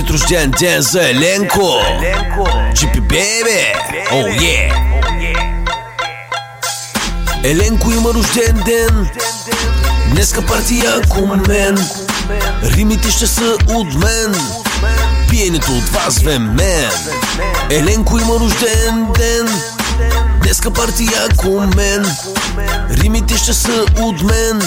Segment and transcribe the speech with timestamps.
[0.00, 1.82] Честит рожден ден за Еленко.
[2.74, 3.72] Джипи бебе.
[4.12, 4.70] О, е
[7.44, 9.10] Еленко има рожден ден.
[10.10, 11.78] Днеска партия ако мен.
[12.62, 14.34] Римите ще са от мен.
[15.30, 16.90] Пиенето от вас ве мен.
[17.70, 19.48] Еленко има рожден ден.
[20.42, 22.06] Днеска партия ако мен.
[22.90, 24.62] Римите ще са от мен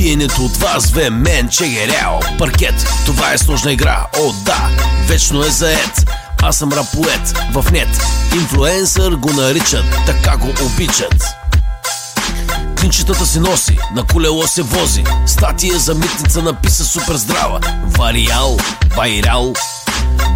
[0.00, 2.74] Пиенето от вас ве мен Чегеряо, паркет
[3.06, 4.68] Това е сложна игра, о да
[5.06, 6.10] Вечно е заед.
[6.42, 7.88] Аз съм рапоет в нет.
[8.34, 11.24] Инфлуенсър го наричат Така го обичат.
[12.80, 15.04] Клинчетата си носи, на колело се вози.
[15.26, 17.60] Статия за митница написа супер здрава.
[17.84, 18.56] Вариал,
[18.96, 19.52] вайрал.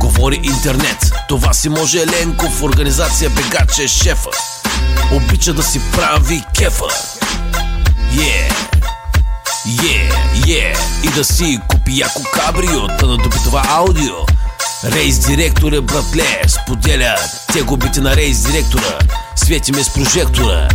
[0.01, 1.13] Говори интернет.
[1.29, 4.31] Това си може Еленко в организация Бегаче е шефа.
[5.13, 6.89] Обича да си прави кефа.
[8.13, 8.74] Yeah
[9.67, 10.13] Yeah,
[10.47, 10.79] yeah.
[11.05, 14.15] И да си купи яко кабрио Да надупи това аудио.
[14.85, 17.17] Рейс директор е братле Споделя
[17.53, 18.99] те губите на рейс директора.
[19.37, 20.69] Светиме с прожектора.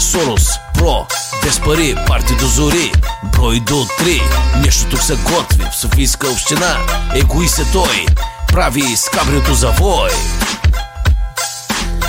[0.00, 1.06] Сорос, про,
[1.44, 2.92] без пари, парти до зори
[3.24, 4.22] Брой до три,
[4.60, 6.78] нещо тук се готви В Софийска община,
[7.14, 8.06] егоист е той
[8.48, 10.10] Прави с кабриото завой.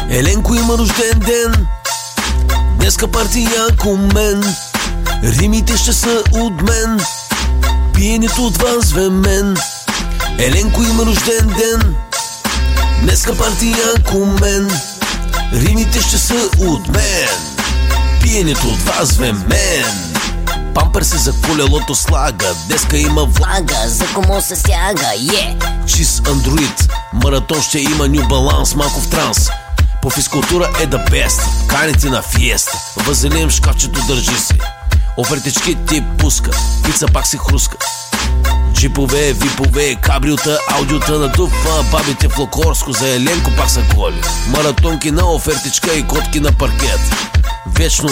[0.10, 1.68] Еленко има рожден ден.
[2.80, 3.68] Днеска партия
[4.14, 4.56] мен
[5.24, 7.00] Римите ще са от мен
[7.94, 9.58] Пиенето от вас ве мен.
[10.40, 11.96] Еленко има рожден ден
[13.02, 13.86] Днеска партия
[14.42, 14.72] мен
[15.54, 17.30] Римите ще са от мен
[18.22, 19.86] Пиенето от вас ве мен.
[20.74, 25.86] Пампер се за колелото слага Деска има влага, за кому се стяга Е, yeah.
[25.86, 29.50] чист андроид Маратон ще има New Balance, малко в транс.
[30.02, 34.54] По физкултура е да бест Каните на фиеста Вазелин в шкафчето държи си
[35.18, 36.52] Офертички ти пуска
[36.86, 37.78] Пица пак си хруска.
[38.74, 45.12] Джипове, випове, кабриота, аудиота на дуфа Бабите в Локорско за Еленко пак са голи Маратонки
[45.12, 47.00] на офертичка и котки на паркет.
[47.68, 48.10] Вечно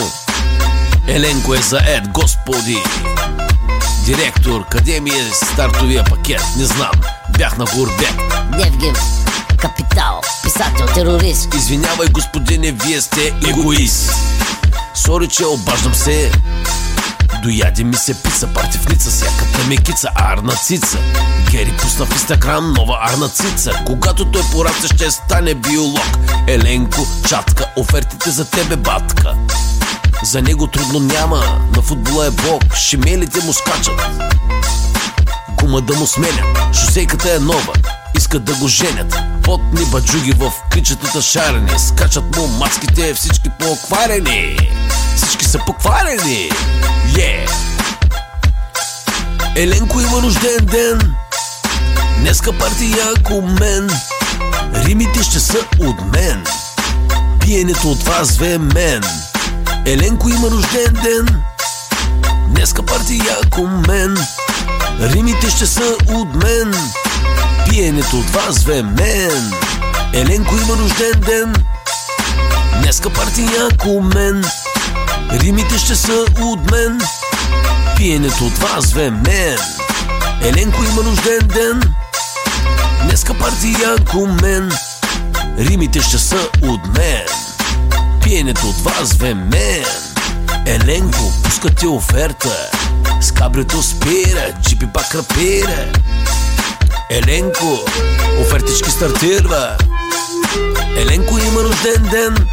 [1.07, 2.83] Еленко е заед, господи.
[4.05, 6.41] Директор, къде ми е стартовия пакет?
[6.57, 6.91] Не знам,
[7.37, 8.13] бях на Гурбек
[8.57, 8.95] Невгин,
[9.57, 11.53] капитал, писател, терорист.
[11.53, 14.11] Извинявай, господине, вие сте егоист.
[14.93, 16.31] Сори, че обаждам се
[17.43, 20.97] Дояде ми се пица, партивница с яката ми кица, арна цица.
[21.51, 23.71] Гери пусна в инстаграм нова арна цица.
[23.85, 26.17] Когато той порасне ще стане биолог.
[26.47, 29.33] Еленко, чатка, офертите за тебе батка.
[30.23, 34.01] За него трудно няма, на футбола е бог Шемелите му скачат.
[35.59, 37.73] Гума да му сменят, шосейката е нова.
[38.15, 41.79] Искат да го женят Потни баджуги в кличетата шарени.
[41.87, 44.57] Скачат му маските, всички по-окварени.
[45.15, 46.49] Всички са покварени.
[47.07, 47.49] Yeah
[49.55, 51.13] Еленко има рожден ден.
[52.19, 53.89] Днеска партия ако мен.
[54.73, 56.43] Римите ще са от мен.
[57.39, 59.03] Пиенето от вас ве мен.
[59.85, 61.43] Еленко има рожден ден.
[62.47, 64.17] Днеска партия ако мен.
[64.99, 66.75] Римите ще са от мен
[67.73, 69.53] Пиенето от вас ве мен.
[70.13, 71.55] Еленко има рожден ден.
[72.81, 74.45] Днеска партия ако мен.
[75.31, 77.01] Римите ще са от мен.
[77.97, 79.57] Пиенето от вас ве мен.
[80.41, 81.93] Еленко има рожден ден.
[83.03, 84.71] Днеска партия ако мен.
[85.57, 87.25] Римите ще са от мен.
[88.23, 89.85] Пиенето от вас ве мен.
[90.65, 92.69] Еленко, пуска ти оферта.
[93.21, 95.91] С кабрито спира, джипи пак рапира
[97.09, 97.85] Еленко,
[98.41, 99.77] офертички стартирва.
[100.97, 102.47] Еленко има рожден ден.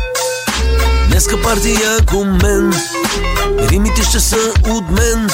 [1.09, 2.73] Днеска партия ако мен.
[3.59, 5.31] Римите ще са от мен.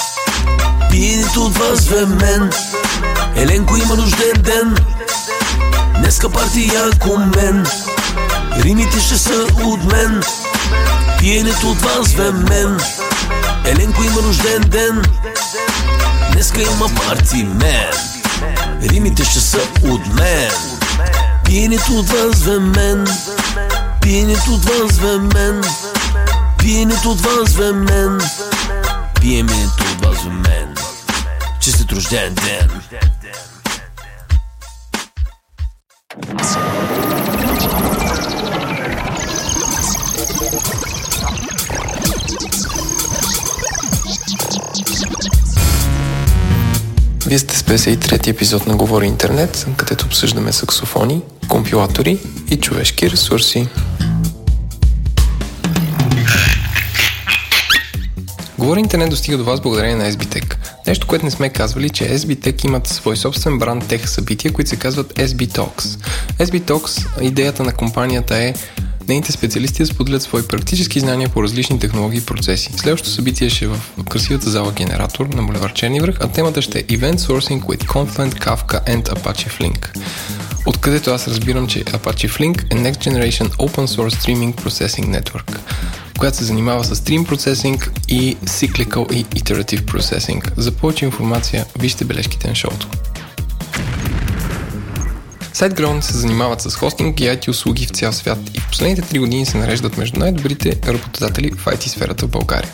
[0.91, 2.51] Пиенето от вас ве мен.
[3.37, 4.77] Еленко има рожден ден.
[5.99, 7.67] Днеска партия ако мен.
[8.59, 10.23] Римите ще са от мен.
[11.19, 12.81] Пиенето от вас ве мен.
[13.65, 15.03] Еленко има рожден ден.
[16.33, 17.91] Днеска има парти мен
[18.83, 20.51] Римите ще са от мен.
[21.45, 23.07] Пиенето от вас ве мен.
[24.01, 24.51] Пиенето
[24.93, 25.63] ве мен.
[26.59, 27.11] Пиенето
[27.53, 28.21] ве мен.
[29.21, 30.75] Пиенето от вас ве мен.
[31.61, 32.71] Честит рожден ден
[47.27, 52.19] Вие сте с 53-ти епизод на Говори Интернет, където обсъждаме саксофони, компилатори
[52.51, 53.69] и човешки ресурси.
[58.59, 60.57] Говори интернет достига до вас благодарение на SBTech.
[60.87, 64.77] Нещо, което не сме казвали, че SBTech имат свой собствен бранд тех събития, които се
[64.77, 66.01] казват SB Talks.
[66.39, 68.55] SB Talks, идеята на компанията е
[69.09, 72.73] Нейните специалисти споделят свои практически знания по различни технологии и процеси.
[72.77, 73.81] Следващото събитие ще е в
[74.11, 78.35] красивата зала Генератор на Булевар Черни връх, а темата ще е Event Sourcing with Confluent,
[78.35, 79.99] Kafka and Apache Flink.
[80.67, 85.59] Откъдето аз разбирам, че Apache Flink е Next Generation Open Source Streaming Processing Network
[86.19, 90.53] която се занимава с Stream Processing и Cyclical и Iterative Processing.
[90.57, 92.89] За повече информация вижте бележките на шоуто.
[95.57, 99.19] SiteGround се занимават с хостинг и IT услуги в цял свят и в последните 3
[99.19, 102.71] години се нареждат между най-добрите работодатели в IT сферата в България.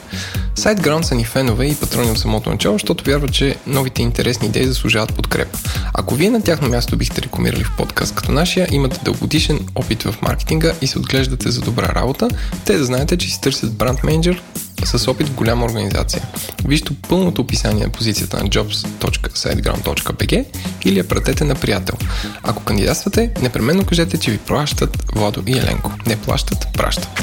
[0.57, 4.67] SiteGround са ни фенове и патрони от самото начало, защото вярват, че новите интересни идеи
[4.67, 5.59] заслужават подкрепа.
[5.95, 10.15] Ако вие на тяхно място бихте рекламирали в подкаст като нашия, имате дългогодишен опит в
[10.23, 12.29] маркетинга и се отглеждате за добра работа,
[12.65, 14.43] те да знаете, че си търсят бранд менеджер
[14.85, 16.23] с опит в голяма организация.
[16.65, 20.45] Вижте пълното описание на позицията на jobs.siteground.bg
[20.85, 21.97] или я пратете на приятел.
[22.43, 25.93] Ако кандидатствате, непременно кажете, че ви плащат Владо и Еленко.
[26.07, 27.23] Не плащат, пращат.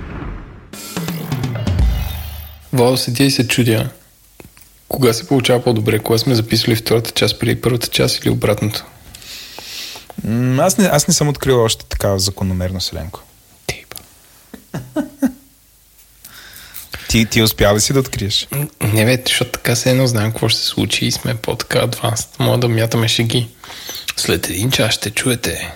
[2.73, 3.89] Владо седя и се чудя.
[4.87, 5.99] Кога се получава по-добре?
[5.99, 8.85] Кога сме записвали втората част преди първата част или обратното?
[10.23, 13.19] М, Аз не, аз не съм открил още такава закономерност, Еленко.
[13.67, 13.97] Типа.
[17.09, 18.47] Ти, ти успя ли си да откриеш?
[18.81, 22.27] Не бе, защото така се едно знаем какво ще се случи и сме по-така адванс.
[22.39, 23.49] Мога да мятаме шеги.
[24.17, 25.73] След един час ще чуете.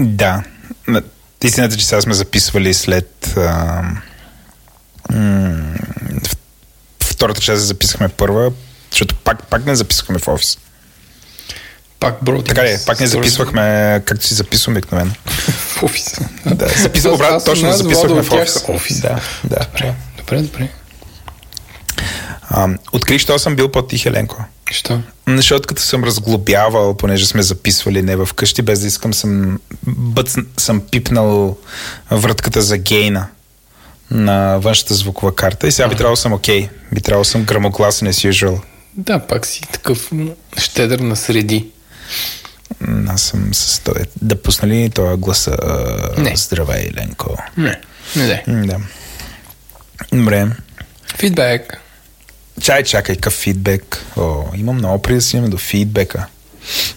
[0.00, 0.44] Да.
[1.46, 3.34] Истината, че сега сме записвали след...
[3.36, 3.82] А,
[5.12, 5.74] м,
[7.04, 8.52] втората част записахме първа,
[8.90, 10.58] защото пак, пак не записахме в офис.
[12.00, 12.42] Пак бро.
[12.42, 15.10] Така ли, е, пак не записвахме както си записваме обикновено.
[15.26, 16.28] в офиса.
[16.46, 18.64] Да, записвам обратно, точно записвахме в офис.
[18.68, 19.00] офис.
[19.00, 19.66] Да, да.
[19.72, 20.68] Добре, добре, добре.
[22.48, 24.44] А, открих, що съм бил по-тих, Еленко.
[24.70, 25.00] Що?
[25.28, 30.34] Защото като съм разглобявал, понеже сме записвали не в къщи, без да искам, съм, бъц,
[30.56, 31.56] съм пипнал
[32.10, 33.26] вратката за гейна
[34.10, 36.68] на външната звукова карта и сега би трябвало да съм окей.
[36.92, 38.60] Би трябвало да съм грамогласен as usual.
[38.96, 40.10] Да, пак си такъв
[40.56, 41.70] щедър на среди.
[43.08, 44.00] Аз съм с този.
[44.22, 45.56] Да пусна ли това гласа?
[46.18, 46.36] Не.
[46.36, 47.36] Здравей, Ленко.
[47.56, 47.80] Не,
[48.16, 48.42] не дай.
[48.46, 48.76] М, Да.
[50.12, 50.46] Добре.
[51.18, 51.80] Фидбек.
[52.60, 54.06] Чай, чакай, какъв фидбек.
[54.16, 56.26] О, имам много преди да стигнем до фидбека.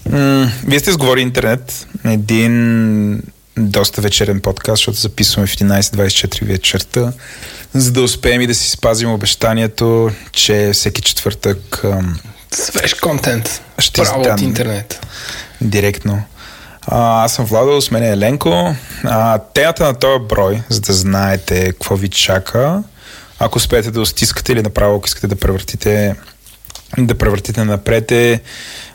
[0.09, 1.87] М- вие сте сговори интернет.
[2.05, 3.23] Един
[3.57, 7.13] доста вечерен подкаст, защото записваме в 11.24 вечерта,
[7.73, 12.19] за да успеем и да си спазим обещанието, че всеки четвъртък ам,
[12.51, 13.61] Свеж контент.
[13.79, 15.05] Ще Право от интернет.
[15.61, 16.23] директно.
[16.81, 18.75] А, аз съм Владо, с мен е Еленко.
[19.03, 22.83] А, темата на този брой, за да знаете какво ви чака,
[23.39, 26.15] ако успеете да стискате или направо, ако искате да превъртите
[26.97, 28.41] да превъртите напред е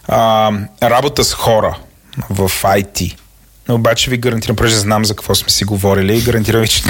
[0.08, 1.78] а, работа с хора
[2.30, 3.16] в IT.
[3.68, 6.82] Обаче ви гарантирам, понеже знам за какво сме си говорили, гарантирам ви, че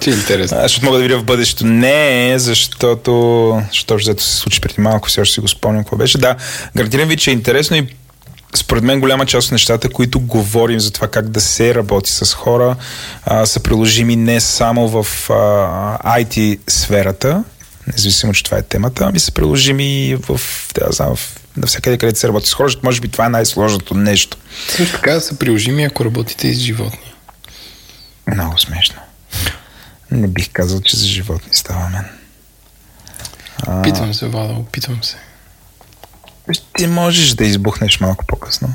[0.00, 0.58] Че е интересно.
[0.58, 1.66] а, защото мога да видя в бъдещето.
[1.66, 6.18] Не, защото, защото взето се случи преди малко, все още си го спомням какво беше.
[6.18, 6.36] Да,
[6.76, 7.86] гарантирам ви, че е интересно и
[8.56, 12.34] според мен голяма част от нещата, които говорим за това как да се работи с
[12.34, 12.76] хора,
[13.24, 17.44] а, са приложими не само в а, IT сферата,
[17.86, 20.40] независимо, че това е темата, ами са приложими и в,
[20.74, 24.36] да, знам, в навсякъде, където се работи с хора, може би това е най-сложното нещо.
[24.68, 27.12] Също така са приложими, ако работите и с животни.
[28.34, 29.00] Много смешно.
[30.10, 32.04] Не бих казал, че за животни става мен.
[33.62, 35.16] А, Питвам се, Владо, опитвам се.
[36.78, 38.74] Ти можеш да избухнеш малко по-късно.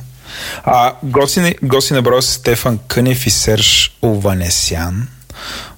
[0.63, 5.07] А, гости, гости на броя са Стефан Кънев и Серж Ованесян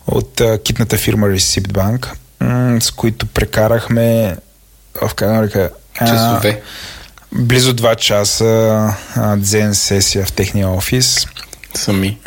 [0.07, 2.07] от а, китната фирма Receipt Bank,
[2.39, 4.37] м, с които прекарахме
[5.01, 5.69] в как да нарека,
[5.99, 6.61] а, Часове.
[7.31, 8.45] близо два часа
[9.15, 11.27] а, дзен сесия в техния офис
[11.75, 12.17] Сами.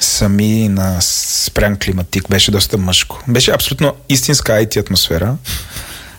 [0.00, 2.28] сами на спрян климатик.
[2.30, 3.22] Беше доста мъжко.
[3.28, 5.36] Беше абсолютно истинска IT атмосфера.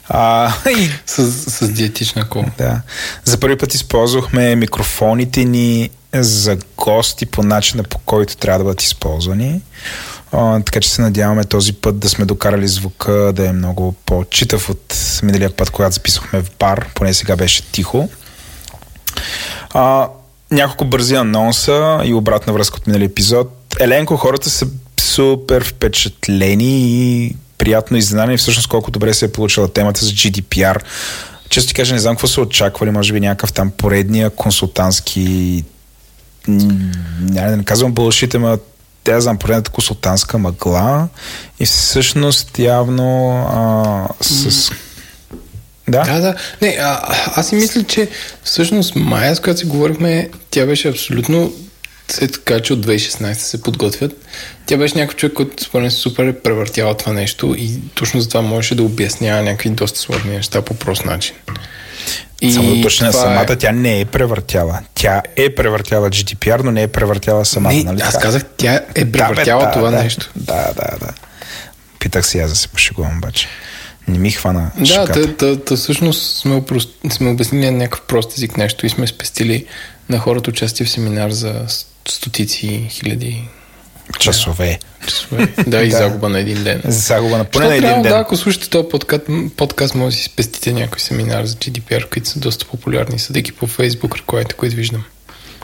[0.09, 2.45] А, и С, с диетична кола.
[2.57, 2.81] да.
[3.25, 8.81] За първи път използвахме микрофоните ни за гости по начина по който трябва да бъдат
[8.81, 9.61] използвани.
[10.31, 14.69] А, така че се надяваме този път да сме докарали звука да е много по-читав
[14.69, 18.09] от миналия път, когато записахме в бар, поне сега беше тихо.
[19.69, 20.07] А,
[20.51, 23.51] няколко бързи анонса и обратна връзка от миналия епизод.
[23.79, 24.67] Еленко, хората са
[24.99, 26.81] супер впечатлени
[27.25, 30.81] и приятно изненадани всъщност колко добре се е получила темата за GDPR.
[31.49, 35.63] Често ти кажа, не знам какво са очаквали, може би някакъв там поредния консултантски
[36.47, 38.57] да не казвам бълшите, ма
[39.03, 41.07] тя знам поредната консултантска мъгла
[41.59, 44.71] и всъщност явно а, с...
[45.87, 46.03] Да?
[46.03, 46.35] Да, да.
[46.61, 48.09] Не, а, аз си мисля, че
[48.43, 51.53] всъщност Майя, с която си говорихме, тя беше абсолютно
[52.11, 54.11] след така, че от 2016 се подготвят.
[54.65, 58.27] Тя беше някакъв човек, който според мен супер е превъртява това нещо и точно за
[58.27, 61.35] това можеше да обяснява някакви доста сложни неща по прост начин.
[62.41, 63.55] И Само да точно това самата, е...
[63.55, 64.79] тя не е превъртяла.
[64.95, 68.01] Тя е превъртяла GDPR, но не е превъртяла самата, не, нали?
[68.01, 70.31] Аз казах, тя е превъртяла да, това да, нещо.
[70.35, 71.13] Да, да, да.
[71.99, 73.47] Питах си аз да се пошегувам, обаче.
[74.07, 76.89] Не ми хвана Да, та, та, та, всъщност сме, упрост...
[77.11, 79.65] сме обяснили някакъв прост език нещо и сме спестили
[80.09, 81.65] на хората участие в семинар за
[82.11, 83.43] стотици хиляди
[84.19, 84.79] часове.
[85.07, 85.47] часове.
[85.67, 85.97] Да, и да.
[85.97, 86.81] загуба на един ден.
[86.85, 88.11] Загуба на поне на един трябва, ден.
[88.11, 89.23] Да, ако слушате този подкаст,
[89.57, 93.67] подкаст може да си спестите някой семинар за GDPR, които са доста популярни, съдейки по
[93.67, 95.03] Facebook, ръковете, които виждам.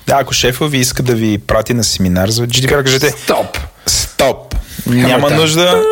[0.07, 3.57] Да, ако шефа ви иска да ви прати на семинар за GDPR, кажете Стоп!
[3.85, 4.55] Стоп!
[4.87, 5.83] Няма нужда.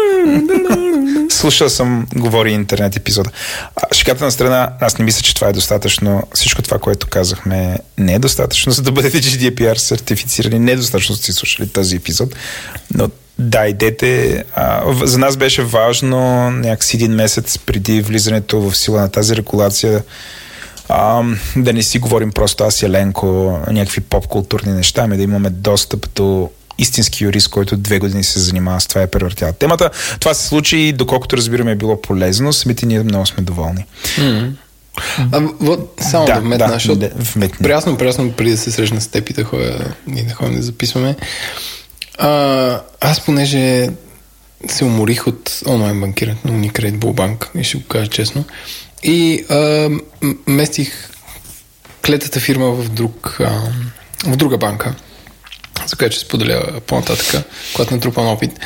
[1.43, 3.29] Слушал съм, говори интернет епизода.
[3.93, 6.23] Шиката на страна, аз не мисля, че това е достатъчно.
[6.33, 10.59] Всичко това, което казахме, не е достатъчно, за да бъдете GDPR сертифицирани.
[10.59, 12.35] Не е достатъчно, си слушали този епизод.
[12.93, 13.09] Но
[13.39, 14.43] да, идете.
[14.55, 20.03] А, за нас беше важно някакси един месец преди влизането в сила на тази регулация
[20.89, 21.23] а,
[21.55, 26.07] да не си говорим просто аз и Еленко някакви поп-културни неща, ами да имаме достъп
[26.15, 29.89] до истински юрист, който две години се занимава с това е превъртял темата.
[30.19, 33.85] Това се случи и доколкото разбираме е било полезно, самите ние много сме доволни.
[34.17, 34.51] Mm-hmm.
[35.31, 37.63] А, вот, само да, да вметна, да, защото да, вметни.
[37.63, 40.61] прясно, прясно преди да се срещна с теб и да ходя и да ходим да
[40.61, 41.15] записваме.
[42.17, 43.89] А, аз понеже
[44.67, 48.45] се уморих от онлайн банкирането на Unicredit Bullbank и ще го кажа честно.
[49.03, 49.89] И а,
[50.47, 51.09] местих
[52.05, 53.61] клетата фирма в, друг, а,
[54.25, 54.95] в друга банка
[55.85, 58.59] за която ще споделя по-нататък, когато натрупам опит.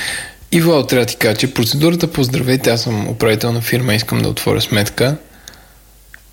[0.51, 3.95] И Владо, трябва да ти кажа, че процедурата по здравейте, аз съм управител на фирма,
[3.95, 5.17] искам да отворя сметка,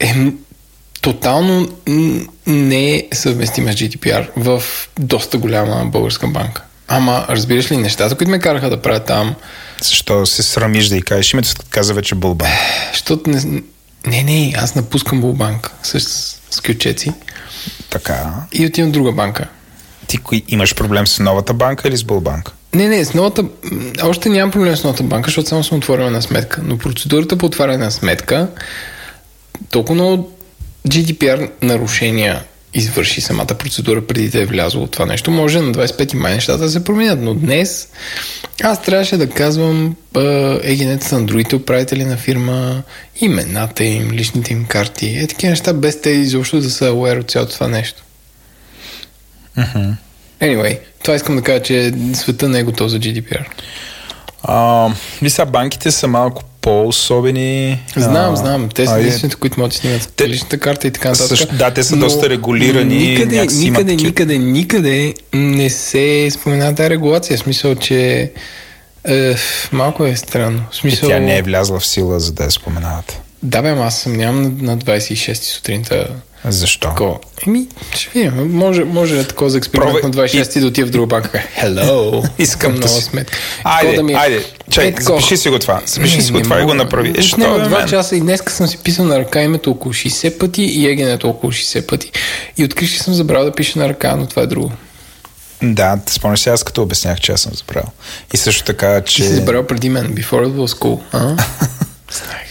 [0.00, 0.14] е
[1.00, 1.68] тотално
[2.46, 4.62] не е съвместима с GDPR в
[4.98, 6.62] доста голяма българска банка.
[6.88, 9.34] Ама, разбираш ли, нещата, които ме караха да правя там...
[9.82, 12.52] Защо се срамиш да и кажеш името, каза вече Булбанк?
[12.92, 13.62] Защото не...
[14.06, 16.00] Не, не, аз напускам Булбанк с,
[16.50, 17.12] с кючеци.
[17.90, 18.34] Така.
[18.52, 19.48] И отивам в друга банка.
[20.06, 20.18] Ти
[20.48, 22.52] имаш проблем с новата банка или с Булбанк?
[22.74, 23.44] Не, не, с новата...
[24.02, 26.60] Още нямам проблем с новата банка, защото само съм отворил на сметка.
[26.64, 28.48] Но процедурата по отваряне на сметка
[29.70, 30.30] толкова много
[30.88, 32.44] GDPR нарушения
[32.74, 35.30] извърши самата процедура преди да е влязло от това нещо.
[35.30, 37.88] Може на 25 май нещата да се променят, но днес
[38.62, 39.96] аз трябваше да казвам
[40.62, 42.82] егенете на другите управители на фирма,
[43.20, 47.30] имената им, личните им карти, е такива неща, без те изобщо да са aware от
[47.30, 48.03] цялото това нещо.
[49.58, 49.94] Uh-huh.
[50.40, 53.44] Anyway, това искам да кажа, че света не е готов за GDPR.
[54.42, 54.88] А,
[55.28, 57.82] са, банките са малко по-особени.
[57.96, 58.68] Знам, а, знам.
[58.74, 61.28] Те са единствените, които могат да снимат те, личната карта и така нататък.
[61.28, 62.96] Също, да, те са но, доста регулирани.
[62.96, 67.36] Никъде, никъде, никъде, никъде, никъде не се спомена тази регулация.
[67.36, 68.30] В смисъл, че
[69.08, 69.34] е,
[69.72, 70.62] малко е странно.
[70.70, 71.08] В смисъл...
[71.08, 73.20] И тя не е влязла в сила, за да я споменават.
[73.42, 76.08] Да, бе, аз съм нямам на 26 сутринта
[76.52, 76.88] защо?
[76.88, 77.20] Тако.
[77.46, 78.52] Еми, ще видим.
[78.52, 80.22] Може, може да такова за експеримент Пробай...
[80.22, 80.60] на 26 и...
[80.60, 81.42] да отива в друга банка.
[81.62, 82.28] Hello!
[82.38, 83.02] Искам много си...
[83.02, 83.38] сметка.
[83.64, 84.12] Айде, да ми...
[84.12, 85.82] Е- айде, чай, е, запиши си го това.
[85.86, 87.14] Запиши си го това и го направи.
[87.16, 90.38] Е, що не, два часа и днес съм си писал на ръка името около 60
[90.38, 92.12] пъти и егенето около 60 пъти.
[92.56, 94.72] И открих, че съм забрал да пиша на ръка, но това е друго.
[95.62, 97.84] Да, спомняш се аз като обяснях, че аз съм забрал.
[98.34, 99.22] И също така, че...
[99.22, 101.00] Ти си забрал преди мен, before it was cool.
[101.12, 101.36] А?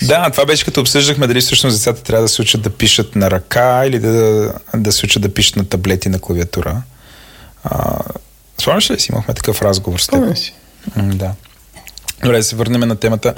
[0.02, 3.32] Да, това беше като обсъждахме дали всъщност децата трябва да се учат да пишат на
[3.32, 6.82] ръка или да, да се учат да пишат на таблети на клавиатура.
[7.64, 8.00] А,
[8.62, 9.12] спомняш ли си?
[9.12, 10.38] Имахме такъв разговор с теб.
[10.38, 10.54] си.
[10.98, 11.32] Да.
[12.24, 13.34] Добре, да се върнем на темата.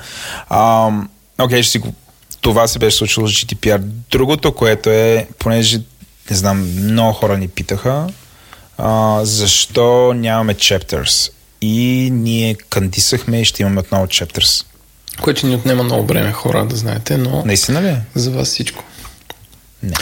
[0.50, 0.92] А,
[1.40, 1.94] окей, ще си го...
[2.42, 3.78] Това се беше случило с GDPR.
[4.12, 5.78] Другото, което е, понеже,
[6.30, 8.08] не знам, много хора ни питаха,
[8.78, 11.32] а, защо нямаме chapters.
[11.62, 14.66] И ние кандисахме и ще имаме отново chapters.
[15.22, 17.44] Което ни отнема много време хора, да знаете, но...
[17.46, 17.96] Наистина ли?
[18.16, 18.84] За вас всичко.
[19.84, 19.94] Не.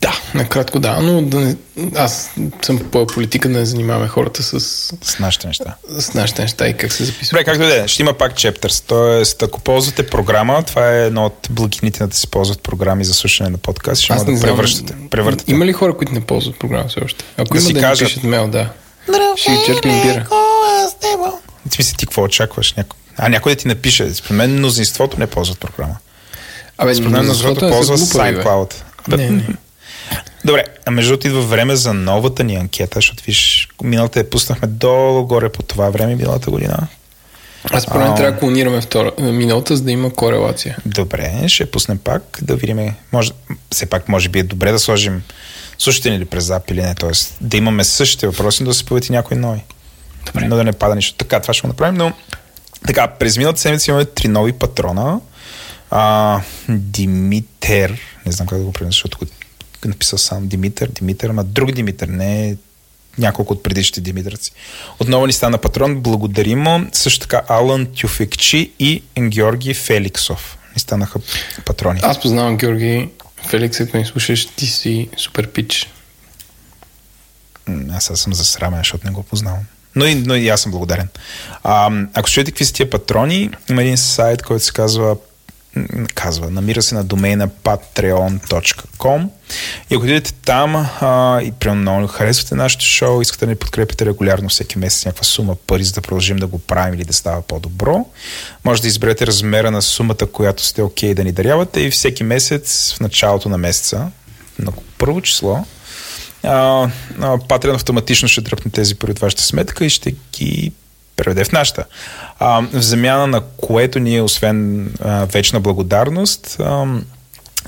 [0.00, 1.56] Да, накратко да, но да не,
[1.96, 2.30] аз
[2.62, 4.60] съм по политика да не занимаваме хората с,
[5.02, 5.74] С нашите неща.
[5.90, 7.34] с нашите неща и как се записва.
[7.34, 8.84] Добре, както и да е, ще има пак chapters.
[8.86, 13.50] Тоест, ако ползвате програма, това е едно от благините да се ползват програми за слушане
[13.50, 14.02] на подкаст.
[14.02, 14.94] Ще не да знам, превръщате.
[15.10, 15.52] превъртате.
[15.52, 17.24] Има ли хора, които не ползват програма все още?
[17.36, 18.08] Ако Да има си да кажат.
[18.08, 18.70] пишат мейл, да.
[19.36, 20.26] Ще ви черпим бира.
[21.68, 22.72] В смисъл, ти какво очакваш?
[22.72, 22.96] Няко...
[23.16, 24.14] А някой да ти напише.
[24.14, 25.96] Според мен мнозинството не ползват програма.
[26.78, 28.42] Абе, Според мен мнозинството са ползва глупави, бе.
[28.42, 28.74] SignCloud.
[29.08, 29.46] Не, не.
[30.44, 34.68] Добре, а между другото идва време за новата ни анкета, защото виж, миналата я пуснахме
[34.68, 36.88] долу-горе по това време, миналата година.
[37.70, 40.76] Аз според мен трябва да клонираме втора, миналата, за да има корелация.
[40.86, 42.94] Добре, ще пуснем пак, да видим.
[43.12, 43.30] Може,
[43.72, 45.22] все пак, може би е добре да сложим
[45.78, 47.10] слушате ли през зап или не, т.е.
[47.40, 49.60] да имаме същите въпроси, но да се появят и някои нови.
[50.26, 50.46] Добре.
[50.48, 51.14] Но да не пада нищо.
[51.16, 52.12] Така, това ще го направим, но
[52.86, 55.20] така, през миналата седмица имаме три нови патрона.
[55.90, 59.26] А, Димитър, не знам как да го произнеса, защото го
[59.84, 62.56] е написал сам Димитър, Димитър, ама друг Димитър, не
[63.18, 64.52] няколко от предишните Димитраци.
[64.98, 66.86] Отново ни стана патрон, благодарим му.
[66.92, 71.20] Също така Алън Тюфекчи и Георги Феликсов ни станаха
[71.64, 72.00] патрони.
[72.02, 73.08] Аз познавам Георги
[73.48, 75.90] Феликс, ако ни слушаш, ти си супер пич.
[77.92, 79.64] Аз сега съм засрамен, защото не го познавам.
[79.94, 81.08] Но и, но и аз съм благодарен.
[81.62, 85.16] А, ако чуете какви са тия патрони, има един сайт, който се казва
[86.14, 89.28] казва, намира се на домейна patreon.com
[89.90, 94.06] и ако отидете там а, и примерно много харесвате нашето шоу, искате да ни подкрепите
[94.06, 97.42] регулярно всеки месец някаква сума пари, за да продължим да го правим или да става
[97.42, 98.06] по-добро,
[98.64, 102.94] може да изберете размера на сумата, която сте окей да ни дарявате и всеки месец
[102.96, 104.10] в началото на месеца,
[104.58, 105.64] на първо число,
[106.42, 110.72] Patreon автоматично ще дръпне тези пари от вашата сметка и ще ги
[111.16, 111.84] преведе в нашата.
[112.38, 116.86] А, в замяна на което ние, освен а, вечна благодарност, а,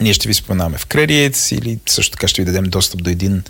[0.01, 3.43] ние ще ви споменаваме в кредит или също така ще ви дадем достъп до един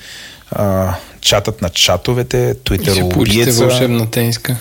[0.51, 4.57] а, чатът на чатовете, Twitter убиеца, вълшебна тениска.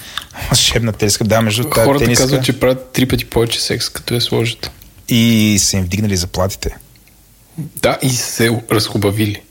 [0.49, 4.13] вълшебна тениска, да, между тази Хората тениска казват, че правят три пъти повече секс, като
[4.13, 4.71] я сложат.
[5.07, 6.77] и са им вдигнали заплатите.
[7.57, 9.41] Да, и се разхубавили.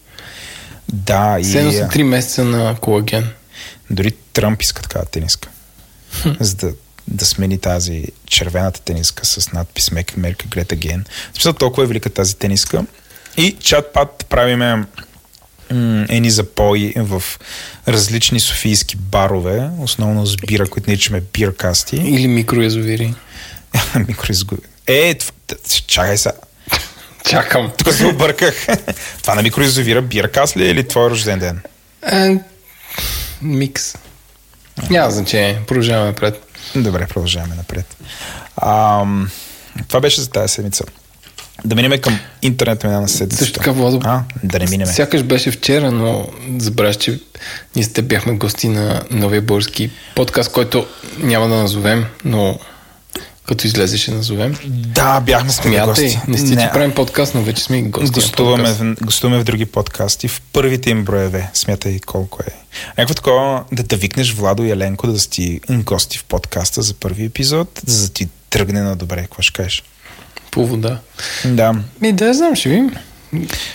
[0.92, 3.28] Да, и Седно са три месеца на колаген.
[3.90, 5.48] Дори Тръмп иска такава тениска.
[6.40, 6.72] за да,
[7.08, 11.04] да смени тази червената тениска с надпис Make America Great Again.
[11.32, 12.84] Смисъл толкова е велика тази тениска.
[13.36, 14.84] И чат-пат правиме
[16.08, 17.22] едни запои в
[17.88, 21.96] различни софийски барове, основно с бира, които наричаме биркасти.
[21.96, 23.14] Или микроязовири.
[24.08, 24.56] Микроизгу...
[24.86, 25.14] Е,
[25.86, 26.32] чакай сега.
[27.24, 27.70] Чакам.
[27.78, 28.66] Тук се обърках.
[29.22, 31.60] Това на микроизовира биркаст ли е или твой рожден ден?
[32.12, 32.38] Е,
[33.42, 33.94] микс.
[34.90, 35.60] Няма значение.
[35.66, 36.46] Продължаваме напред.
[36.74, 37.96] Добре, продължаваме напред.
[38.62, 39.30] Ам,
[39.88, 40.84] това беше за тази седмица.
[41.64, 43.44] Да минеме към интернет на седмицата.
[43.44, 44.92] Също така, Владо, А, да не минеме.
[44.92, 46.28] Сякаш беше вчера, но
[46.58, 47.20] забравяш, че
[47.76, 50.86] ние сте бяхме гости на новия български подкаст, който
[51.18, 52.58] няма да назовем, но
[53.50, 54.56] като излезе ще назовем.
[54.66, 56.18] Да, бяхме с Смятай, гости.
[56.28, 58.10] не сте ти правим подкаст, но вече сме и гости.
[58.10, 60.28] Гостуваме, в, гостуваме в други подкасти.
[60.28, 61.50] В първите им броеве.
[61.54, 62.52] Смятай колко е.
[62.98, 67.24] Някакво такова да, да викнеш Владо и Еленко да сте гости в подкаста за първи
[67.24, 69.22] епизод, за да ти тръгне на добре.
[69.22, 69.84] Какво ще кажеш?
[70.50, 70.98] По вода.
[71.44, 71.74] Да.
[72.00, 72.96] Ми да, знам, ще видим.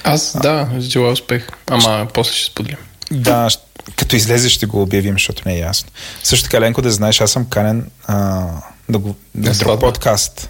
[0.04, 1.48] Аз, да, желая успех.
[1.68, 2.78] Ама после ще споделим.
[3.12, 3.50] Да,
[3.96, 5.90] като излезе ще го обявим, защото не е ясно.
[6.24, 8.48] Също така, Ленко, да знаеш, аз съм канен а,
[8.90, 9.80] да го, на друг сватба.
[9.80, 10.50] подкаст.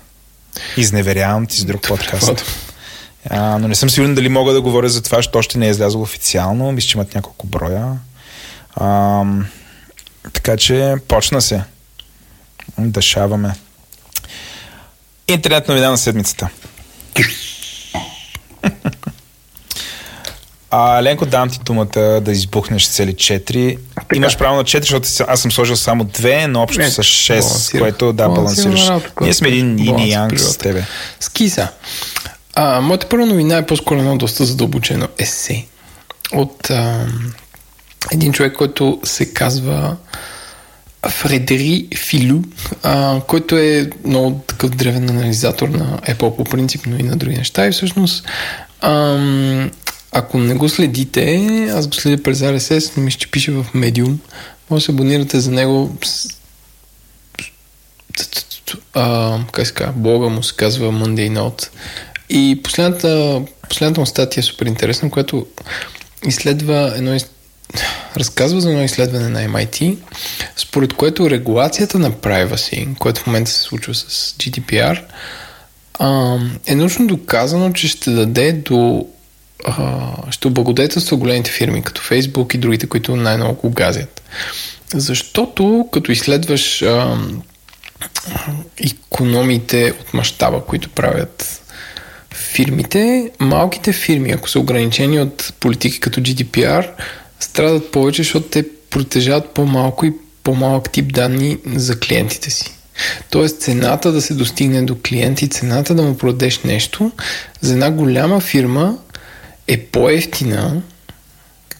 [0.77, 2.45] Изневерявам ти с друг подкаст.
[3.29, 5.69] А, но не съм сигурен дали мога да говоря за това, защото още не е
[5.69, 6.71] излязъл официално.
[6.71, 7.97] Мисля, че имат няколко броя.
[8.75, 9.23] А,
[10.33, 11.63] така че почна се.
[12.79, 13.53] Дъшаваме.
[15.27, 16.49] Интернет новина на седмицата.
[20.77, 23.77] А, Ленко, дам ти думата да избухнеш цели 4.
[24.15, 27.39] Имаш право на 4, защото аз съм сложил само 2, но общо Не, са 6,
[27.39, 27.81] балансирах.
[27.81, 28.89] което да, балансираш.
[29.21, 30.85] Ние сме един баланс ини янг с тебе.
[31.19, 31.67] Скиса.
[32.55, 35.65] А, моята първа новина е по-скоро едно доста задълбочено есе
[36.33, 37.07] от а,
[38.11, 39.95] един човек, който се казва
[41.09, 42.41] Фредери Филу,
[42.83, 47.37] а, който е много такъв древен анализатор на Apple по принцип, но и на други
[47.37, 47.67] неща.
[47.67, 48.25] И всъщност,
[48.81, 49.71] ам,
[50.17, 51.35] ако не го следите,
[51.73, 54.15] аз го следя през RSS, но мисля, че пише в Medium.
[54.69, 55.97] Може да се абонирате за него
[59.51, 61.69] как се казва, блога му се казва Monday Note.
[62.29, 65.47] И последната, последната му статия е супер интересна, която
[66.27, 67.25] изследва едно из...
[68.17, 69.97] разказва за едно изследване на MIT,
[70.55, 75.03] според което регулацията на privacy, което в момента се случва с GDPR,
[75.99, 79.07] а, е научно доказано, че ще даде до
[79.65, 84.21] а, ще облагодетелства големите фирми, като Facebook и другите, които най-много го газят.
[84.93, 87.17] Защото като изследваш а,
[88.77, 91.61] економите от мащаба, които правят
[92.33, 96.89] фирмите, малките фирми, ако са ограничени от политики като GDPR,
[97.39, 100.13] страдат повече, защото те протежават по-малко и
[100.43, 102.71] по-малък тип данни за клиентите си.
[103.29, 107.11] Тоест цената да се достигне до клиент и цената да му продадеш нещо
[107.61, 108.97] за една голяма фирма
[109.67, 110.81] е по-ефтина,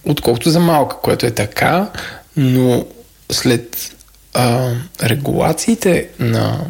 [0.06, 1.92] отколкото за малка, което е така,
[2.38, 2.86] но
[3.32, 3.96] след
[4.34, 4.72] а,
[5.04, 6.66] регулациите на,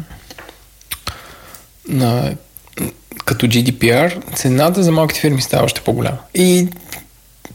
[1.88, 2.34] на
[3.24, 6.18] като GDPR, цената за малките фирми става още по-голяма.
[6.34, 6.68] И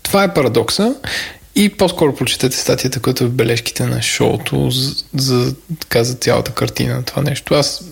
[0.04, 0.96] това е парадокса.
[1.56, 6.52] И по-скоро прочетете статията, която е в бележките на шоуто за, за, така, за цялата
[6.52, 7.54] картина на това нещо.
[7.54, 7.84] Аз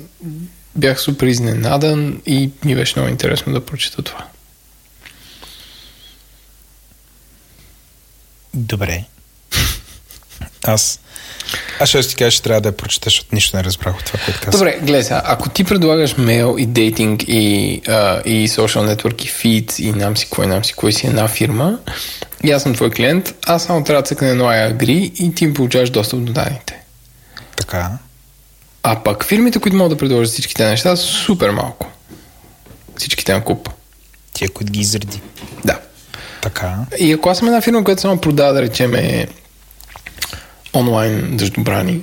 [0.76, 4.26] бях супер изненадан и ми беше много интересно да прочета това.
[8.60, 9.04] Добре.
[10.64, 11.00] Аз
[11.80, 14.20] аз ще ти кажа, че трябва да я прочетеш, защото нищо не разбрах от това,
[14.26, 14.60] което казвам.
[14.60, 19.28] Добре, гледай сега, ако ти предлагаш мейл и дейтинг и, а, и social network и
[19.28, 21.80] фид и нам си кой, нам си кой си една фирма
[22.44, 25.48] и аз съм твой клиент, аз само трябва да цъкна едно I agree и ти
[25.48, 26.82] ми получаваш достъп до данните.
[27.56, 27.92] Така.
[28.84, 31.88] А пък фирмите, които могат да предложат всичките неща, са супер малко.
[32.98, 33.70] Всичките на куп.
[34.34, 35.22] Тия, които ги изреди.
[35.66, 35.80] Да.
[36.42, 36.76] Така.
[37.00, 38.94] И ако аз съм една фирма, която само продава, да речем,
[40.74, 42.02] онлайн дъждобрани,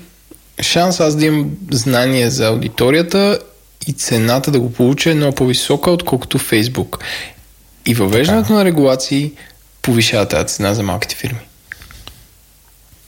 [0.61, 3.39] шанс аз да имам знание за аудиторията
[3.87, 6.99] и цената да го получа е много по-висока, отколкото Фейсбук.
[7.87, 9.33] И въвеждането на регулации
[9.83, 11.41] повишава тази цена за малките фирми.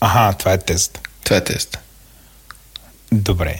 [0.01, 0.99] Аха, това е тест.
[1.23, 1.79] Това е тест.
[3.11, 3.59] Добре.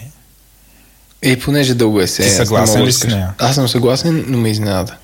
[1.22, 2.22] И понеже дълго е се.
[2.22, 3.34] Ти съгласен ли си нея?
[3.38, 4.96] Аз съм съгласен, но ме изненада.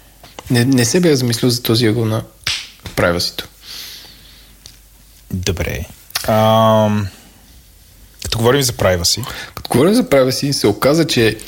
[0.51, 2.23] Не, не се бях замислил за този ъгъл на
[2.89, 3.49] правилството.
[5.33, 5.85] Добре.
[6.29, 7.09] Ам...
[8.23, 9.27] Като говорим за privacy.
[9.55, 11.39] Като говорим за privacy, се оказа, че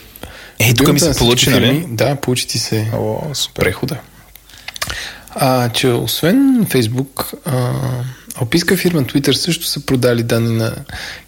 [0.59, 1.85] Ей, тук ми се получи, нали?
[1.89, 3.65] Да, получи ти се О, супер.
[3.65, 3.97] прехода.
[5.31, 7.73] А, че освен Facebook, а,
[8.41, 10.75] описка фирма Twitter също са продали данни на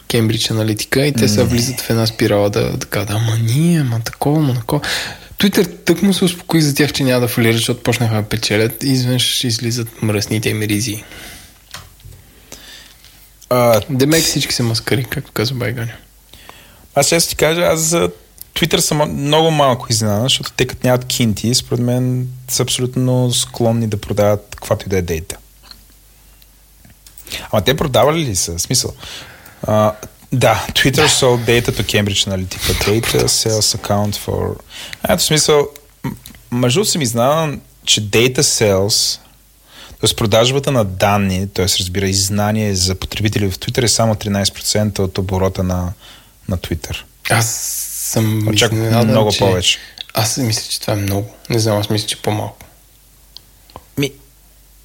[0.08, 4.00] Cambridge Analytica и те са влизат в една спирала да, да кажат, ама ние, ама
[4.00, 4.80] такова, ама такова.
[5.40, 8.82] Twitter тък му се успокои за тях, че няма да фалират, защото почнаха да печелят
[8.82, 11.04] и изведнъж излизат мръсните им ризи.
[13.50, 15.92] А, Демек всички са маскари, както казва Байганя.
[16.94, 18.10] аз ще ти кажа, аз за
[18.54, 23.86] Twitter съм много малко изненадан, защото те като нямат кинти, според мен са абсолютно склонни
[23.86, 25.36] да продават каквато и да е дейта.
[27.52, 28.58] Ама те продавали ли са?
[28.58, 28.94] Смисъл.
[29.62, 29.92] А,
[30.32, 34.56] да, Twitter sold data to Cambridge Analytica data, sales account for...
[35.02, 35.68] А, в смисъл,
[36.52, 39.18] между съм изненадан, че data sales,
[40.00, 40.16] т.е.
[40.16, 41.64] продажбата на данни, т.е.
[41.64, 45.92] разбира и знание за потребители в Twitter е само 13% от оборота на,
[46.48, 46.96] на Twitter.
[47.30, 47.46] Аз
[48.10, 49.38] съм Очаквам много че...
[49.38, 49.78] повече.
[50.14, 51.34] Аз мисля, че това е много.
[51.50, 52.56] Не знам, аз мисля, че по-малко.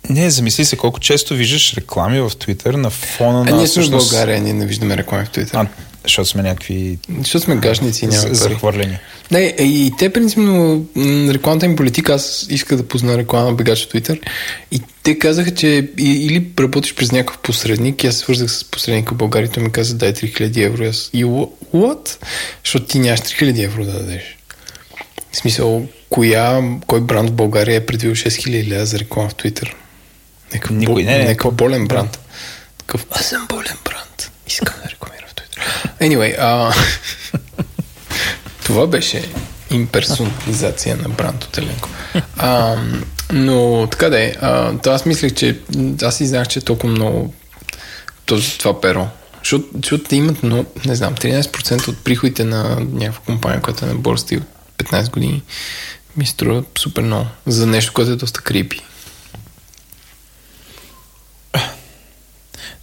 [0.10, 3.58] Не, замисли се колко често виждаш реклами в Twitter на фона А на...
[3.58, 5.50] ние сме в България, ние не виждаме реклами в Twitter.
[5.54, 5.68] А,
[6.04, 8.36] защото сме някакви Защото сме гашници и няма за- пари.
[8.36, 8.98] захвърлени.
[9.32, 10.86] Не, и те принципно
[11.30, 14.20] рекламата им политика, аз исках да позна реклама на бегач в Twitter
[14.72, 19.18] и те казаха, че или работиш през някакъв посредник и аз свързах с посредника в
[19.18, 22.18] България той ми каза дай 3000 евро аз и wha- what?
[22.64, 24.38] Защото ти нямаш 3000 евро да дадеш.
[25.32, 29.72] В смисъл, коя, кой бранд в България е предвил 6000 лева за реклама в Twitter?
[30.54, 32.20] Някакъв, Никой, не, не, някакъв болен бранд.
[32.78, 34.32] Такъв, аз съм болен бранд.
[34.48, 35.62] Искам да рекламирам в Twitter.
[36.02, 36.74] Anyway, а...
[38.66, 39.30] Това беше
[39.72, 41.90] имперсонализация на бранд от Еленко.
[42.38, 42.76] А,
[43.32, 44.36] но така да е.
[44.42, 45.60] А, то аз мислех, че
[46.02, 47.34] аз си знаех, че е толкова много
[48.26, 49.08] този, това перо.
[49.38, 53.88] Защото, защото те имат, но, не знам, 13% от приходите на някаква компания, която е
[53.88, 54.44] на борста и от
[54.78, 55.44] 15 години,
[56.18, 57.26] ми струва супер много.
[57.46, 58.82] За нещо, което е доста крипи.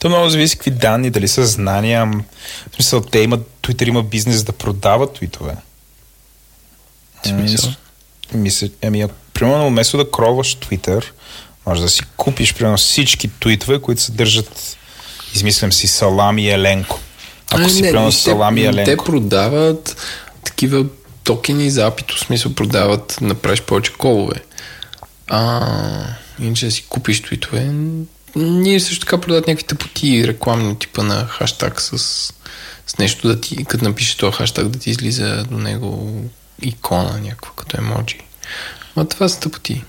[0.02, 2.06] То много зависи какви данни, дали са знания.
[2.70, 5.56] В смисъл, те имат, Twitter има бизнес да продават твитове.
[7.26, 7.70] Смисъл.
[8.34, 11.04] Мисля, ами, примерно, вместо да кроваш Twitter,
[11.66, 14.76] може да си купиш, примерно, всички твитове, които съдържат,
[15.34, 16.98] измислям си, Салами и Еленко.
[17.50, 19.04] Ако А, си, не, примерно, те- Салами и Те Еленко.
[19.04, 19.96] продават
[20.44, 20.84] такива
[21.24, 24.42] токени за апито, в смисъл продават да направиш повече колове.
[25.28, 25.66] А,
[26.40, 27.70] иначе да си купиш твитове.
[28.36, 31.98] Ние също така продават някакви тъпоти рекламни типа на хаштаг с,
[32.86, 36.20] с нещо да ти, като напишеш този хаштаг да ти излиза до него
[36.62, 38.18] икона някаква като емоджи.
[38.96, 39.84] Ма това са тъпоти.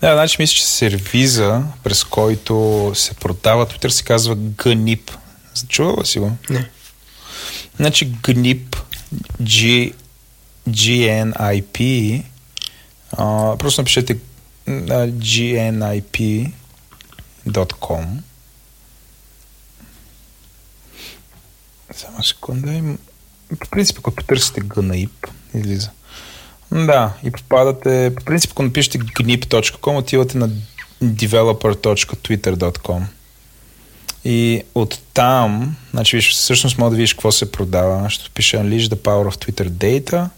[0.00, 5.10] Да, значи мисля, че сервиза, през който се продава Twitter, се казва GNIP.
[5.68, 6.32] Чувала си го?
[6.50, 6.68] Не.
[7.76, 8.76] Значи GNIP,
[9.42, 9.92] G,
[10.68, 12.22] GNIP,
[13.12, 14.16] а, просто напишете
[14.68, 15.06] а,
[17.46, 18.04] gnip.com
[21.94, 22.72] Само секунда.
[22.72, 22.98] Им...
[23.60, 25.10] По принцип, ако потърсите GNIP,
[25.54, 25.90] излиза.
[26.72, 30.50] Да, и попадате, по принцип, ако напишете gnip.com, отивате на
[31.04, 33.02] developer.twitter.com.
[34.24, 38.10] И оттам, значи виж, всъщност мога да видиш какво се продава.
[38.10, 40.28] Ще пише Unleash the power of Twitter data.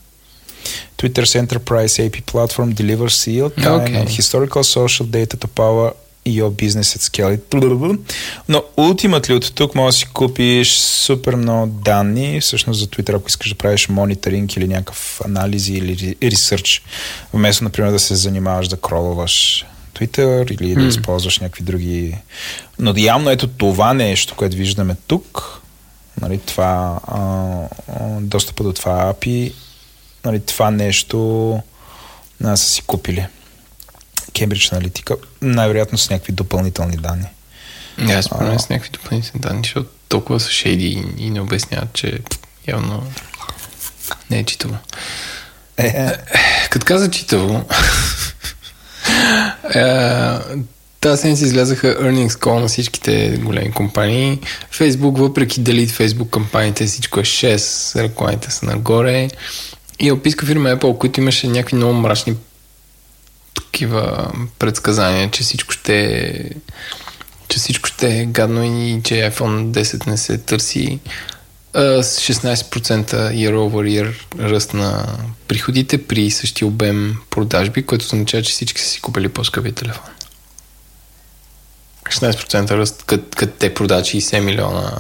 [0.99, 3.97] Twitter's enterprise AP platform delivers real time Okay.
[3.99, 5.89] and historical social data to power
[6.27, 7.99] your business at scale.
[8.49, 13.29] Но ultimately от тук може да си купиш супер много данни, всъщност за Twitter, ако
[13.29, 16.83] искаш да правиш мониторинг или някакъв анализ или ресърч,
[17.33, 22.17] вместо, например, да се занимаваш да кролваш Twitter или да използваш някакви други...
[22.79, 25.61] Но явно ето това нещо, което виждаме тук,
[26.21, 27.21] нали, това а,
[28.21, 29.53] достъпа до това API,
[30.25, 31.61] нали, това нещо
[32.45, 33.27] а, са си купили.
[34.33, 37.27] Cambridge Analytica, най-вероятно с някакви допълнителни данни.
[37.99, 41.93] Не, аз спомням с някакви допълнителни данни, защото толкова са шейди и, и не обясняват,
[41.93, 42.19] че
[42.69, 43.07] явно
[44.31, 44.77] не е читаво.
[45.77, 46.13] Е, е,
[46.71, 47.65] Като каза читаво,
[49.75, 49.83] е,
[51.01, 54.39] тази седмица излязаха earnings call на всичките големи компании.
[54.73, 59.29] Facebook, въпреки дали Facebook кампаниите, всичко е 6, рекламите са нагоре.
[60.01, 62.35] И описка фирма Apple, които имаше някакви много мрачни
[63.55, 66.51] такива предсказания, че всичко ще е
[67.49, 71.01] че всичко ще е гадно и че iPhone 10 не се търси
[71.75, 78.53] с 16% year over year ръст на приходите при същия обем продажби, което означава, че
[78.53, 80.05] всички са си купили по-скъпи телефон.
[82.05, 84.93] 16% ръст, като кът те продават 60 милиона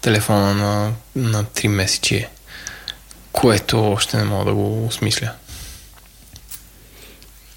[0.00, 2.26] телефона на, на 3 месечи,
[3.32, 5.32] което още не мога да го осмисля.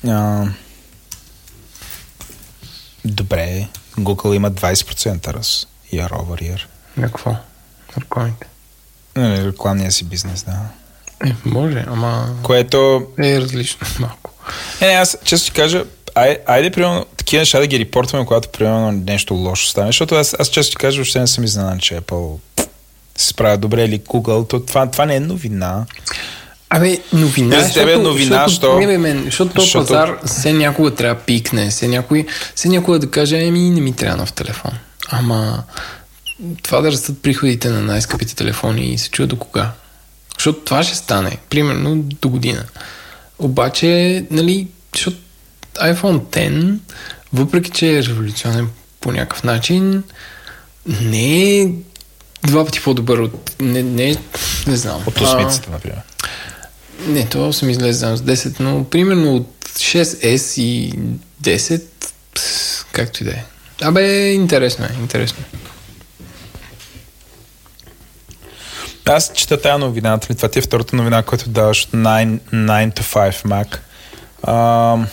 [0.08, 0.46] А,
[3.06, 6.62] добре, Google има 20% раз year over year.
[6.98, 7.36] На какво?
[7.98, 8.48] Рекламите.
[9.18, 10.60] Рекламния си бизнес, да.
[11.26, 14.32] Е, може, ама Което е различно малко.
[14.82, 18.50] Е, не, аз често ти кажа, ай, айде, примерно, такива неща да ги репортваме, когато,
[18.50, 22.02] примерно, нещо лошо стане, защото аз, аз често ти кажа, въобще не съм изненадан, че
[22.02, 22.40] Apple
[23.18, 25.86] се справя добре или Google, то това, това не е новина.
[26.70, 27.60] Абе, новина.
[27.60, 28.88] За тебе е новина, защото, що?
[28.88, 32.26] Не, мен, защото този Защото- пазар се някога трябва да пикне, се някой,
[32.56, 34.72] се някога да каже, еми, не ми трябва нов телефон.
[35.10, 35.64] Ама
[36.64, 39.72] това да растат приходите на най-скъпите телефони и се чува до кога.
[40.38, 42.64] Защото това ще стане, примерно до година.
[43.40, 45.18] Обаче, нали, защото
[45.76, 46.78] iPhone 10,
[47.34, 48.70] въпреки че е революционен
[49.02, 50.04] по някакъв начин,
[51.02, 51.68] не е
[52.44, 53.56] два пъти по-добър от...
[53.60, 54.18] Не, не, е-
[54.68, 55.04] не знам.
[55.06, 56.00] От осмицата, например.
[57.08, 60.94] Не, то съм излезе с 10, но примерно от 6S и
[61.44, 61.84] 10,
[62.36, 63.44] пс, както и да е.
[63.82, 65.44] Абе, интересно е, интересно.
[65.54, 65.58] е.
[69.10, 73.00] Аз чета тази новина, нали, това ти е втората новина, която даваш от 9, 9
[73.00, 73.78] to 5 Mac.
[74.44, 75.08] А,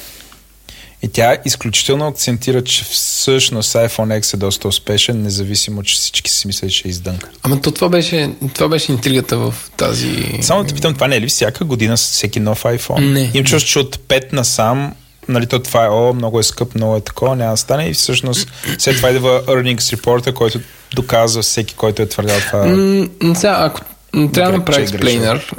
[1.04, 6.46] и тя изключително акцентира, че всъщност iPhone X е доста успешен, независимо, че всички си
[6.46, 7.30] мислят, че е издънка.
[7.42, 10.38] Ама то това беше, това беше интригата в тази...
[10.40, 13.12] Само да те питам, това не е ли всяка година с всеки нов iPhone?
[13.12, 13.30] Не.
[13.34, 14.94] Им чуваш, че от 5 насам,
[15.28, 17.94] нали, то това е, о, много е скъп, много е такова, няма да стане и
[17.94, 20.60] всъщност след това идва Earnings Report, който
[20.94, 22.66] доказва всеки, който е твърдял това.
[22.66, 23.80] М, сега, ако
[24.32, 25.54] трябва да направя е експлейнер,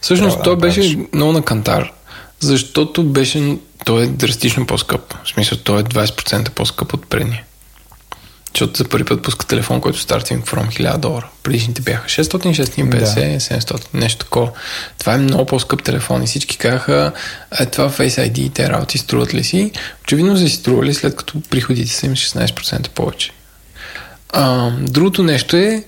[0.00, 1.92] всъщност той беше много на кантар,
[2.40, 3.56] защото беше,
[3.88, 5.14] той е драстично по-скъп.
[5.24, 7.42] В смисъл, той е 20% по-скъп от предния.
[8.54, 11.28] Защото за първи път пуска телефон, който стартинг from 1000 долара.
[11.42, 14.50] Предишните бяха 600, 650, 700, нещо такова.
[14.98, 17.12] Това е много по-скъп телефон и всички казаха,
[17.60, 19.72] е, това Face ID и те работи струват ли си?
[20.02, 23.30] Очевидно са си стрували, след като приходите са им 16% повече.
[24.32, 25.84] А, другото нещо е,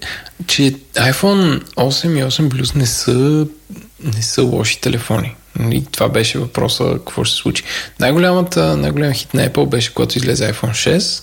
[0.46, 0.62] че
[0.94, 3.46] iPhone 8 и 8 Plus не са,
[4.14, 5.34] не са лоши телефони.
[5.72, 7.64] И това беше въпроса какво ще се случи.
[8.00, 11.22] Най-голямата, най-голям хит на Apple беше когато излезе iPhone 6,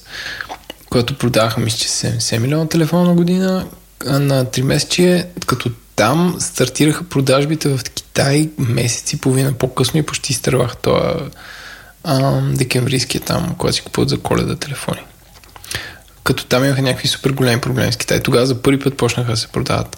[0.90, 3.68] когато продаваха, мисля, че 70 милиона телефона на година
[4.06, 10.32] на 3 месече, като там стартираха продажбите в Китай месеци и половина по-късно и почти
[10.32, 11.30] изтърваха този
[12.04, 15.02] а, декемврийския там, когато си купуват за коледа телефони
[16.28, 18.20] като там имаха някакви супер големи проблеми с Китай.
[18.20, 19.98] Тогава за първи път почнаха да се продават.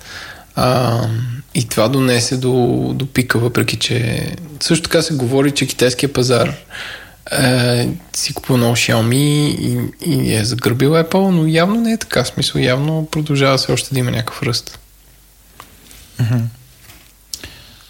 [0.56, 1.02] А,
[1.60, 2.52] и това донесе до,
[2.96, 4.28] до пика, въпреки че
[4.60, 6.54] също така се говори, че китайския пазар
[7.32, 12.26] е, си купува много Xiaomi и, и е загърбил Apple, но явно не е така.
[12.26, 14.80] Смисъл, явно продължава се още да има някакъв ръст.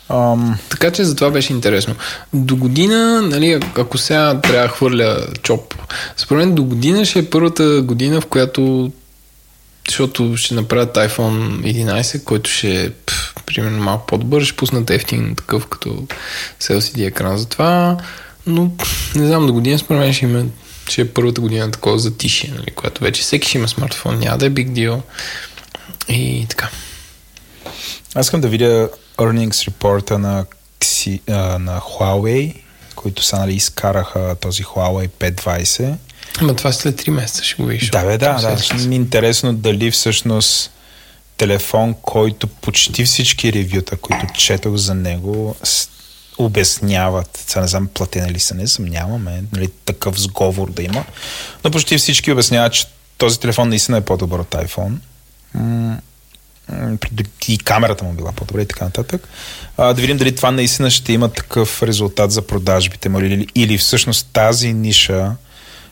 [0.09, 1.95] Ам, Така че за това беше интересно.
[2.33, 5.75] До година, нали, ако сега трябва да хвърля чоп,
[6.17, 8.91] според мен до година ще е първата година, в която
[9.89, 12.89] защото ще направят iPhone 11, който ще е
[13.45, 16.07] примерно малко по-добър, ще пуснат ефтин такъв като
[16.61, 17.97] LCD екран за това,
[18.47, 18.71] но
[19.15, 20.45] не знам, до година според мен ще има
[20.89, 24.45] ще е първата година такова затишие, нали, която вече всеки ще има смартфон, няма да
[24.45, 25.01] е big deal
[26.09, 26.69] и така.
[28.15, 30.45] аз искам да видя earnings report на,
[31.59, 32.55] на Huawei,
[32.95, 35.95] които са нали, изкараха този Huawei P20.
[36.41, 37.89] Ама това след 3 месеца ще го видиш.
[37.89, 38.87] Да, бе, да, да.
[38.87, 40.71] ми е интересно дали всъщност
[41.37, 45.55] телефон, който почти всички ревюта, които четох за него,
[46.37, 47.43] обясняват.
[47.47, 51.05] Сега не знам платени ли са, не съмняваме, нали, такъв сговор да има.
[51.63, 52.85] Но почти всички обясняват, че
[53.17, 54.93] този телефон наистина е по-добър от iPhone.
[57.47, 59.27] И камерата му била по-добре и така нататък.
[59.77, 63.77] А, да видим дали това наистина ще има такъв резултат за продажбите му или, или
[63.77, 65.35] всъщност тази ниша,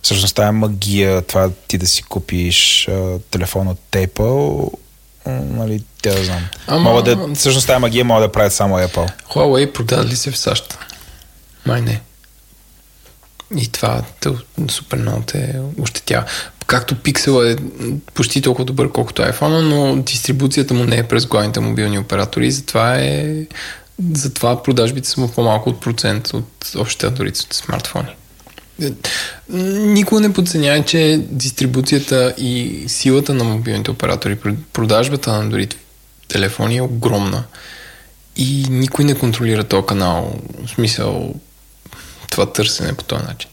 [0.08, 4.72] всъщност тая магия, това ти да си купиш а, телефон от Apple,
[5.26, 6.42] нали, тя да знам.
[6.68, 9.12] Ама- Мога да, всъщност тая магия могат да правят само Apple.
[9.30, 10.78] Huawei продадат ли се в САЩ?
[11.66, 12.02] Май не.
[13.58, 14.30] И това те,
[14.70, 16.26] супер много те ощетява.
[16.68, 17.58] Както Pixel е
[18.14, 22.96] почти толкова добър, колкото iPhone, но дистрибуцията му не е през главните мобилни оператори, затова
[23.00, 23.46] е
[24.14, 28.16] затова продажбите са му по-малко от процент от общите андроид смартфони.
[29.50, 34.38] Никога не подценява, че дистрибуцията и силата на мобилните оператори,
[34.74, 35.76] продажбата на Android
[36.28, 37.44] телефони е огромна
[38.36, 40.40] и никой не контролира този канал.
[40.66, 41.36] В смисъл
[42.30, 43.50] това търсене по този начин.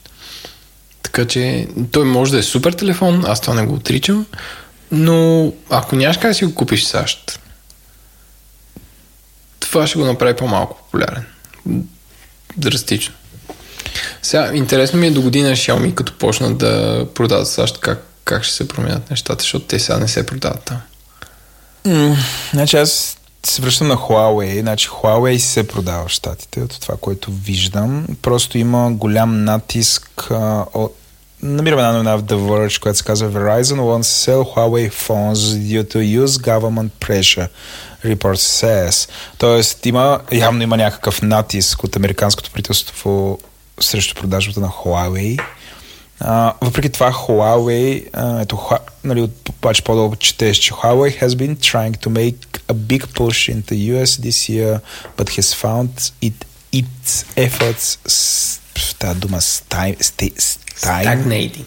[1.02, 4.26] Така че той може да е супер телефон, аз това не го отричам,
[4.92, 7.40] но ако нямаш как да си го купиш в САЩ,
[9.60, 11.24] това ще го направи по-малко популярен.
[12.56, 13.14] Драстично.
[14.22, 18.54] Сега, интересно ми е до година Xiaomi, като почнат да продават САЩ, как, как ще
[18.54, 20.80] се променят нещата, защото те сега не се продават там.
[21.86, 22.16] М,
[22.52, 24.60] Значи аз се връщам на Huawei.
[24.60, 28.06] Значи Huawei се продава в Штатите, от това, което виждам.
[28.22, 30.96] Просто има голям натиск а, от
[31.44, 35.34] Намираме една новина в The Verge, която се казва Verizon wants to sell Huawei phones
[35.34, 37.48] due to use government pressure,
[38.04, 39.10] report says.
[39.38, 43.38] Тоест, има, явно има някакъв натиск от американското правителство
[43.80, 45.40] срещу продажбата на Huawei.
[46.20, 51.28] А, въпреки това Huawei, а, ето, Hua- нали, от- обаче по-долу четеш, че Huawei has
[51.28, 54.80] been trying to make a big push into US this year,
[55.16, 56.34] but has found it,
[56.74, 57.98] its efforts
[58.98, 61.64] тази дума sty, sty, sty, Stagnating.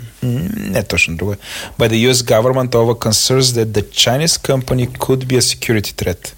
[0.57, 1.33] Не точно друго.
[1.33, 1.37] е.
[1.79, 6.33] By the US government over concerns that the Chinese company could be a security threat.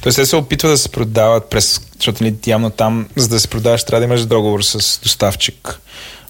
[0.00, 3.48] Тоест те се опитват да се продават през, защото нали, явно там, за да се
[3.48, 5.80] продаваш, трябва да имаш договор с доставчик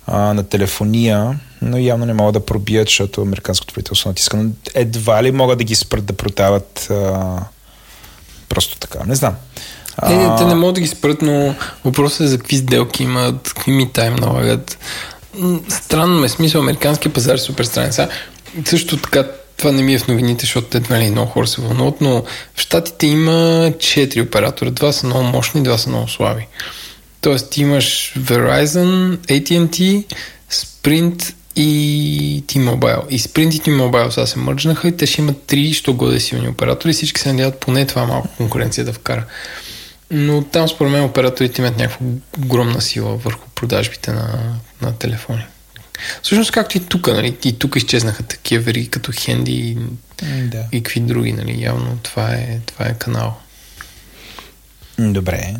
[0.06, 4.36] а, на телефония, но явно не могат да пробият, защото американското правителство натиска.
[4.36, 7.38] Но едва ли могат да ги спрат да продават а,
[8.48, 9.04] просто така.
[9.06, 9.34] Не знам.
[10.08, 11.54] Е, не, те не могат да ги спрат, но
[11.84, 14.78] въпросът е за какви сделки имат, какви мита им налагат.
[15.68, 18.08] Странно ме, смисъл, американския пазар е супер странен.
[18.64, 19.24] Също така,
[19.60, 22.22] това не ми е в новините, защото едва ли много хора се вълнуват, но
[22.54, 24.70] в Штатите има четири оператора.
[24.70, 26.46] Два са много мощни, два са много слаби.
[27.20, 30.04] Тоест ти имаш Verizon, AT&T,
[30.52, 33.08] Sprint и T-Mobile.
[33.08, 36.48] И Sprint и T-Mobile сега се мържнаха и те ще имат три, що годе силни
[36.48, 36.92] оператори.
[36.92, 39.24] Всички се надяват поне това малко конкуренция да вкара.
[40.10, 42.06] Но там според мен операторите имат някаква
[42.44, 45.44] огромна сила върху продажбите на, на телефони.
[46.22, 47.36] Всъщност както и тук, нали?
[47.44, 49.78] И тук изчезнаха такива вериги като Хенди и,
[50.42, 50.64] Да.
[50.72, 51.62] и какви други, нали?
[51.62, 53.38] Явно това е, това е канал.
[54.98, 55.54] Добре.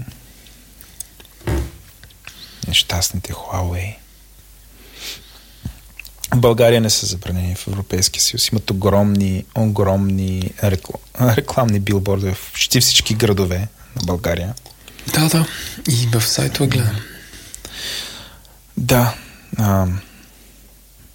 [2.68, 3.94] Нещастните Huawei.
[6.32, 8.48] В България не са забранени в Европейския съюз.
[8.48, 11.00] Имат огромни, огромни рекл-
[11.36, 13.58] рекламни билбордове в почти всички градове
[13.96, 14.54] на България.
[15.14, 15.46] Да, да.
[15.88, 17.00] И в сайта гледам.
[18.76, 19.14] Да.
[19.58, 19.86] А,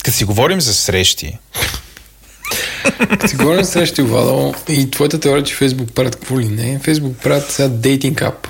[0.06, 1.38] като си говорим за срещи,
[3.10, 6.80] Като си говорим за срещи, Владо, и твоята теория, че Фейсбук правят какво ли не,
[6.80, 8.48] Фейсбук правят сега дейтинг ап.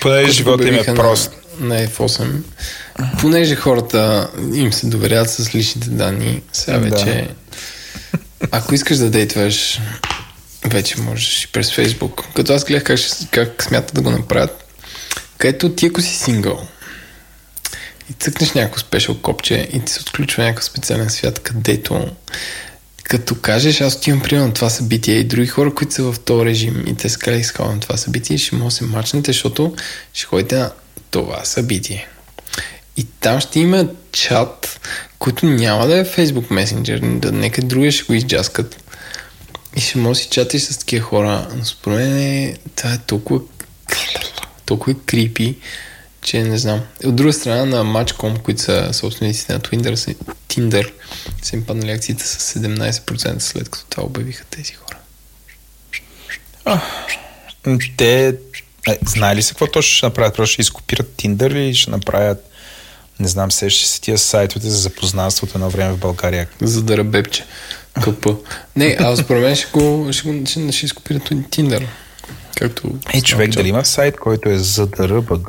[0.00, 1.32] понеже живота им е прост.
[1.60, 2.32] На, на F8.
[3.20, 6.90] Понеже хората им се доверят с личните данни, сега Да.
[6.90, 7.28] вече,
[8.50, 9.80] ако искаш да дейтваш,
[10.64, 12.24] вече можеш и през Фейсбук.
[12.34, 13.00] Като аз гледах как,
[13.30, 14.64] как смятат да го направят,
[15.38, 16.66] където ти ако си сингъл
[18.12, 22.10] и цъкнеш някакво спешъл копче и ти се отключва някакъв специален свят, където
[23.04, 26.44] като кажеш, аз отивам примерно на това събитие и други хора, които са в този
[26.44, 29.74] режим и те са казали, на това събитие, ще може да се мачнете, защото
[30.12, 30.72] ще ходите на
[31.10, 32.08] това събитие.
[32.96, 34.80] И там ще има чат,
[35.18, 38.92] който няма да е Facebook Messenger, да нека другия ще го изджаскат.
[39.76, 41.48] И ще може да си чатиш с такива хора.
[41.56, 43.40] Но според мен е, това е толкова,
[44.66, 45.56] толкова крипи,
[46.22, 46.80] че не знам.
[47.04, 50.16] От друга страна на Match.com, които са собствениците на Tinder,
[50.48, 50.92] Tinder
[51.42, 54.96] са им паднали акциите с 17% след като това обявиха тези хора.
[57.96, 58.28] Те
[58.88, 60.36] е, знае ли се какво точно ще направят?
[60.36, 62.52] Просто ще изкопират Tinder или ще направят
[63.20, 66.48] не знам, се ще си тия сайтовете за запознанство от едно време в България.
[66.60, 67.44] За да ръбепче.
[68.02, 68.36] Къпа.
[68.76, 71.86] Не, аз според мен ще го, ще, го, ще, ще изкопират Tinder.
[72.56, 75.48] Както е, човек дали има сайт, който е ЗДРБГ?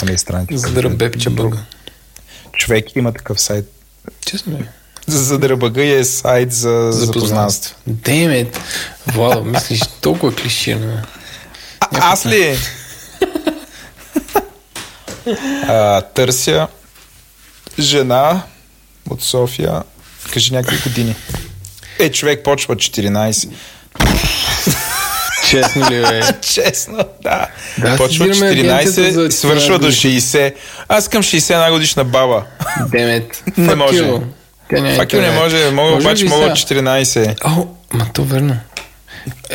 [0.00, 0.56] Това ми е страница.
[0.68, 1.56] ЗДРБГ.
[2.52, 3.64] Човек има такъв сайт.
[4.26, 4.64] Честно ли?
[5.06, 7.76] За ЗДРБГ е сайт за запознанство.
[7.86, 8.60] Демет!
[9.06, 11.02] Владо, мислиш толкова клиширано.
[11.80, 12.58] Аз ли?
[15.68, 16.68] а, търся
[17.78, 18.42] жена
[19.10, 19.82] от София.
[20.32, 21.14] Кажи някакви години.
[21.98, 23.48] Е, човек почва 14.
[25.50, 26.20] Честно ли е?
[26.42, 27.46] Честно, да.
[27.78, 30.54] да Почва 14, свършва до 60.
[30.88, 32.44] Аз към 61 годишна баба.
[32.90, 33.44] Демет.
[33.56, 34.04] не може.
[34.96, 37.36] Факил не може, мога, обаче мога 14.
[37.44, 38.56] О, ма то верно.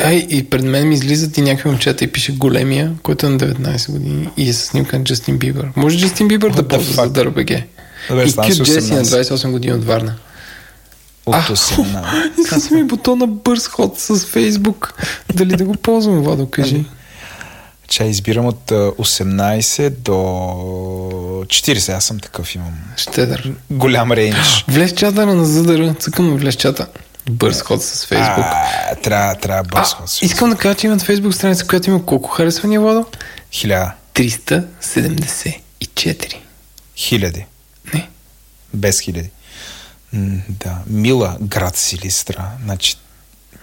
[0.04, 3.38] Ай, и пред мен ми излизат и някакви момчета и пише големия, който е на
[3.38, 5.68] 19 години и е с снимка на Джастин Бибър.
[5.76, 7.50] Може Джастин Бибър да ползва за ДРБГ.
[7.50, 7.64] и
[8.34, 10.14] Кют Джеси на 28 години от Варна.
[11.26, 12.40] От 18.
[12.54, 14.94] Иска ми бутона бърз ход с Фейсбук.
[15.34, 16.84] Дали да го ползвам, Владо, кажи.
[17.88, 21.96] Че избирам от 18 до 40.
[21.96, 22.72] Аз съм такъв имам.
[22.96, 23.52] Щедър.
[23.70, 24.64] Голям рейндж.
[24.68, 25.94] Влез чата на задъра.
[25.94, 26.86] Цъкам влез чата.
[27.30, 28.44] Бърз ход с Фейсбук.
[29.02, 30.10] Трябва, трябва бърз ход.
[30.10, 33.06] С искам да кажа, че имат Фейсбук страница, която има колко харесвания, Владо?
[33.52, 33.92] Хиляда.
[34.14, 36.34] 374.
[36.96, 37.44] Хиляди.
[37.94, 38.08] Не.
[38.74, 39.30] Без хиляди.
[40.48, 40.78] Да.
[40.86, 42.48] Мила, град Силистра.
[42.64, 42.94] Значи,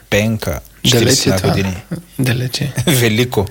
[0.09, 1.49] Пенка, 40 Далече на това.
[1.49, 1.77] години.
[2.19, 2.73] Далече.
[2.87, 3.45] Велико.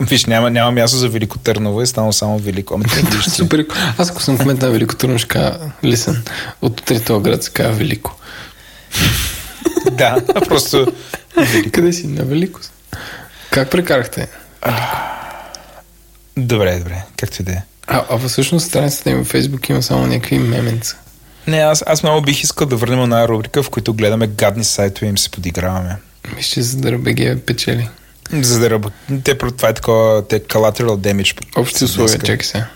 [0.00, 2.74] Виж, няма, няма място за Велико Търново, е станало само Велико.
[2.74, 3.30] Ами, те вижте.
[3.30, 3.66] Супер.
[3.98, 6.24] Аз ако съм кмет на Велико Търново, ще кажа лисен.
[6.62, 8.16] От третия град се казва Велико.
[9.92, 10.16] да,
[10.48, 10.92] просто
[11.72, 12.06] Къде си?
[12.06, 12.60] На Велико.
[13.50, 14.28] Как прекарахте?
[16.36, 17.02] Добре, добре.
[17.16, 17.62] Както и да е.
[17.86, 20.96] А, а всъщност страницата им във Фейсбук има само някакви меменца.
[21.46, 25.06] Не, аз, аз много бих искал да върнем на рубрика, в която гледаме гадни сайтове
[25.06, 25.96] и им се подиграваме.
[26.36, 27.88] Мисля, за да БГ печели.
[28.32, 28.96] За да работи.
[29.24, 31.40] Те, това е такова, те collateral damage.
[31.56, 32.66] Общи условия, чакай сега.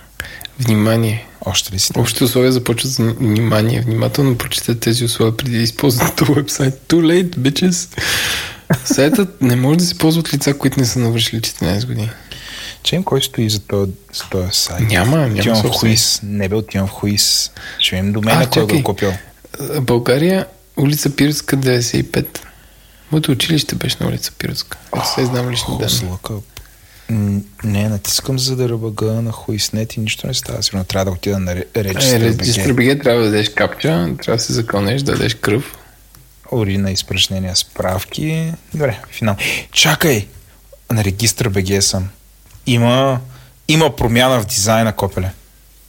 [0.61, 1.27] Внимание.
[1.47, 1.93] Още ли си?
[1.97, 3.81] Общите условия започват с внимание.
[3.81, 6.75] Внимателно прочетете тези условия преди да използвате вебсайт.
[6.89, 7.99] Too late, bitches.
[8.85, 12.11] Сайтът не може да се ползва от лица, които не са навършили 14 години.
[12.89, 14.89] Чем кой стои за този, за този сайт?
[14.89, 15.71] Няма, няма Отивам в.
[15.71, 16.21] Хуис.
[16.23, 17.51] Не бе, отивам в Хуис.
[17.79, 19.13] Ще видим до мен, кой го е купил.
[19.81, 22.39] България, улица Пиротска, 95.
[23.13, 24.79] Моето училище беше на улица Пиротска.
[24.93, 25.57] Аз се знам данни.
[25.57, 26.33] Хослъка.
[27.11, 30.63] М, Не, натискам за да ръбъга на Хуиснет и нищо не става.
[30.63, 33.89] Сигурно трябва да отида на Е, регистър регистър БГ трябва да дадеш капча,
[34.23, 35.77] трябва да се закълнеш, да дадеш кръв.
[36.53, 38.53] урина, изпрашнения, справки.
[38.75, 39.37] Добре, финал.
[39.73, 40.27] Чакай!
[40.93, 42.09] На регистър БГ съм.
[42.69, 43.21] Има,
[43.69, 45.31] има промяна в дизайна, Копеле.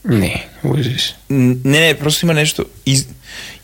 [0.06, 1.16] Не, лъжиш.
[1.30, 2.66] Не, не, просто има нещо.
[2.86, 3.08] Из...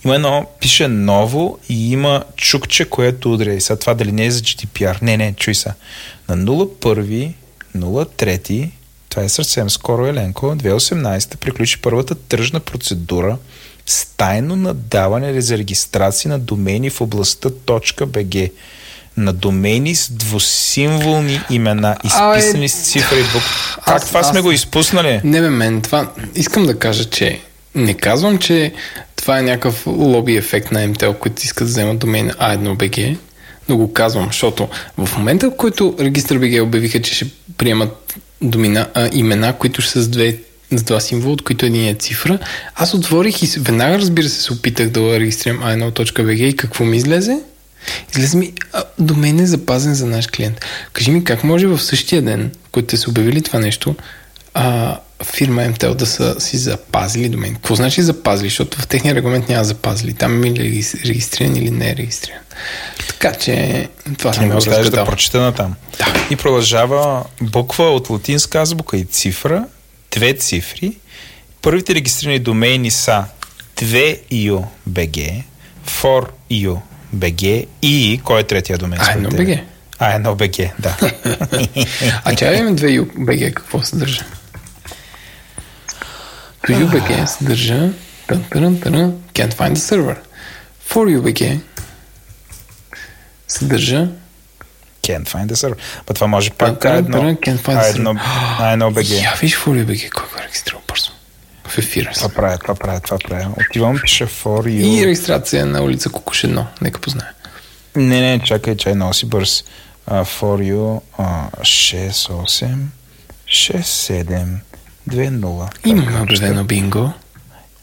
[0.05, 3.53] Има едно, пише ново и има чукче, което удря.
[3.53, 5.01] И сега това дали не е за GDPR.
[5.01, 5.73] Не, не, чуй се.
[6.29, 7.33] На 01,
[7.75, 8.69] 03,
[9.09, 13.37] това е съвсем скоро, Еленко, 2018 приключи първата тръжна процедура
[13.85, 18.51] с тайно надаване за регистрация на домени в областта .bg
[19.17, 23.49] на домени с двусимволни имена, изписани с цифра и букви.
[23.85, 25.21] Как Аз- това сме аз- го изпуснали?
[25.23, 26.11] Не, бе, мен, това...
[26.35, 27.39] Искам да кажа, че
[27.75, 28.73] не казвам, че
[29.15, 33.17] това е някакъв лоби ефект на МТЛ, които искат да вземат домейн A1BG,
[33.69, 37.25] но го казвам, защото в момента, в който Регистър БГ обявиха, че ще
[37.57, 40.37] приемат домина, а, имена, които ще са с две
[40.71, 42.39] с два символа, от които един е цифра.
[42.75, 47.37] Аз отворих и веднага, разбира се, се опитах да регистрирам a1.bg и какво ми излезе?
[48.11, 50.65] Излезе ми, а, домен е запазен за наш клиент.
[50.93, 53.95] Кажи ми, как може в същия ден, в който те са обявили това нещо,
[54.53, 57.53] а, фирма МТЛ да са си запазили домен?
[57.55, 58.49] Какво значи запазили?
[58.49, 60.13] Защото в техния регламент няма запазили.
[60.13, 62.39] Там е ли регис- регистриран или не е регистриран.
[63.07, 65.75] Така че това съм го оставиш да прочита на там.
[65.97, 66.05] Да.
[66.31, 69.65] И продължава буква от латинска азбука и цифра,
[70.11, 70.97] две цифри
[71.61, 73.23] Първите регистрирани домейни са
[73.77, 75.43] 2UBG,
[77.13, 78.99] 4UBG и кой е третия домен?
[79.01, 79.45] А, според едно тебе?
[79.45, 79.63] БГ.
[79.99, 80.97] А, едно БГ, да.
[82.23, 84.25] А чай имаме две UBG, какво съдържа?
[86.67, 87.89] To UBG съдържа
[88.27, 88.93] тън, тън, тън,
[89.33, 90.17] can't find the server.
[90.89, 91.59] For UBG
[93.47, 94.07] съдържа
[95.01, 95.77] Can't find the server.
[96.05, 98.15] Па това може пак а едно, а the едно,
[98.59, 99.09] а едно БГ.
[99.09, 101.11] Я виж for UBG, кой го е регистрирал бързо.
[101.67, 103.49] В ефира Това правя, това правя, това правя.
[103.69, 105.05] Отивам, пиша for И you.
[105.05, 106.65] регистрация на улица Кукуш 1.
[106.81, 107.27] Нека познае.
[107.95, 109.63] Не, не, чакай, чай, много си бърз.
[110.11, 112.75] Uh, for you uh, 6, 8,
[113.47, 114.45] 6, 7,
[115.09, 115.69] 2, 0.
[115.85, 117.13] Имаме обявено бинго.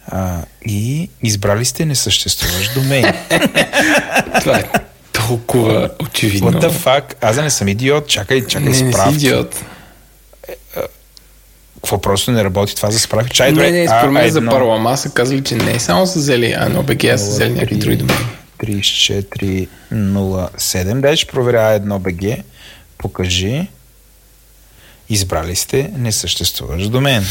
[0.07, 3.05] А, и избрали сте несъществуващ домейн.
[4.41, 4.64] Това е
[5.12, 6.53] толкова очевидно.
[6.53, 7.14] What the fuck?
[7.20, 8.09] Аз да не съм идиот.
[8.09, 9.14] Чакай, чакай, не, не си справки.
[9.14, 9.64] идиот.
[11.83, 13.37] Какво просто не работи това за справки?
[13.37, 16.83] Чай, Не, не, според мен за Парлама са казали, че не само са взели едно
[16.83, 18.26] БГ, а са взели някакви други домени.
[18.62, 21.01] 3407.
[21.01, 22.22] Дай ще проверя едно БГ.
[22.99, 23.66] Покажи.
[25.09, 27.24] Избрали сте несъществуващ домен.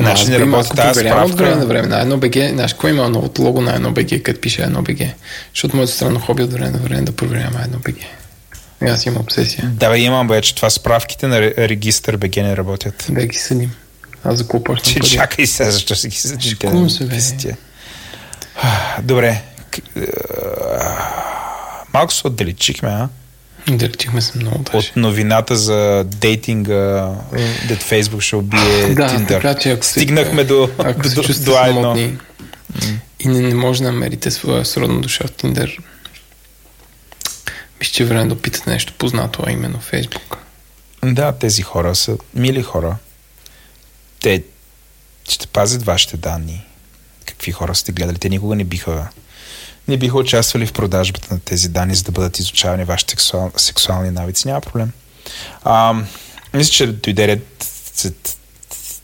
[0.00, 1.66] Значи не работи тази от време на справка.
[1.66, 1.88] време.
[1.88, 4.98] На едно БГ, знаеш, кой има новото лого на едно БГ, като пише едно БГ?
[5.54, 7.96] Защото моето странно хоби от време на време да проверявам едно БГ.
[8.82, 9.64] И аз имам обсесия.
[9.66, 13.06] Да, бе, имам вече това справките на ре- регистър БГ не работят.
[13.08, 13.70] Да ги съдим.
[14.24, 15.10] Аз за почнах Че, първи?
[15.10, 16.48] чакай сега, защо си ги съдите?
[16.48, 17.16] Шикувам се, бе.
[19.02, 19.42] Добре.
[19.96, 20.00] Е,
[21.94, 23.08] Малко се отдалечихме, а?
[23.70, 24.88] Да речихме се много даже.
[24.88, 27.10] От новината за дейтинга,
[27.68, 29.42] дет Фейсбук ще убие Да, Тиндър.
[29.42, 31.66] така че ако Стигнахме до, Ако се до, до А1.
[31.66, 32.18] самотни
[33.20, 35.78] и не, не може да намерите своя сродна душа в Тиндър,
[37.80, 40.38] мисля, че е време да опитате нещо познато, а именно Фейсбук.
[41.04, 42.96] Да, тези хора са мили хора.
[44.20, 44.44] Те
[45.28, 46.64] ще пазят вашите данни.
[47.26, 48.18] Какви хора сте гледали?
[48.18, 49.08] Те никога не биха
[49.88, 54.10] не биха участвали в продажбата на тези данни, за да бъдат изучавани вашите сексуал, сексуални
[54.10, 54.48] навици.
[54.48, 54.92] Няма проблем.
[55.64, 55.94] А,
[56.54, 57.64] мисля, че дойде ред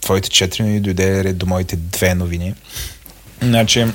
[0.00, 2.54] твоите четири новини, дойде ред до моите две новини.
[3.42, 3.86] Значи,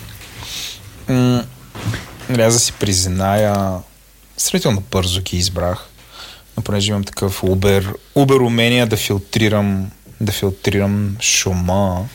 [1.08, 1.44] м-
[2.30, 3.80] аз да си призная,
[4.42, 5.90] сравнително бързо ги избрах
[6.60, 12.06] но понеже имам такъв Uber, Uber умения да филтрирам, да филтрирам шума.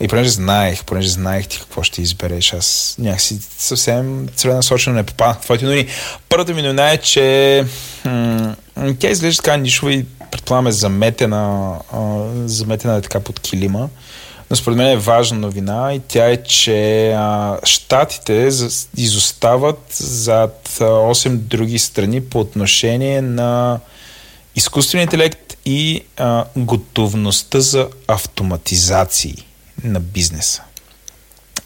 [0.00, 5.38] И понеже знаех, понеже знаех ти какво ще избереш, аз някакси съвсем целенасочено не попаднах
[5.38, 5.86] в твоите новини.
[6.28, 7.64] Първата ми новина е, че
[8.04, 8.54] м-
[8.98, 13.88] тя изглежда така нишова и предполагам е заметена, а, заметена е така под килима.
[14.50, 18.50] Но според мен е важна новина и тя е, че а, щатите
[18.96, 23.80] изостават зад а, 8 други страни по отношение на
[24.56, 29.46] изкуствен интелект и а, готовността за автоматизации
[29.84, 30.62] на бизнеса.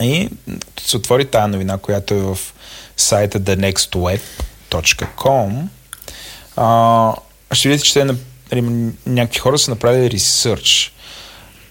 [0.02, 0.28] И
[0.80, 2.38] се отвори тази новина, която е в
[2.96, 5.62] сайта thenextweb.com,
[6.56, 7.12] а,
[7.52, 8.14] ще видите, че те,
[9.06, 10.92] някакви хора са направили ресърч.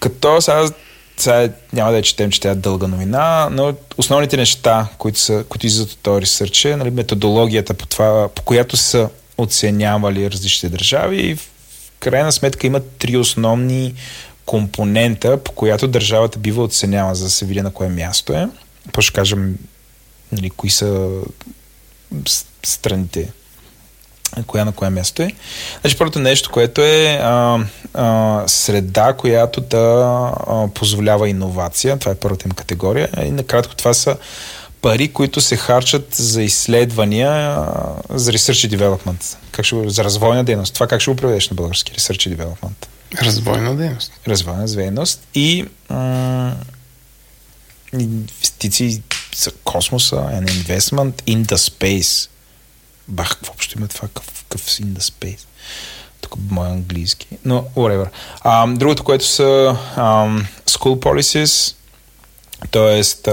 [0.00, 0.68] Като сега,
[1.16, 5.44] сега няма да я четем, че тя е дълга новина, но основните неща, които, са,
[5.48, 9.08] които излизат от този ресърч е нали, методологията, по, това, по която са
[9.38, 11.50] оценявали различните държави и в
[12.00, 13.94] крайна сметка има три основни
[14.46, 18.48] компонента, по която държавата бива оценява, за да се види на кое място е.
[18.92, 19.56] По ще кажем
[20.32, 21.08] нали, кои са
[22.62, 23.32] страните,
[24.46, 25.30] коя на кое място е.
[25.80, 27.58] Значи първото нещо, което е а,
[27.94, 30.04] а, среда, която да
[30.46, 31.98] а, позволява иновация.
[31.98, 33.08] Това е първата им категория.
[33.24, 34.16] И накратко това са
[34.82, 37.66] пари, които се харчат за изследвания, а,
[38.10, 39.36] за research и development.
[39.50, 40.74] Как ще, за развойна дейност.
[40.74, 41.92] Това как ще го преведеш на български?
[41.92, 42.86] Research и development
[43.22, 44.12] Развойна дейност.
[44.28, 46.52] развойна дейност и м-
[47.92, 49.02] инвестиции
[49.36, 52.28] за космоса and investment in the space.
[53.08, 54.08] Бах, какво има това?
[54.08, 55.38] Какъв, какъв in the?
[56.20, 57.26] Тук мой английски.
[57.44, 58.08] Но, whatever.
[58.40, 61.74] А, другото, което са ам, school policies,
[62.70, 63.30] т.е.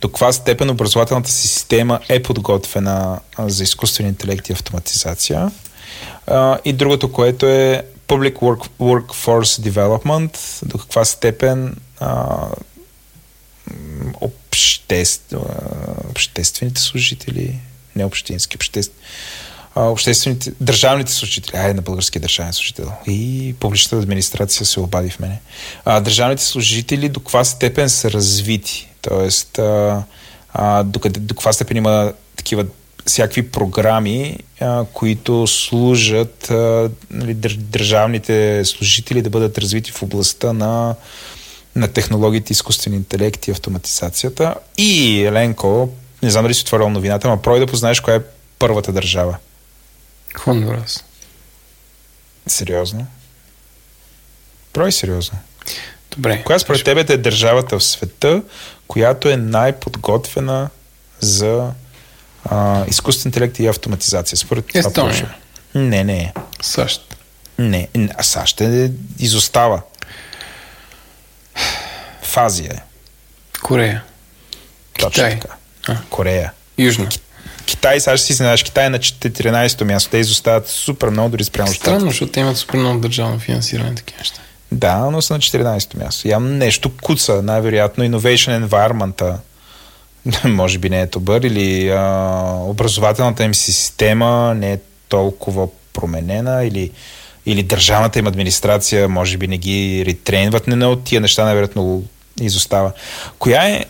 [0.00, 5.50] до каква степен образователната система е подготвена а, за изкуствен интелект и автоматизация.
[6.26, 12.46] А, и другото, което е Public work, Workforce Development, до каква степен а,
[14.20, 15.38] обществ, а,
[16.10, 17.58] обществените служители,
[17.96, 18.94] не общински, обществ,
[19.74, 25.20] а, обществените, държавните служители, айде на български държавен служител и публичната администрация се обади в
[25.20, 25.40] мене.
[25.84, 29.62] А, държавните служители до каква степен са развити, т.е.
[30.84, 32.66] До, до каква степен има такива
[33.06, 40.52] всякакви програми, а, които служат а, нали, дър, държавните служители да бъдат развити в областта
[40.52, 40.94] на
[41.76, 44.54] на технологиите, изкуствен интелект и автоматизацията.
[44.78, 45.88] И Еленко,
[46.22, 48.20] не знам дали си отворил новината, но прой да познаеш коя е
[48.58, 49.36] първата държава.
[50.34, 51.04] Хондурас.
[52.46, 53.06] Сериозно?
[54.72, 55.38] Прой сериозно.
[56.10, 56.42] Добре.
[56.44, 58.42] Коя според тебе е държавата в света,
[58.86, 60.68] която е най-подготвена
[61.20, 61.70] за
[62.44, 64.38] а, изкуствен интелект и автоматизация?
[64.38, 65.34] Според Естония.
[65.74, 66.32] Не, не.
[66.60, 67.16] САЩ.
[67.58, 67.88] Не.
[68.14, 69.82] А САЩ е изостава.
[72.22, 72.80] В Азия е.
[73.62, 74.04] Корея.
[74.98, 75.40] Точно Китай.
[75.40, 75.54] така.
[75.88, 75.96] А.
[76.10, 76.52] Корея.
[76.78, 77.08] Южна.
[77.66, 80.10] Китай, сега ще си знаеш, Китай е на 14-то място.
[80.10, 81.84] Те изостават супер много, дори спрямо щатите.
[81.84, 84.40] Странно, защото те имат супер много държавно финансиране такива неща.
[84.72, 86.28] Да, но са на 14-то място.
[86.28, 89.36] Явно нещо куца, най-вероятно Innovation Environment
[90.44, 92.02] може би не е добър или а,
[92.62, 94.78] образователната им система не е
[95.08, 96.90] толкова променена или,
[97.46, 100.66] или държавната им администрация може би не ги ретрейнват.
[100.66, 102.02] Не, не от тия неща най-вероятно
[102.40, 102.92] изостава.
[103.38, 103.84] Коя е,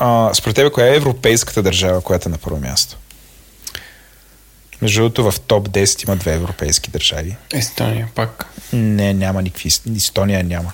[0.00, 2.96] а, според тебе, коя е европейската държава, която е на първо място?
[4.82, 7.36] Между другото, в топ 10 има две европейски държави.
[7.52, 8.46] Естония пак.
[8.72, 9.70] Не, няма никакви.
[9.96, 10.72] Естония няма.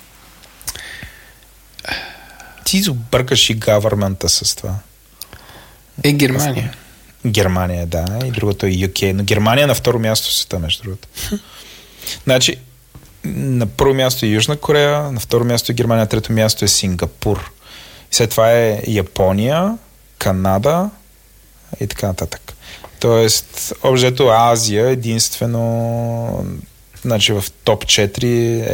[2.65, 4.75] Ти объркаш и гавърмента с това.
[6.03, 6.73] Е Германия.
[7.25, 9.11] Германия, да, и другото е UK.
[9.11, 11.07] Но Германия е на второ място в света, между другото.
[12.23, 12.55] значи,
[13.25, 16.67] на първо място е Южна Корея, на второ място е Германия, на трето място е
[16.67, 17.51] Сингапур.
[18.11, 19.77] И след това е Япония,
[20.17, 20.89] Канада
[21.79, 22.53] и така нататък.
[22.99, 26.45] Тоест, обжето Азия единствено
[27.01, 28.23] значи в топ 4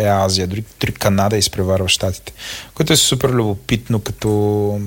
[0.04, 2.34] е Азия, дори, дори Канада изпреварва щатите,
[2.74, 4.82] което е супер любопитно като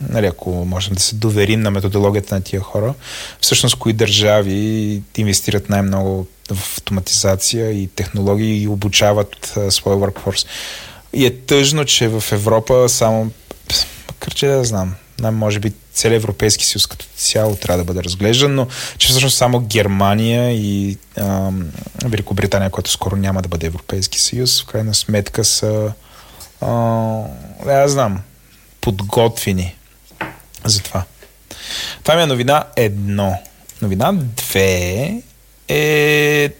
[0.00, 2.94] нали, ако можем да се доверим на методологията на тия хора,
[3.40, 10.46] всъщност кои държави инвестират най-много в автоматизация и технологии и обучават а, своя workforce.
[11.12, 13.30] И е тъжно, че в Европа само,
[14.08, 18.54] макар че да знам, може би целият Европейски съюз като цяло трябва да бъде разглеждан,
[18.54, 18.66] но
[18.98, 21.70] че всъщност само Германия и ам,
[22.04, 25.92] Великобритания, което скоро няма да бъде Европейски съюз, в крайна сметка са
[26.60, 26.70] а,
[27.64, 28.20] да, знам,
[28.80, 29.74] подготвени
[30.64, 31.04] за това.
[32.02, 33.38] Това ми е новина едно.
[33.82, 35.22] Новина две
[35.68, 36.50] е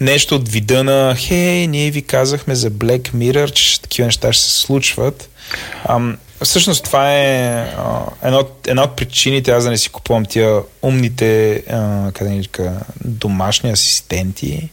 [0.00, 4.44] нещо от вида на хей, ние ви казахме за Black Mirror, че такива неща ще
[4.44, 5.30] се случват.
[5.84, 7.60] Ам, всъщност това е
[8.22, 12.48] една, от, една от причините аз да не си купувам тия умните а, къде ни
[13.04, 14.70] домашни асистенти.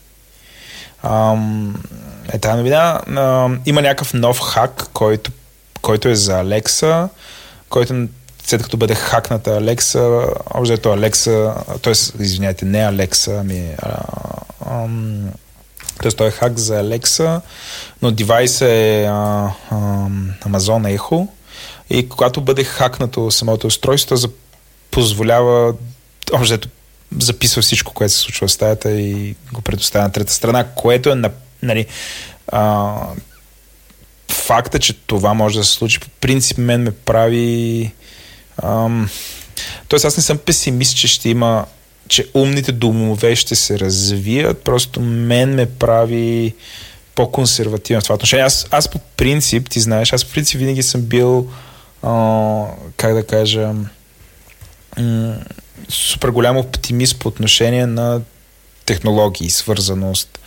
[1.03, 1.83] Ам,
[2.33, 3.01] е тази новина.
[3.15, 5.31] А, има някакъв нов хак, който,
[5.81, 7.09] който е за Alexa,
[7.69, 8.07] който
[8.45, 12.23] след като бъде хакната Alexa, общо Alexa, т.е.
[12.23, 13.97] извиняйте, не Alexa, ами а,
[14.71, 15.29] ам,
[16.03, 17.41] Тоест той е хак за Alexa,
[18.01, 19.77] но девайс е а, а,
[20.45, 21.27] Amazon Echo.
[21.89, 24.15] И когато бъде хакнато самото устройство,
[24.91, 25.73] позволява
[26.33, 26.69] общо
[27.19, 31.15] записва всичко, което се случва в стаята и го предоставя на трета страна, което е
[31.15, 31.31] на,
[31.61, 31.85] нали,
[32.47, 32.93] а,
[34.31, 37.91] факта, че това може да се случи, по принцип мен ме прави
[38.63, 39.09] ам,
[39.87, 41.65] Тоест аз не съм песимист, че ще има
[42.07, 46.53] че умните домове ще се развият, просто мен ме прави
[47.15, 48.45] по-консервативен в това отношение.
[48.45, 51.49] Аз, аз по принцип, ти знаеш, аз по принцип винаги съм бил
[52.03, 52.65] а,
[52.97, 53.73] как да кажа
[54.97, 55.35] м-
[55.89, 58.21] супер голям оптимист по отношение на
[58.85, 60.39] технологии, свързаност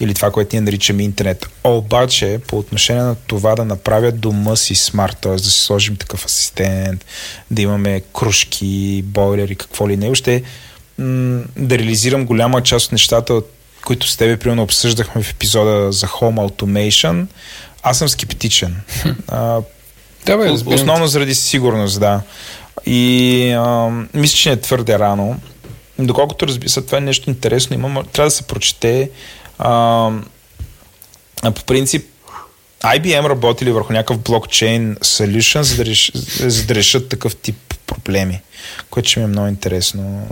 [0.00, 1.46] или това, което ние наричаме интернет.
[1.64, 5.32] Обаче, по отношение на това да направят дома си смарт, т.е.
[5.32, 7.04] да си сложим такъв асистент,
[7.50, 10.42] да имаме кружки, бойлери, какво ли не, още
[11.00, 13.42] м- да реализирам голяма част от нещата,
[13.84, 17.26] които с тебе примерно обсъждахме в епизода за Home Automation,
[17.82, 18.76] аз съм скептичен.
[19.28, 19.60] А,
[20.26, 20.50] Да, бе.
[20.50, 22.20] Основно заради сигурност, да.
[22.86, 25.40] И а, мисля, че не е твърде рано.
[25.98, 29.10] Доколкото разбира се, това е нещо интересно, има, трябва да се прочете.
[29.58, 30.10] А,
[31.42, 32.06] а по принцип,
[32.82, 38.40] IBM работили върху някакъв блокчейн solution, за да, реш, за да решат такъв тип проблеми,
[38.90, 40.28] което ще ми е много интересно.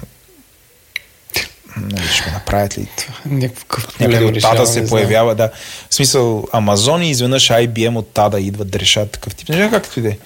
[1.82, 2.88] Нали, ще направят ли?
[3.26, 5.50] Някакъв Някъде от тада се появява, да.
[5.90, 9.48] В смисъл, Амазон и изведнъж IBM от тада идват да решат такъв тип.
[9.48, 10.16] Не знам както и да е.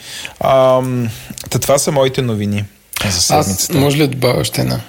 [0.41, 1.09] Ам,
[1.51, 2.65] Та това са моите новини
[3.05, 3.79] за Аз седмицата.
[3.79, 4.81] може ли да добавя още една?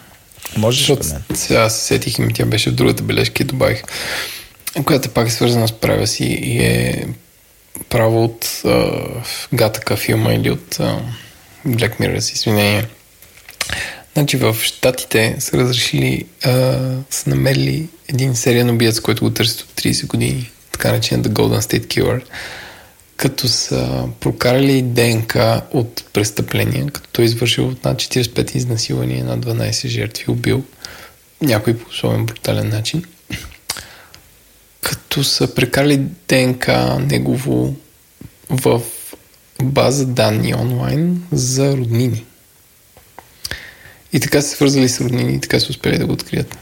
[0.58, 3.84] Можеш Защото сега се сетих и тя беше в другата бележка и добавих,
[4.86, 7.08] която пак е свързана с права си и е
[7.90, 8.92] право от а,
[9.54, 11.00] Гатака филма или от а,
[11.68, 12.86] Black Mirror, с извинение.
[14.14, 16.50] Значи в Штатите са разрешили, а,
[17.10, 21.60] са намерили един сериен убиец, който го търсят от 30 години, така наречен The Golden
[21.60, 22.24] State Killer.
[23.18, 29.88] като са прокарали ДНК от престъпления, като той е извършил над 45 изнасилвания на 12
[29.88, 30.64] жертви, убил
[31.42, 33.04] някой по особен брутален начин,
[34.82, 35.98] като са прекарали
[36.28, 37.76] ДНК негово
[38.50, 38.82] в
[39.64, 42.26] база данни онлайн за роднини.
[44.14, 46.58] И така се свързали с роднини и така са успели да го открият.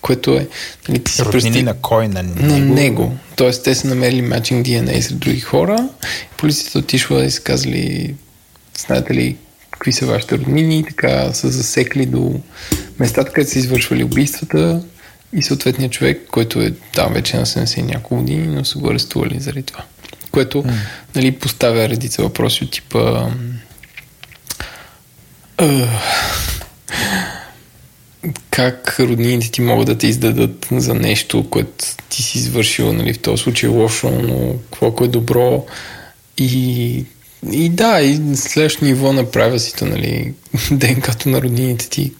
[0.00, 0.48] Което е...
[0.88, 2.08] Нали, ти си Роднини представи- на кой?
[2.08, 2.46] На него?
[2.46, 3.16] на него.
[3.36, 5.88] Тоест, те са намерили матчинг DNA сред други хора.
[6.36, 8.14] Полицията отишла и са казали,
[8.86, 9.36] знаете ли,
[9.70, 12.40] какви са вашите роднини, и така са засекли до
[12.98, 14.82] местата, където са извършвали убийствата
[15.32, 18.90] и съответният човек, който е там вече на 70 и няколко години, но са го
[18.90, 19.84] арестували заради това.
[20.30, 20.72] Което mm.
[21.14, 23.30] нали, поставя редица въпроси от типа
[28.50, 33.18] как роднините ти могат да те издадат за нещо, което ти си извършил, нали, в
[33.18, 35.66] този случай лошо, но какво е добро.
[36.38, 37.04] И,
[37.52, 40.34] и да, и следващото ниво на правилството, нали,
[40.70, 42.12] ДНК-то на роднините ти,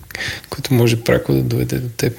[0.50, 2.16] което може прако да доведе до теб.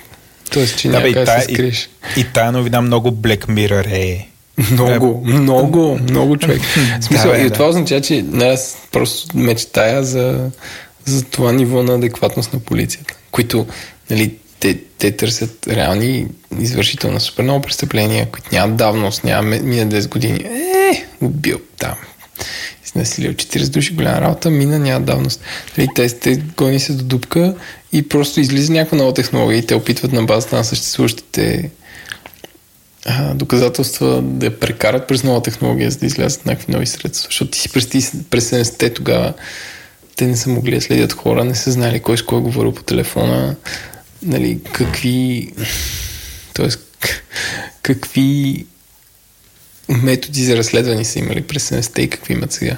[0.52, 1.90] Тоест, че Да, няма бе, и, как да тая, се и, скриеш.
[2.18, 4.28] и тая новина много Black Mirror е.
[4.72, 6.62] Много, много, много човек.
[7.00, 7.54] В смисъл, Да, бе, и да.
[7.54, 10.50] това означава, че не, аз просто мечтая за,
[11.06, 13.68] за това ниво на адекватност на полицията, които
[14.10, 16.28] нали, те, те търсят реални
[16.60, 20.40] извършител на супер много престъпления, които нямат давност, няма мина 10 години.
[20.40, 21.96] Е, убил там.
[22.86, 25.42] Изнасилил 40 души, голяма работа, мина няма давност.
[25.78, 27.56] Нали, те, те гони се до дупка
[27.94, 31.72] и просто излиза някаква нова технология и те опитват на базата на съществуващите
[33.06, 37.28] а, доказателства да я прекарат през нова технология, за да излязат някакви нови средства.
[37.28, 37.70] Защото ти си
[38.02, 39.34] си, през 70-те тогава
[40.22, 42.74] те не са могли да следят хора, не са знали кой с кой е говорил
[42.74, 43.56] по телефона,
[44.22, 45.54] нали, какви
[46.54, 46.68] т.е.
[47.82, 48.66] какви
[49.90, 52.78] методи за разследване са имали през 70-те и какви имат сега.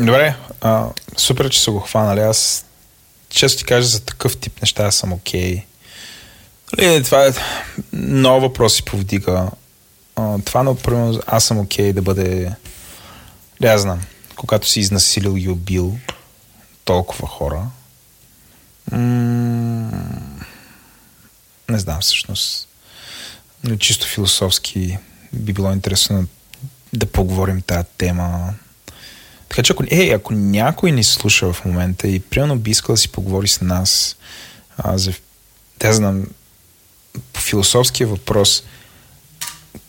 [0.00, 2.20] Добре, а, супер, че са го хванали.
[2.20, 2.64] Аз,
[3.28, 5.62] често ти кажа, за такъв тип неща аз съм окей.
[6.76, 7.04] Okay.
[7.04, 7.30] Това е
[7.92, 9.50] нов въпрос си повдига.
[10.16, 12.52] А, това, например, аз съм окей okay да бъде...
[13.60, 14.00] Да, знам.
[14.38, 15.98] Когато си изнасилил и убил
[16.84, 17.70] толкова хора,
[18.92, 18.98] м-
[21.68, 22.68] не знам всъщност.
[23.64, 24.98] Нали, Чисто философски
[25.32, 26.26] би било интересно
[26.92, 28.54] да поговорим тази тема.
[29.48, 33.00] Така че ако, е, ако някой ни слуша в момента и примерно би искал да
[33.00, 34.16] си поговори с нас
[34.76, 35.12] а, за,
[35.80, 36.26] да знам,
[37.32, 38.62] по философския въпрос,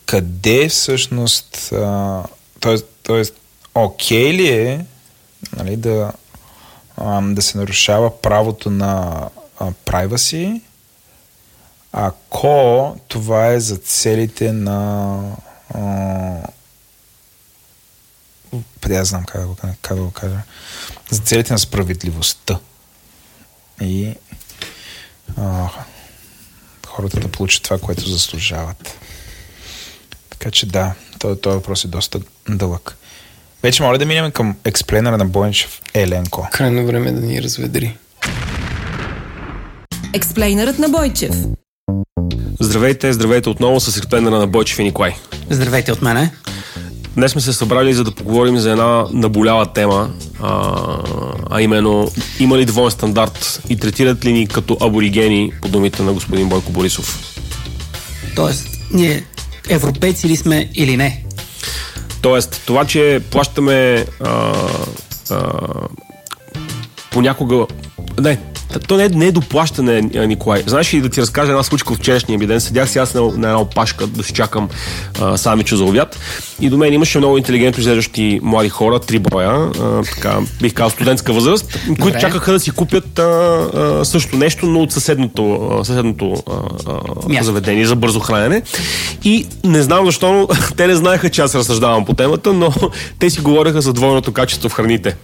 [0.06, 2.24] къде всъщност, а,
[2.60, 3.24] т.е.
[3.76, 4.86] окей ли е
[5.58, 6.12] нали, да,
[7.22, 10.62] да се нарушава правото на privacy,
[11.92, 15.22] ако това е за целите на
[15.74, 15.80] а,
[18.92, 20.42] аз знам как да, го, как да го кажа.
[21.10, 22.60] За целите на справедливостта.
[23.82, 24.16] И
[25.38, 25.70] а,
[26.88, 28.98] хората да получат това, което заслужават.
[30.30, 32.98] Така че да, този, този въпрос е доста дълъг.
[33.64, 36.48] Вече моля да минем към експлейнера на Бойнчев Еленко.
[36.52, 37.98] Крайно време е да ни разведри.
[40.14, 41.36] Експлейнерът на Бойчев.
[42.60, 45.16] Здравейте, здравейте отново с експлейнера на Бойчев и Николай.
[45.50, 46.32] Здравейте от мене.
[47.16, 50.84] Днес сме се събрали за да поговорим за една наболява тема, а,
[51.50, 56.14] а именно има ли двоен стандарт и третират ли ни като аборигени по думите на
[56.14, 57.36] господин Бойко Борисов.
[58.36, 59.24] Тоест, ние
[59.70, 61.24] европейци ли сме или не?
[62.22, 64.54] Тоест, това, че плащаме а,
[65.32, 65.52] а,
[67.12, 67.66] понякога...
[68.22, 68.38] Не,
[68.88, 70.64] то не е, не е доплащане, Николай.
[70.66, 72.62] Знаеш ли да ти разкажа една случка от вчерашния ми ден?
[72.62, 74.70] Седях си аз на, на една опашка да си чакам
[75.22, 76.20] а, самича за обяд
[76.62, 80.90] и до мен имаше много интелигентно изглеждащи млади хора, три броя, а, така, бих казал
[80.90, 85.86] студентска възраст, които чакаха да си купят а, а, също нещо, но от съседното, а,
[85.86, 86.54] съседното а,
[87.40, 88.62] а, заведение за бързо хранене.
[89.24, 90.48] И не знам защо, но
[90.78, 92.74] те не знаеха, че аз разсъждавам по темата, но
[93.20, 95.16] те си говореха за двойното качество в храните.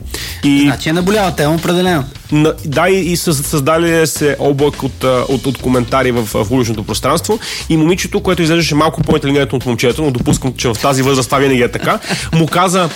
[0.43, 2.03] И Значи е наболява тема, определено.
[2.31, 6.83] на, да, и, и със- създали се облак от, от, от коментари в, в уличното
[6.83, 7.39] пространство.
[7.69, 11.39] И момичето, което изглеждаше малко по-интелигентно от момчето, но допускам, че в тази възраст това
[11.39, 11.99] винаги е така,
[12.33, 12.89] му каза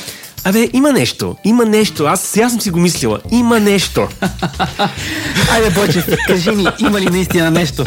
[0.43, 1.35] Абе, има нещо.
[1.45, 2.05] Има нещо.
[2.05, 3.19] Аз сега съм си го мислила.
[3.31, 4.07] Има нещо.
[5.51, 7.83] Айде, Бочев, кажи ми, има ли наистина нещо?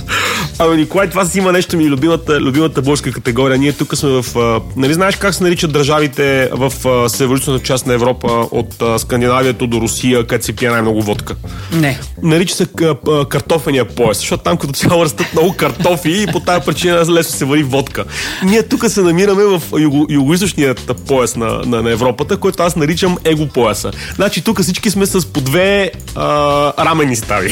[0.58, 3.58] Абе, Николай, това си има нещо ми, любимата, любимата българска категория.
[3.58, 4.36] Ние тук сме в...
[4.36, 6.72] а, Нали знаеш как се наричат държавите в
[7.08, 11.34] северо част на Европа от а, Скандинавието до Русия, където се пие най-много водка?
[11.72, 12.00] Не.
[12.22, 16.40] Нарича се к- а, картофения пояс, защото там като цяло растат много картофи и по
[16.40, 18.04] тази причина лесно се вари водка.
[18.44, 23.18] Ние тук се намираме в юго, югоизточният пояс на, на, на Европата, който аз наричам
[23.24, 23.92] его пояса.
[24.14, 27.50] Значи тук всички сме с по две а, рамени стави.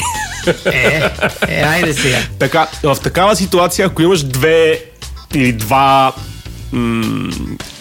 [0.65, 1.03] Е,
[1.47, 2.17] е, айде сега.
[2.39, 4.83] Така, в такава ситуация, ако имаш две
[5.33, 6.13] или два
[6.73, 7.29] м-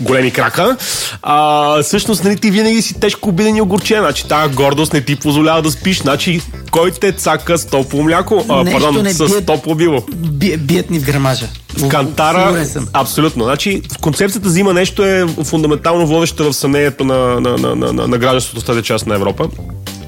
[0.00, 0.76] големи крака,
[1.22, 4.00] а, всъщност нали, ти винаги си тежко обиден и огорчен.
[4.00, 5.98] Значи тази гордост не ти позволява да спиш.
[5.98, 8.44] Значи кой те цака с топло мляко?
[8.48, 10.02] А, Нещо пардон, не с бият- топло било.
[10.16, 11.46] Би, бият ни в грамажа.
[11.76, 13.44] В кантара, абсолютно.
[13.44, 17.92] Значи, в концепцията за има нещо е фундаментално водеща в съмнението на, на, на, на,
[17.92, 19.48] на, на гражданството в тази част на Европа.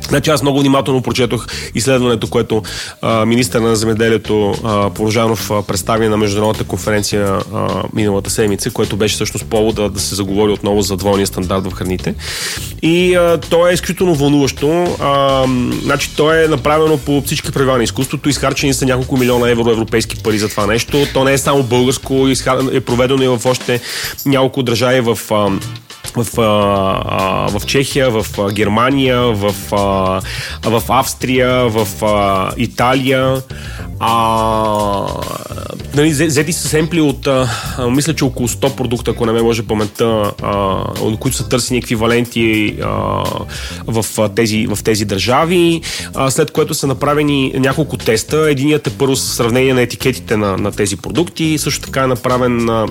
[0.08, 2.62] Значи аз много внимателно прочетох изследването, което
[3.02, 4.54] а, министър на земеделието
[4.94, 10.14] Порожанов а, представи на международната конференция а, миналата седмица, което беше всъщност повод да, се
[10.14, 12.14] заговори отново за двойния стандарт в храните.
[12.82, 14.96] И а, то е изключително вълнуващо.
[15.00, 15.44] А,
[15.82, 18.28] значи то е направено по всички правила на изкуството.
[18.28, 21.06] Изхарчени са няколко милиона евро европейски пари за това нещо.
[21.14, 22.28] То не е само българско,
[22.72, 23.80] е проведено и в още
[24.26, 25.50] няколко държави в а,
[26.16, 30.20] в, а, в Чехия, в Германия, в, а,
[30.70, 33.42] в Австрия, в а, Италия.
[34.00, 35.06] А,
[35.94, 37.48] нали, взе- взети са семпли от, а,
[37.90, 40.52] мисля, че около 100 продукта, ако не ме може паметта, а,
[41.00, 42.88] от които са търсени еквиваленти а,
[43.86, 45.80] в, тези, в тези държави,
[46.14, 48.50] а, след което са направени няколко теста.
[48.50, 52.86] Единият е първо сравнение на етикетите на, на тези продукти, също така е направен а,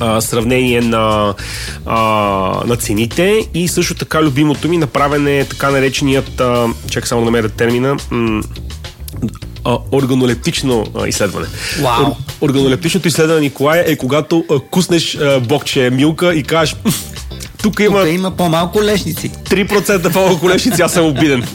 [0.00, 1.34] а, сравнение на,
[1.86, 1.98] а,
[2.66, 7.24] на цените и също така любимото ми направен е така нареченият, а, чакай само да
[7.24, 8.42] намеря термина, м-
[9.92, 11.46] органолептично изследване.
[11.82, 12.06] Вау.
[12.06, 16.92] Ор, органолептичното изследване, Николай, е когато а, куснеш а, бокче милка и кажеш «М,
[17.62, 19.30] тук има Тук има по-малко лешници.
[19.30, 21.44] 3% по-малко лешници, аз съм обиден.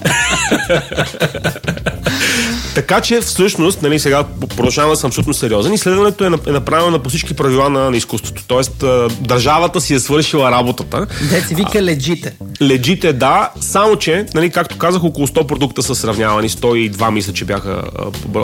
[2.79, 4.23] така че всъщност, нали, сега
[4.55, 5.73] продължавам да съм абсолютно сериозен.
[5.73, 8.43] Изследването е, е направено по всички правила на, на изкуството.
[8.47, 8.83] Тоест,
[9.21, 11.07] държавата си е свършила работата.
[11.29, 12.35] Де се вика леджите.
[12.61, 17.45] Леджите, да, само че, нали, както казах, около 100 продукта са сравнявани, 102 мисля, че
[17.45, 17.81] бяха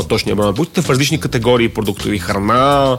[0.10, 2.20] точния брой на продуктите в различни категории продуктови.
[2.20, 2.98] Храна,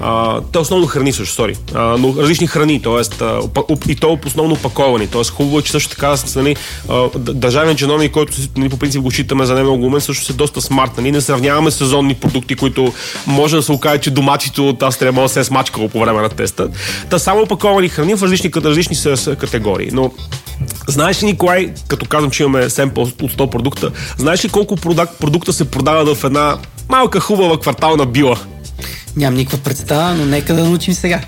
[0.00, 3.26] а, те основно храни също, сори, а, но различни храни, т.е.
[3.88, 5.06] и то основно опаковани.
[5.06, 5.24] Т.е.
[5.24, 6.56] хубаво е, че също така нали,
[7.18, 10.60] държавен чиновник, който нали, по принцип го считаме за не много умен, също е доста
[10.78, 10.96] смарт.
[10.96, 11.12] Нали?
[11.12, 12.92] Не сравняваме сезонни продукти, които
[13.26, 16.22] може да се окаже, че доматито от аз трябва да се е смачкало по време
[16.22, 16.68] на теста.
[17.10, 18.96] Та само опаковани храни в различни, различни
[19.36, 19.88] категории.
[19.92, 20.10] Но
[20.88, 25.18] Знаеш ли, Николай, като казвам, че имаме семпл от 100 продукта, знаеш ли колко продак,
[25.18, 26.58] продукта се продават в една
[26.88, 28.36] малка хубава квартална била?
[29.16, 31.20] Нямам никаква представа, но нека да научим сега.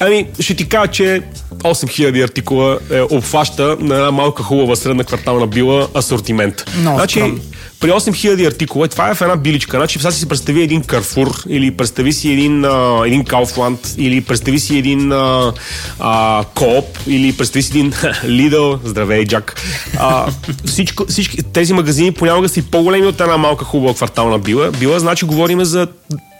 [0.00, 1.22] Ами, ще ти кажа, че
[1.54, 6.64] 8000 артикула е, обхваща на една малка хубава средна квартална била асортимент.
[6.78, 7.34] Много значи,
[7.80, 9.76] при 8000 артикула, това е в една биличка.
[9.76, 14.58] Значи, сега си представи един Карфур, или представи си един, а, един Kaufland, или представи
[14.60, 15.52] си един а,
[15.98, 17.92] а, Коop, или представи си един
[18.24, 19.62] Lidl, здравей, Джак.
[19.98, 20.26] А,
[20.64, 24.70] всичко, всички тези магазини понякога са и по-големи от една малка хубава квартална била.
[24.70, 25.88] Била, значи, говориме за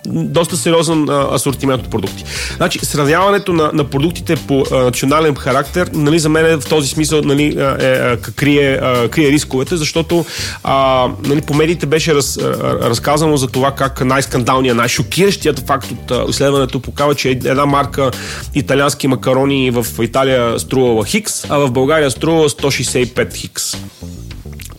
[0.06, 2.24] доста сериозен а, асортимент от продукти.
[2.56, 6.88] Значи, сравняването на, на продуктите по а, национален характер, нали, за мен е в този
[6.88, 10.24] смисъл нали, е, а, крие, а, крие рисковете, защото
[10.64, 12.38] а, нали, по медиите беше раз,
[12.82, 18.10] разказано за това как най-скандалният, най-шокиращият факт от а, изследването показва, че една марка
[18.54, 23.76] италиански макарони в Италия струвала хикс, а в България струва 165 хикс.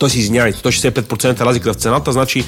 [0.02, 2.44] Тоест, извинявайте, 165% разлика в цената, значи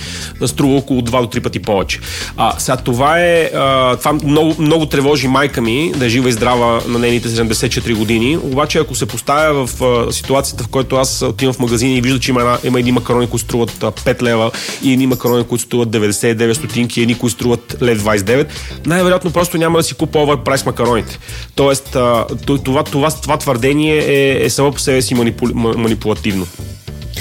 [0.46, 2.00] струва около 2 до 3 пъти повече.
[2.36, 6.32] А, сега това е, а, това много, много тревожи майка ми, да е жива и
[6.32, 11.22] здрава на нейните 74 години, обаче ако се поставя в а, ситуацията, в която аз
[11.22, 14.22] отивам в магазин и вижда, че има, една, има едни макарони, които струват а, 5
[14.22, 14.50] лева
[14.82, 18.46] и едни макарони, които струват 99 стотинки, едни, които струват лев 29,
[18.86, 21.18] най-вероятно просто няма да си купа оверпрайс макароните.
[21.54, 22.26] Тоест, това,
[22.64, 26.46] това, това, това твърдение е, е само по себе си манипу, ма- манипулативно.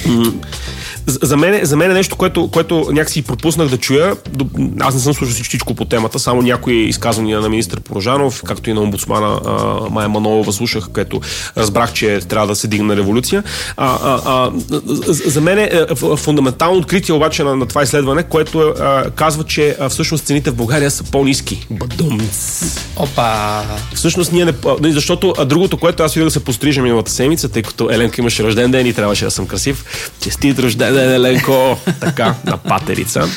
[0.05, 0.41] М,
[1.07, 4.15] за, мен, за мен е нещо, което, което някакси пропуснах да чуя.
[4.79, 8.73] Аз не съм слушал всичко по темата, само някои изказвания на министър Порожанов, както и
[8.73, 9.39] на омбудсмана
[9.91, 11.21] Майя Манолова слушах, където
[11.57, 13.43] разбрах, че трябва да се дигне революция.
[13.77, 14.51] А, а, а,
[15.09, 15.69] за мен е
[16.17, 20.55] фундаментално откритие обаче на, на това изследване, което а, казва, че а, всъщност цените в
[20.55, 21.67] България са по-низки.
[21.69, 22.63] Бадумц.
[22.95, 23.63] Опа!
[23.93, 24.53] Всъщност ние не...
[24.83, 28.43] Защото а другото, което аз видях да се пострижа миналата седмица, тъй като Еленка имаше
[28.43, 29.85] рожден ден и трябваше да съм красив.
[30.19, 31.77] Честит рожден ден, Еленко!
[31.99, 33.27] така, на патерица.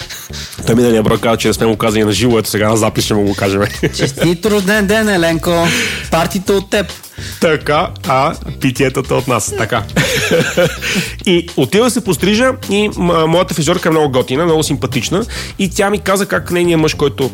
[0.66, 3.04] Той миналия брой каза, че не сме му казали на живо, ето сега на запис
[3.04, 3.62] ще му го кажем.
[3.96, 5.66] Честит рожден ден, Еленко!
[6.10, 7.05] Партито от теб!
[7.40, 9.54] Така, а питиетата от нас.
[9.58, 9.82] Така.
[11.26, 12.90] и отива се пострижа и
[13.26, 15.24] моята физиорка е много готина, много симпатична
[15.58, 17.30] и тя ми каза как нейният мъж, който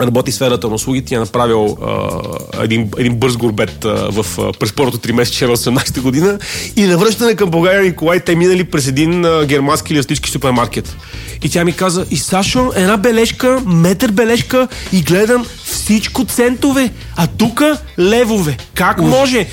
[0.00, 4.98] работи сферата на услугите, е направил а, един, един бърз горбет а, в, през първото
[4.98, 6.38] три месеца на 18 година
[6.76, 10.96] и навръщане към България Николай, те минали през един а, германски листички супермаркет.
[11.42, 17.26] И тя ми каза, и Сашо, една бележка, метър бележка и гледам всичко центове, а
[17.26, 17.62] тук
[17.98, 18.56] левове.
[18.74, 19.46] Как може?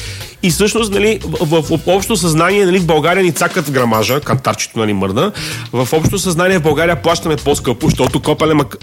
[0.44, 4.80] И всъщност, нали, в, в, в общо съзнание, нали, в България ни цакат грамажа, кантарчето
[4.80, 5.32] нали, мърда.
[5.74, 8.76] В общо съзнание в България плащаме по-скъпо, защото копале мак...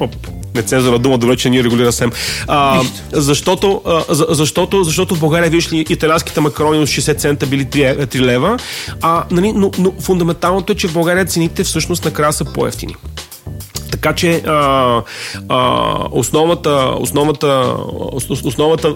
[0.54, 2.12] Нецензурна дума, добре, че ние регулира СЕМ.
[2.48, 7.46] А, защото, а, за, защото, защото в България, виж ли, италианските макарони от 60 цента
[7.46, 8.58] били 3, 3 лева,
[9.00, 12.94] а, нали, но, но фундаменталното е, че в България цените всъщност накрая са по-ефтини.
[13.90, 15.02] Така че а,
[15.48, 17.76] а, основата, основата,
[18.44, 18.88] основата,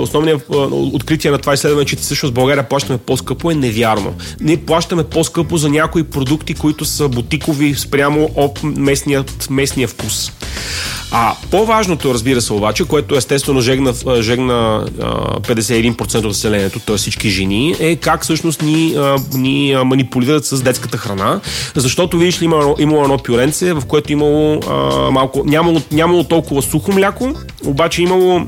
[0.00, 4.14] основният откритие на това изследване, че всъщност България плащаме по-скъпо е невярно.
[4.40, 10.32] Ние плащаме по-скъпо за някои продукти, които са бутикови спрямо об местния, местния вкус.
[11.12, 14.86] А по-важното, разбира се, обаче, което естествено жегна, жегна
[15.40, 16.96] 51% от населението, т.е.
[16.96, 18.96] всички жени, е как всъщност ни,
[19.34, 21.40] ни манипулират с детската храна.
[21.74, 26.62] Защото, видиш ли, има, имало едно пюренце, в което имало а, малко, нямало, нямало толкова
[26.62, 27.34] сухо мляко,
[27.64, 28.46] обаче имало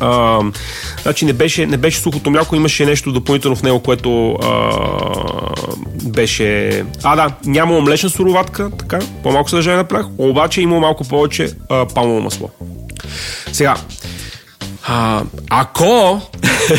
[0.00, 0.40] а,
[1.02, 4.70] значи не беше, не беше сухото мляко, имаше нещо допълнително в него, което а,
[6.02, 6.82] беше...
[7.02, 11.86] А, да, нямало млечна суроватка, така, по-малко съдържание на прах, обаче имало малко повече а,
[11.86, 12.50] палмово масло.
[13.52, 13.76] Сега,
[14.86, 16.20] а, ако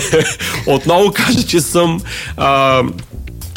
[0.67, 2.01] отново кажа, че съм
[2.37, 2.83] а,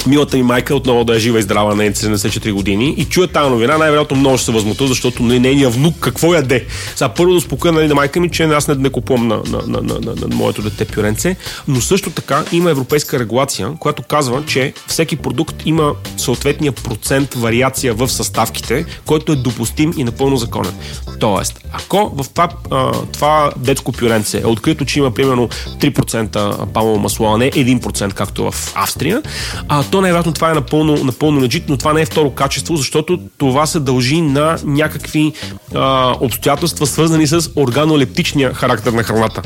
[0.07, 3.50] милата ми майка отново да е жива и здрава на 74 години и чуя тази
[3.50, 6.66] новина, най-вероятно много ще се възмута, защото нали, нейният внук какво яде.
[6.94, 9.62] Сега първо да успокоя нали, на майка ми, че аз не, не купувам на, на,
[9.66, 11.36] на, на, на, на моето дете пюренце,
[11.68, 17.94] но също така има европейска регулация, която казва, че всеки продукт има съответния процент вариация
[17.94, 20.74] в съставките, който е допустим и напълно законен.
[21.20, 25.48] Тоест, ако в това, а, това детско пюренце е открито, че има примерно
[25.80, 29.22] 3% палмово масло, а не 1%, както в Австрия,
[29.68, 33.18] а, то най-вероятно това е напълно, напълно legit, но това не е второ качество, защото
[33.38, 35.32] това се дължи на някакви
[35.74, 39.42] а, обстоятелства, свързани с органолептичния характер на храната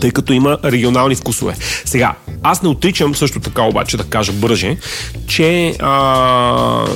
[0.00, 1.56] тъй като има регионални вкусове.
[1.84, 4.76] Сега, аз не отричам също така обаче да кажа бърже,
[5.26, 6.86] че а,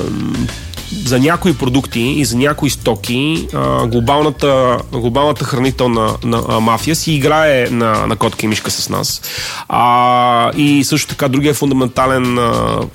[1.05, 3.47] за някои продукти и за някои стоки
[3.87, 9.21] глобалната, глобалната хранителна на, а, мафия си играе на, на котка и мишка с нас.
[9.69, 12.39] А, и също така другия фундаментален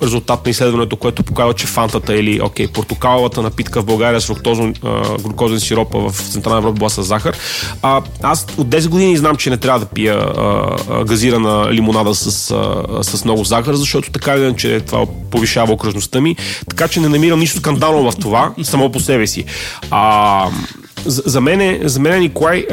[0.03, 4.75] резултат на изследването, което показва, че фантата или окей, портокаловата напитка в България с фруктозен,
[4.83, 7.37] а, глюкозен сироп в Централна Европа била с захар.
[7.81, 12.15] А, аз от 10 години знам, че не трябва да пия а, а, газирана лимонада
[12.15, 16.35] с, а, с много захар, защото така или че това повишава окръжността ми.
[16.69, 19.45] Така че не намирам нищо скандално скандално в това, само по себе си.
[19.91, 20.49] А,
[21.05, 22.65] за, за мен, за мен Николай,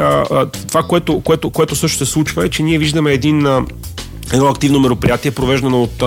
[0.69, 3.47] това, което, което, което също се случва е, че ние виждаме един
[4.33, 6.03] едно активно мероприятие, провеждано от,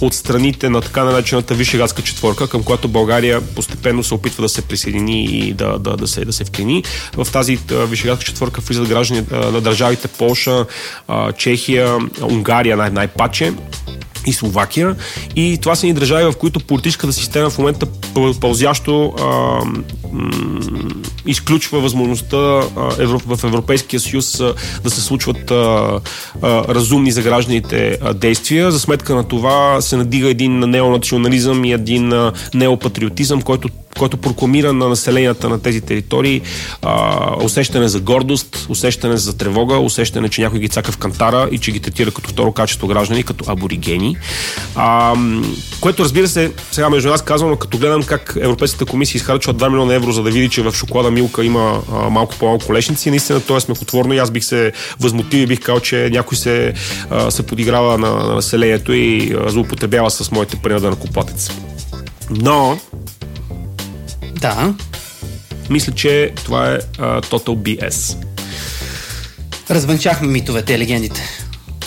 [0.00, 4.62] от страните на така наречената Вишеградска четворка, към която България постепенно се опитва да се
[4.62, 6.84] присъедини и да, да, да, се, да се вклини.
[7.16, 10.66] В тази Вишеградска четворка влизат граждани на държавите Полша,
[11.36, 13.52] Чехия, Унгария най- най-паче
[14.26, 14.96] и Словакия.
[15.36, 17.86] И това са ни държави, в които политическата система в момента
[18.40, 20.32] пълзящо а, м-
[21.26, 22.62] изключва възможността а,
[23.26, 24.54] в Европейския съюз а,
[24.84, 25.54] да се случват а,
[26.42, 28.72] а, разумни за гражданите а, действия.
[28.72, 33.68] За сметка на това се надига един неонационализъм и един а, неопатриотизъм, който
[34.02, 36.40] който прокламира на населенията на тези територии
[36.82, 41.58] а, усещане за гордост, усещане за тревога, усещане, че някой ги цака в кантара и
[41.58, 44.16] че ги третира като второ качество граждани, като аборигени.
[44.74, 45.14] А,
[45.80, 49.94] което разбира се, сега между нас казвам, като гледам как Европейската комисия изхарчва 2 милиона
[49.94, 53.56] евро, за да види, че в шоколада Милка има а, малко по-малко колешници, наистина то
[53.56, 56.74] е смехотворно и аз бих се възмутил и бих казал, че някой се,
[57.10, 61.50] а, се подиграва на, на населението и а, злоупотребява с моите пари на накоплатец.
[62.30, 62.78] Но,
[64.42, 64.74] Да.
[65.70, 68.16] мисля, че това е а, Total BS.
[69.70, 71.20] Развънчахме митовете легендите.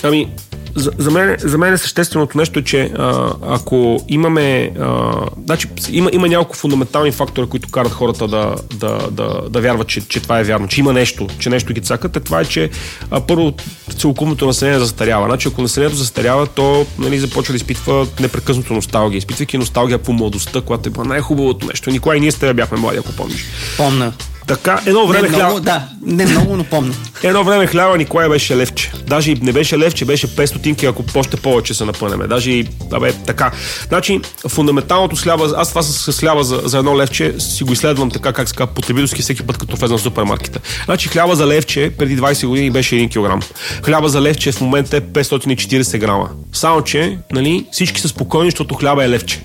[0.04, 0.30] Ами,
[0.76, 4.72] за, мен, за мен същественото нещо е, че а, ако имаме...
[4.80, 5.14] А,
[5.46, 10.08] значи, има, има няколко фундаментални фактори, които карат хората да, да, да, да вярват, че,
[10.08, 12.16] че това е вярно, че има нещо, че нещо ги цакат.
[12.16, 12.70] Е това е, че
[13.12, 13.54] а, първо
[13.98, 15.26] целокупното население застарява.
[15.28, 19.18] Значи, ако населението застарява, то нали, започва да изпитва непрекъснато носталгия.
[19.18, 21.90] Изпитвайки носталгия по младостта, която е най-хубавото нещо.
[21.90, 23.46] Никога и ние с теб бяхме млади, ако помниш.
[23.78, 24.14] Помна.
[24.48, 25.88] Така, едно време не много, хляба, да.
[26.02, 26.94] Не много, но помня.
[27.24, 28.92] едно време хляба Николай беше левче.
[29.08, 32.28] Даже и не беше левче, беше 5 стотинки, ако още повече се напънеме.
[32.28, 33.52] Даже и, абе, така.
[33.88, 37.74] Значи, фундаменталното с хляба, аз това с, с хляба за, за едно левче си го
[37.74, 40.60] изследвам така, как се казва, потребителски всеки път, като влезам в супермаркета.
[40.86, 43.46] Значи, хляба за левче преди 20 години беше 1 кг.
[43.86, 46.30] Хляба за левче в момента е 540 грама.
[46.54, 49.42] Само, че, нали, всички са спокойни, защото хляба е левче.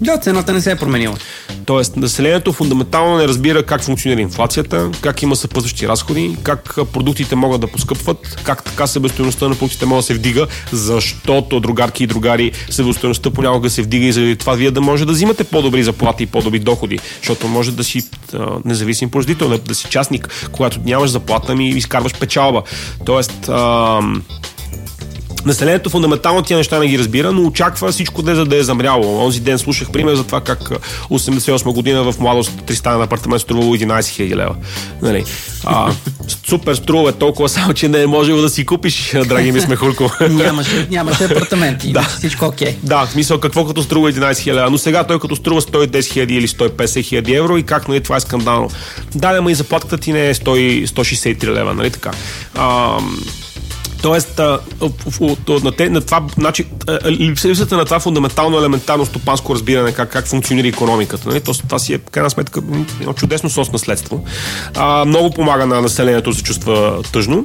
[0.00, 1.16] Да, цената не се е променила.
[1.66, 7.60] Тоест, населението фундаментално не разбира как функционира инфлацията, как има съпътстващи разходи, как продуктите могат
[7.60, 12.52] да поскъпват, как така себестоеността на продуктите може да се вдига, защото, другарки и другари,
[12.70, 16.26] себестоеността понякога се вдига и заради това вие да може да взимате по-добри заплати и
[16.26, 18.02] по-добри доходи, защото може да си
[18.34, 22.62] а, независим производител, да си частник, когато нямаш заплата ми изкарваш печалба.
[23.04, 24.00] Тоест, а,
[25.48, 28.62] Населението фундаментално тия неща не ги разбира, но очаква всичко да е, за да е
[28.62, 29.24] замряло.
[29.24, 30.78] Онзи ден слушах пример за това как а,
[31.10, 34.54] 88 година в младост тристана апартамент струвало 11 000 лева.
[35.02, 35.24] Нали?
[35.64, 35.92] А,
[36.46, 40.10] супер струва е толкова, само че не е можело да си купиш, драги ми смехулко.
[40.30, 41.92] Нямаше, нямаше апартаменти.
[41.92, 42.02] да.
[42.02, 42.76] Всичко окей.
[42.82, 45.88] Да, в смисъл какво като струва 11 000 лева, но сега той като струва 110
[45.88, 48.70] 000 или 150 000 евро и как нали това е скандално.
[49.14, 52.10] Да, ама и заплатката ти не е 100, 163 лева, нали така.
[52.54, 52.98] А,
[54.02, 54.58] Тоест, а,
[55.64, 56.64] на, те, на това, значи,
[57.06, 61.28] липсата на това фундаментално елементарно стопанско разбиране как, как функционира економиката.
[61.28, 61.40] Нали?
[61.40, 62.60] То, това си е, крайна сметка,
[63.00, 64.24] едно чудесно сос наследство.
[64.76, 67.44] А, много помага на населението да се чувства тъжно.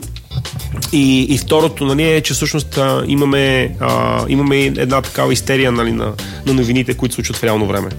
[0.91, 5.91] И, и второто нали, е, че всъщност а, имаме, а, имаме една такава истерия нали,
[5.91, 6.13] на,
[6.45, 7.89] на новините, които се случват в реално време.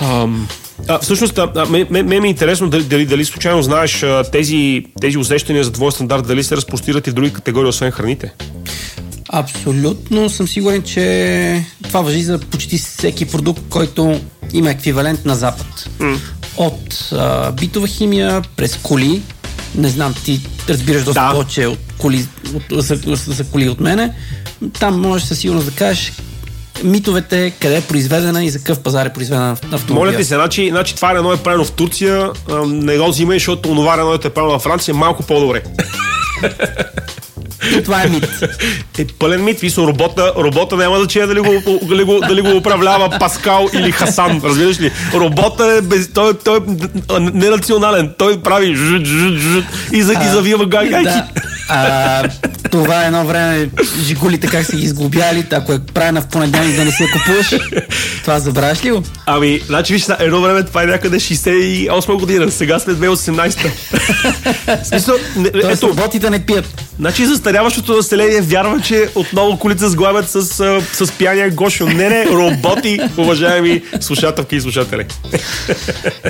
[0.00, 0.48] Ам,
[0.88, 4.84] а, всъщност, а, ме, ме, ме е интересно дали, дали, дали случайно знаеш а, тези,
[5.00, 8.32] тези усещания за твоя стандарт, дали се разпростират и в други категории, освен храните?
[9.32, 14.20] Абсолютно съм сигурен, че това въжи за почти всеки продукт, който
[14.52, 15.90] има еквивалент на Запад.
[16.56, 19.22] От а, битова химия, през коли,
[19.74, 21.32] не знам, ти разбираш доста Да.
[21.32, 24.14] повече от коли, от, за, за коли от мене.
[24.80, 26.12] Там можеш със сигурност да кажеш
[26.84, 29.94] митовете, къде е произведена и за какъв пазар е произведена автомобил.
[29.94, 32.30] Моля ти се, значи, значи това едно е правено в Турция,
[32.66, 35.62] не го взимай, защото онова едно е правено във Франция, малко по-добре.
[37.78, 38.28] И това е мит.
[38.98, 43.18] Е пълен мит, висо, робота, робота няма значение дали го, дали, го, дали го управлява
[43.18, 44.92] Паскал или Хасан, разбираш ли?
[45.14, 50.28] Робота е без, той, той е нерационален, той прави жут, жут, жут, и, за, и
[50.32, 51.04] завива гай, гайки.
[51.04, 51.26] Да.
[51.68, 52.22] А,
[52.70, 53.70] това е едно време,
[54.02, 57.54] жигулите как са ги изглобяли, ако е правена в понеделник да не си я купуваш.
[58.22, 59.02] Това забравяш ли го?
[59.26, 63.70] Ами, значи виж, едно време това е някъде 68 година, сега след 2018.
[64.82, 66.82] В смисъл, не, Тоест, ето, роботите не пият.
[66.98, 70.42] значи застаряващото население вярва, че отново колите сглавят с,
[70.92, 71.86] с пияния Гошо.
[71.86, 75.06] Не, не, роботи, уважаеми слушателки и слушатели.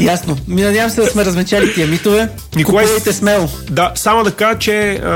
[0.01, 0.39] Ясно.
[0.49, 2.29] Ми надявам се да сме размечали тия митове.
[2.57, 3.49] Николай, Купувайте смело.
[3.71, 5.11] Да, само да кажа, че а,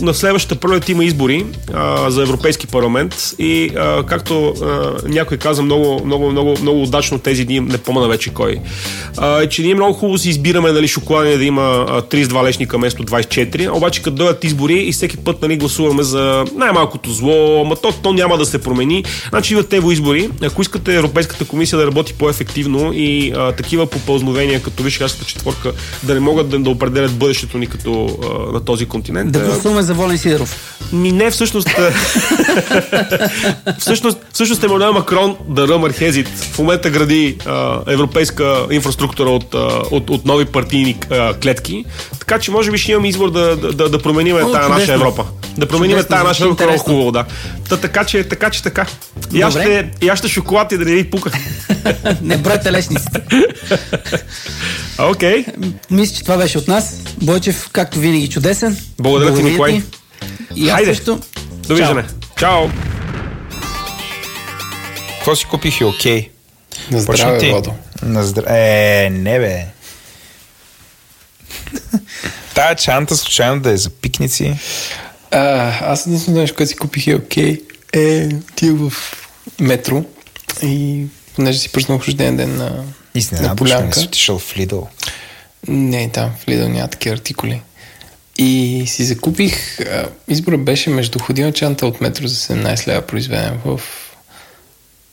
[0.00, 5.62] на следващата пролет има избори а, за Европейски парламент и а, както а, някой каза
[5.62, 8.56] много, много, много, много удачно тези дни, не помня вече кой,
[9.16, 13.04] а, че ние много хубаво си избираме нали, шоколадния да има а, 32 лешника вместо
[13.04, 17.92] 24, обаче като дойдат избори и всеки път нали, гласуваме за най-малкото зло, ама то,
[18.02, 19.04] то няма да се промени.
[19.28, 20.30] Значи идват тево избори.
[20.42, 26.14] Ако искате Европейската комисия да работи по-ефективно и а, такива попълзновения като Вишеградската четворка да
[26.14, 29.32] не могат да, да определят бъдещето ни като а, на този континент.
[29.32, 30.18] Да гласуваме за Волен
[30.48, 30.92] Сидоров.
[30.92, 31.68] ми не, всъщност.
[31.78, 31.92] а,
[33.78, 36.28] всъщност, всъщност Емануел Макрон да ръмър хезит.
[36.28, 39.58] В момента гради а, европейска инфраструктура от, а,
[39.90, 41.84] от, от нови партийни а, клетки.
[42.18, 44.94] Така че може би ще имаме избор да, да, да, да променим тая наша чудесно.
[44.94, 45.24] Европа.
[45.58, 47.24] Да променим тая наша Европа много хубаво, да.
[47.68, 48.86] Та, така че, така че така.
[49.32, 51.30] И аз ще, и аз ще шоколад и да не ви пука.
[52.22, 53.22] Не бройте лешниците.
[55.00, 55.44] А, Окей.
[55.90, 56.96] Мисля, че това беше от нас.
[57.22, 58.76] Бойчев, както винаги, чудесен.
[58.98, 59.82] Благодаря ти, Николай.
[60.56, 60.94] И Хайде.
[60.94, 61.20] също.
[61.50, 62.04] Довиждане.
[62.38, 62.68] Чао.
[65.16, 66.30] Какво си купих и окей?
[66.90, 67.50] На Почна здраве, ти.
[67.50, 67.74] Владо.
[68.02, 69.04] На здраве.
[69.04, 69.66] Е, не бе.
[72.54, 74.58] Тая чанта случайно да е за пикници.
[75.30, 77.62] А, аз единствено нещо, което си купих е окей,
[77.92, 79.28] е отидох в
[79.60, 80.04] метро
[80.62, 81.04] И
[81.34, 82.84] понеже си празнувах рожден ден на, на
[83.14, 84.88] Изненадваш ме, не си отишъл в Лидъл.
[85.68, 87.62] Не, там в Lidl няма такива артикули.
[88.38, 89.78] И си закупих,
[90.28, 93.80] избора беше между ходилна чанта от метро за 17 лева, произведена в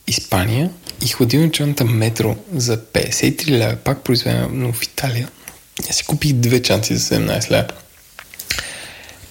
[0.06, 0.70] Испания
[1.04, 5.28] и ходилна чанта метро за 53 лева, пак произведена, в Италия.
[5.90, 7.68] Аз си купих две чанти за 17 лева.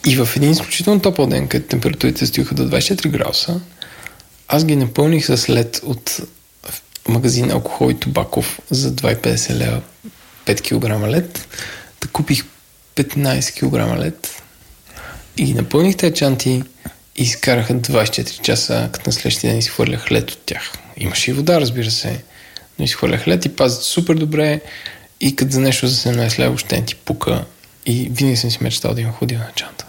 [0.07, 3.61] И в един изключително топъл ден, където температурите стоиха до 24 градуса,
[4.47, 6.19] аз ги напълних с лед от
[7.07, 9.81] магазин Алкохол и Тубаков за 2,50 лева
[10.45, 11.47] 5 кг лед.
[12.01, 12.43] Да купих
[12.95, 14.43] 15 кг лед
[15.37, 16.63] и ги напълних тези чанти
[17.15, 20.71] и изкараха 24 часа, като на следващия ден изхвърлях лед от тях.
[20.97, 22.23] Имаше и вода, разбира се,
[22.79, 24.61] но изхвърлях лед и пазят супер добре
[25.21, 27.45] и като за нещо за 17 лева въобще не ти пука
[27.85, 29.85] и винаги съм си мечтал да имам ходилна чанта.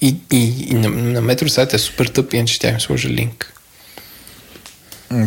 [0.00, 3.57] И, и, и на, на метро сайта е супер тъп, иначе ще им сложа линк.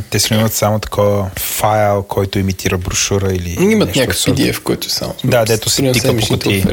[0.09, 4.21] Те си имат само такова файл, който имитира брошура или Имат нещо някакъв.
[4.25, 5.15] PDF, който само.
[5.23, 6.65] Да, дето се Примерно тика по кутии.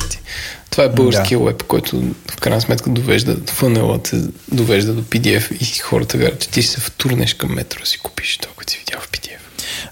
[0.71, 4.17] Това е българския веб, който в крайна сметка довежда, фънела те
[4.53, 7.99] довежда до PDF и хората вярват, че ти ще се втурнеш към метро да си
[7.99, 9.39] купиш това, което си видял в PDF.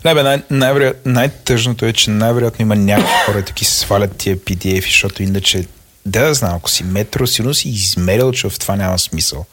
[0.05, 4.37] Не, бе, най- най-вероят- най-тъжното е, че най-вероятно има някакви хора, които си свалят тия
[4.37, 5.65] PDF, защото иначе
[6.07, 9.45] да знам, ако си метро, сигурно си измерил, че в това няма смисъл.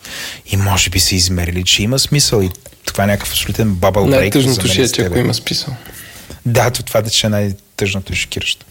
[0.46, 2.50] И може би са измерили, че има смисъл и
[2.86, 4.20] това е някакъв абсолютен бабъл брейк.
[4.20, 5.76] Най-тъжното ще е, че ако има списал.
[6.46, 8.66] Да, то това ще е най-тъжното и шокиращо.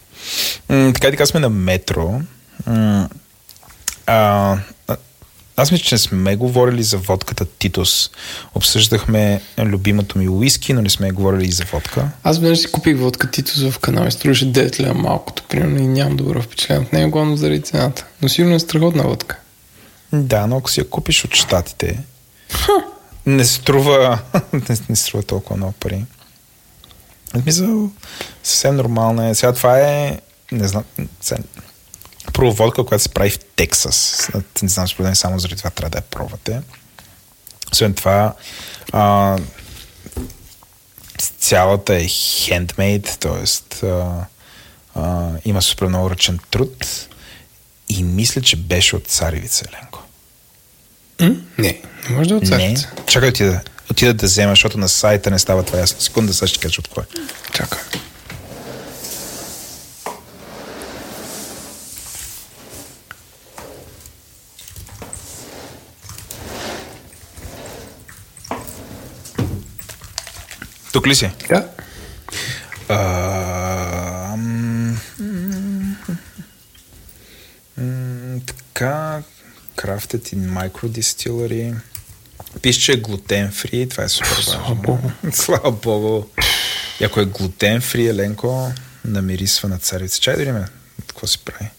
[0.68, 2.20] М, така и така сме на метро.
[2.66, 3.09] М,
[4.06, 4.56] а-
[5.56, 8.10] аз мисля, че не сме говорили за водката Титус.
[8.54, 12.08] Обсъждахме любимото ми уиски, но не сме говорили и за водка.
[12.24, 15.86] Аз веднъж си купих водка Титус в канал и струваше 9 лева малкото, примерно, и
[15.86, 18.06] нямам добро впечатление от нея, главно заради цената.
[18.22, 19.38] Но сигурно е страхотна водка.
[20.12, 21.98] Да, но ако си я купиш от щатите,
[23.26, 24.18] не струва,
[24.52, 26.04] не, не струва толкова много пари.
[27.42, 27.90] Смисъл,
[28.42, 29.34] съвсем нормална е.
[29.34, 30.20] Сега това е,
[30.52, 30.84] не знам,
[32.32, 34.28] първо водка, която се прави в Тексас.
[34.62, 36.60] Не знам, според мен само заради това трябва да я пробвате.
[37.72, 38.34] Освен това,
[38.92, 39.38] а,
[41.38, 43.44] цялата е хендмейд, т.е.
[45.44, 47.08] Има супер много ръчен труд
[47.88, 50.02] и мисля, че беше от царевица, Еленко.
[51.20, 51.36] М?
[51.58, 51.80] Не,
[52.10, 52.48] не може да е от Не.
[52.48, 52.90] царевица.
[53.06, 53.60] Чакай отида.
[53.90, 56.00] Отида да взема, защото на сайта не става това ясно.
[56.00, 57.04] Секунда, сега ще кажа от кой.
[57.54, 57.78] Чакай.
[70.93, 71.31] Тук ли си?
[71.48, 71.69] Да.
[72.89, 75.97] А, м, м,
[77.78, 79.23] м, така,
[79.77, 81.74] Crafted in Micro Distillery.
[82.62, 84.74] Пише, че е глутен фри, това е супер важно.
[84.74, 85.10] Богу.
[85.32, 86.27] Слава Богу.
[87.01, 88.73] И ако е глутен фри, Еленко,
[89.05, 90.20] намирисва на царица.
[90.20, 90.64] Чай да видим
[91.06, 91.70] какво се прави.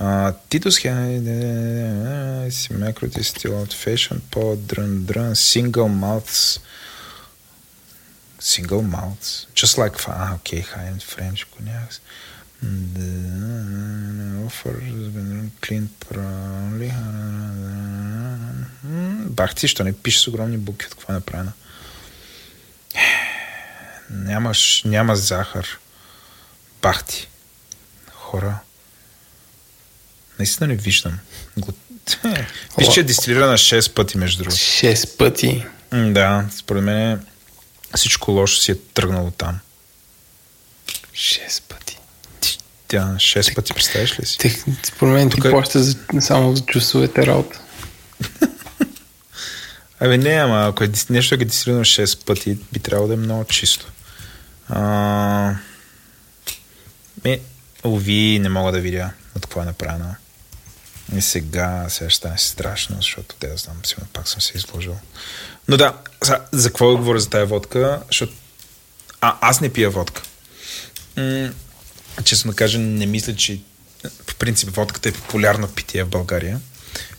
[0.00, 0.76] Uh, Titus
[2.82, 6.60] Macro Distilled Fashion Pod Drun Drun Single Malts
[8.40, 9.46] Single malts.
[9.54, 12.00] Just like, ah, okay, high-end French cognacs.
[14.46, 14.74] Offer
[15.60, 16.92] clean proudly.
[19.28, 21.52] Бах ти, що не пише с огромни букви от какво е направено.
[24.10, 25.78] Нямаш, няма захар.
[26.82, 27.28] Бах ти.
[28.12, 28.58] Хора.
[30.38, 31.18] Наистина не виждам.
[32.78, 34.56] Пише, че е дистилирана 6 пъти, между другото.
[34.56, 35.66] 6 пъти.
[35.92, 37.26] Да, според мен
[37.96, 39.58] всичко лошо си е тръгнало там.
[41.14, 41.98] 6 пъти.
[42.88, 44.38] Тя 6 пъти, представяш ли си?
[44.38, 47.60] Те, според мен ти Тук е- плаща за, само за часовете работа.
[50.00, 53.44] Абе не, ама ако е нещо е дистилирано 6 пъти, би трябвало да е много
[53.44, 53.86] чисто.
[54.68, 55.54] А...
[57.24, 57.40] Ми,
[57.84, 60.14] уви, не мога да видя от какво е направено.
[61.16, 64.96] И сега, сега ще стане страшно, защото те да знам, сигурно пак съм се изложил.
[65.70, 65.94] Но да,
[66.24, 68.02] за, за какво говоря за тая водка?
[68.06, 68.32] Защото
[69.20, 70.22] а, аз не пия водка.
[71.16, 71.50] М-
[72.24, 73.60] честно да кажа, не мисля, че
[74.26, 76.60] по принцип водката е популярно питие в България.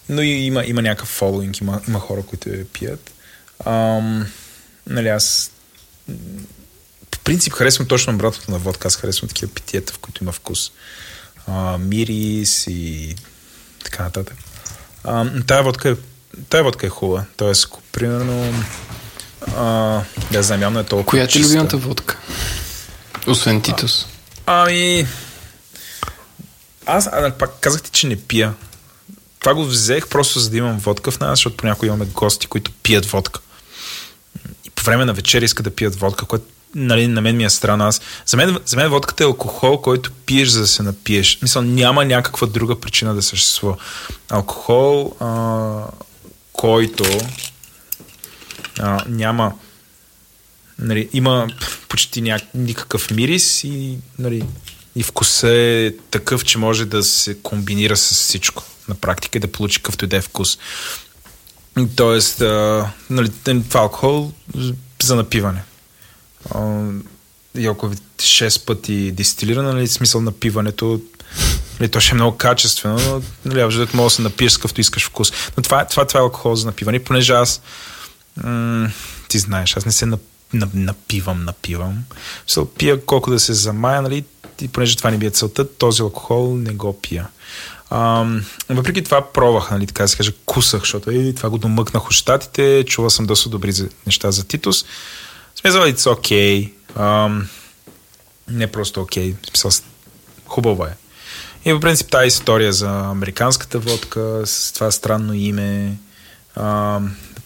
[0.10, 3.12] Но и има, има някакъв фолуинг, има, има хора, които я пият.
[3.66, 4.28] Ам,
[4.88, 5.52] нали, аз
[7.12, 8.88] по принцип харесвам точно обратното на водка.
[8.88, 10.72] Аз харесвам такива питиета, в които има вкус.
[11.48, 13.16] А, мирис и
[13.84, 14.38] така нататък.
[15.04, 15.96] А, тая водка е
[16.50, 17.26] Тая водка е хубава.
[17.38, 18.54] Тоест, примерно,
[19.58, 20.02] а,
[20.32, 22.18] да знам, явно е толкова Коя ти е любимата водка?
[23.28, 24.06] Освен Титус.
[24.46, 25.08] Ами...
[26.86, 28.54] Аз а, пак казах ти, че не пия.
[29.40, 32.72] Това го взех просто за да имам водка в нас, защото понякога имаме гости, които
[32.84, 33.40] пият водка.
[34.76, 36.46] по време на вечер искат да пият водка, което
[36.76, 37.86] нали, на мен ми е странно.
[37.86, 41.40] Аз, за, мен, за мен водката е алкохол, който пиеш, за да се напиеш.
[41.42, 43.78] Мисля, няма някаква друга причина да съществува.
[44.30, 45.84] Алкохол, а,
[46.54, 47.04] който
[48.82, 49.54] а, няма
[50.80, 51.48] нали, има
[51.90, 52.40] почти ня...
[52.54, 54.44] никакъв мирис и, нали,
[54.96, 59.52] и вкуса е такъв, че може да се комбинира с всичко на практика и да
[59.52, 60.58] получи какъвто и да е вкус.
[61.96, 64.32] Тоест, а, нали, това е алкохол
[65.04, 65.64] за напиване.
[66.56, 66.84] А,
[67.70, 71.02] около 6 пъти дистилиране, нали, смисъл на пиването,
[71.80, 75.06] нали, то ще е много качествено, но нали, може да се напиеш с какъвто искаш
[75.06, 75.32] вкус.
[75.58, 77.62] Но това, това, това е алкохол за напиване, понеже аз
[79.28, 80.12] ти знаеш, аз не се
[80.74, 82.04] напивам, напивам.
[82.48, 84.26] Се пия колко да се замая, нали,
[84.62, 87.28] и понеже това не би е целта, този алкохол не го пия.
[87.90, 88.26] А,
[88.70, 92.12] въпреки това пробвах, нали, така да се каже, кусах, защото и това го домъкнах от
[92.12, 93.74] щатите, чува съм доста добри
[94.06, 94.86] неща за Титус.
[95.56, 96.72] Смисъл, it's.
[96.98, 97.52] Okay.
[98.50, 99.50] не просто окей, okay.
[99.50, 99.72] смисъл,
[100.46, 100.96] хубаво е.
[101.66, 105.98] И в принцип тази история за американската водка с това странно име,
[106.56, 107.00] а,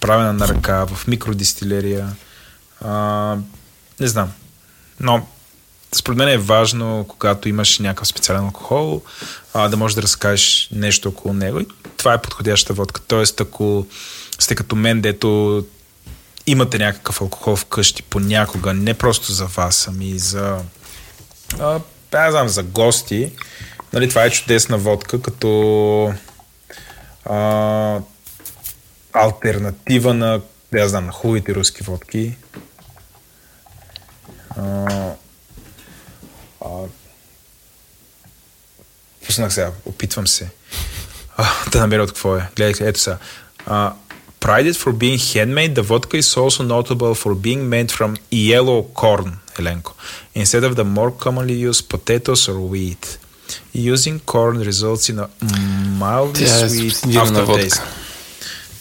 [0.06, 2.16] правена на ръка в микродистилерия,
[2.82, 3.38] а,
[4.00, 4.32] не знам.
[5.00, 5.28] Но
[5.96, 9.02] според мен е важно, когато имаш някакъв специален алкохол,
[9.54, 11.60] а, да можеш да разкажеш нещо около него.
[11.60, 11.68] И
[11.98, 13.02] това е подходяща водка.
[13.08, 13.88] Тоест, ако
[14.40, 15.66] сте като мен, дето
[16.48, 20.58] имате някакъв алкохол вкъщи понякога, не просто за вас, ами за
[21.60, 21.80] а,
[22.12, 23.32] да, знам, за гости,
[23.94, 26.14] нали, това е чудесна водка, като
[27.26, 28.00] а,
[29.16, 32.38] альтернатива на, да знам, на хубавите руски водки.
[34.58, 35.12] А,
[36.66, 36.70] а,
[39.26, 40.50] пуснах сега, опитвам се
[41.38, 42.50] а, да намеря от какво е.
[42.56, 43.18] Гледайте, ето сега.
[43.66, 43.94] А,
[44.40, 49.32] prided for being handmade, the vodka is also notable for being made from yellow corn,
[49.60, 49.94] Еленко,
[50.36, 53.06] instead of the more commonly used potatoes or wheat.
[53.94, 55.28] Using corn results in a
[56.02, 57.82] mildly е sweet aftertaste.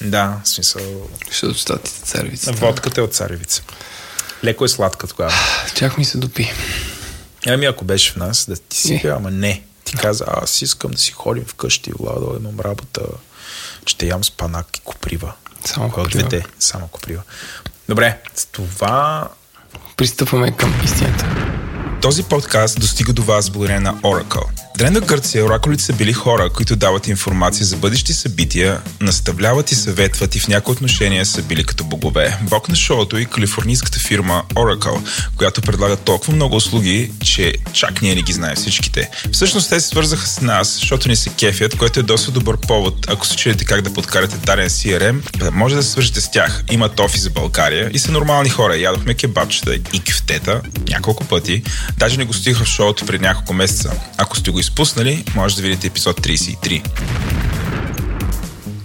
[0.04, 1.08] Да, в смисъл.
[1.30, 2.52] Ще от щатите царевица.
[2.52, 3.62] Водката е от царевица.
[4.44, 5.32] Леко е сладка тогава.
[5.74, 6.52] Чак ми се допи.
[7.46, 9.08] Ами ако беше в нас, да ти си Е.
[9.08, 9.62] ама не.
[9.84, 13.00] Ти каза, аз искам да си ходим вкъщи, Владо, имам работа,
[13.86, 15.32] ще ям спанак и коприва.
[15.64, 16.28] Само Кой коприва.
[16.28, 16.46] двете?
[16.58, 17.22] Само коприва.
[17.88, 19.28] Добре, с това
[19.96, 21.26] Пристъпваме към истината.
[22.02, 24.63] Този подкаст достига до вас благодарение на Oracle.
[24.78, 30.36] Древна Гърция оракулите са били хора, които дават информация за бъдещи събития, наставляват и съветват
[30.36, 32.38] и в някои отношения са били като богове.
[32.42, 38.14] Бог на шоуто и калифорнийската фирма Oracle, която предлага толкова много услуги, че чак ние
[38.14, 39.10] не ги знаем всичките.
[39.32, 43.06] Всъщност те се свързаха с нас, защото ни се кефят, което е доста добър повод,
[43.08, 46.64] ако се чуете как да подкарате даден CRM, да може да се свържете с тях.
[46.70, 48.76] Имат офис за България и са нормални хора.
[48.76, 51.62] Ядохме кебабчета и кюфтета няколко пъти.
[51.98, 53.92] Даже не го стих в шоуто преди няколко месеца.
[54.16, 56.82] Ако сте го изпуснали, може да видите епизод 33.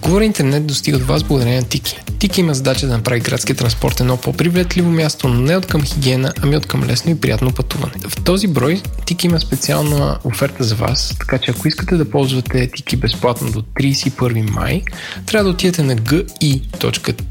[0.02, 1.98] Говори интернет достига до вас благодарение на Тики.
[2.18, 6.32] Тики има задача да направи градския транспорт едно по-привлекливо място, но не от към хигиена,
[6.42, 7.92] ами от към лесно и приятно пътуване.
[8.08, 12.70] В този брой Тики има специална оферта за вас, така че ако искате да ползвате
[12.70, 14.82] Тики безплатно до 31 май,
[15.26, 17.28] трябва да отидете на gi.tiki.me,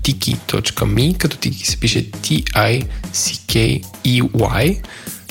[1.18, 2.90] като Тики се пише T-I-C-K-E-Y,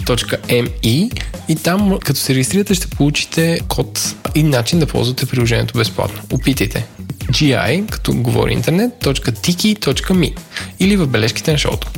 [0.09, 6.22] .me и там, като се регистрирате, ще получите код и начин да ползвате приложението безплатно.
[6.30, 6.86] Опитайте.
[7.30, 10.36] gi, като говори интернет, .tiki.me
[10.80, 11.90] или в бележките на шоуто.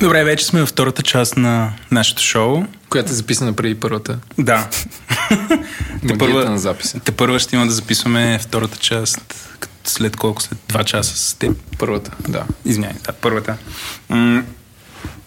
[0.00, 2.62] Добре, вече сме във втората част на нашето шоу.
[2.88, 4.18] Която е записана преди първата.
[4.38, 4.68] Да.
[6.02, 7.00] Магията на записа.
[7.00, 9.34] Те първа ще има да записваме втората част
[9.84, 10.42] след колко?
[10.42, 11.56] След два часа с теб.
[11.78, 12.44] Първата, да.
[12.64, 13.56] Извинявай, да, първата.
[14.08, 14.42] М-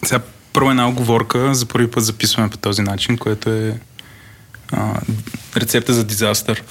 [0.04, 0.20] сега
[0.52, 1.54] първо една оговорка.
[1.54, 3.80] За първи път записваме по този начин, което е
[4.72, 5.00] а,
[5.56, 6.62] рецепта за дизастър.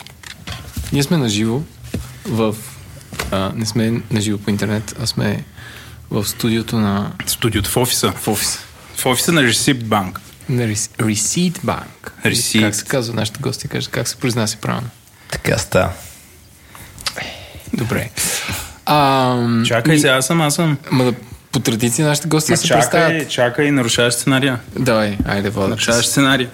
[0.94, 1.64] Ние сме наживо
[2.26, 2.56] в...
[3.32, 5.44] А, не сме наживо по интернет, а сме
[6.12, 7.12] в студиото на...
[7.26, 8.12] Студиото в офиса.
[8.12, 8.60] В офиса.
[8.96, 10.20] В офиса на Receipt Bank.
[10.50, 12.12] Receipt Bank.
[12.26, 12.62] Receipt.
[12.62, 13.68] Как се казва нашите гости?
[13.68, 14.90] Кажат, как се произнася правилно?
[15.32, 15.90] така става.
[17.74, 18.10] Добре.
[18.86, 20.78] А, Чакай, сега аз съм, аз съм.
[20.92, 21.14] Ма да,
[21.52, 23.30] по традиция нашите гости Ма се чакай, представят.
[23.30, 24.60] чакай, нарушаваш сценария.
[24.80, 25.68] Давай, айде, вода.
[25.68, 26.50] Нарушаваш сценария.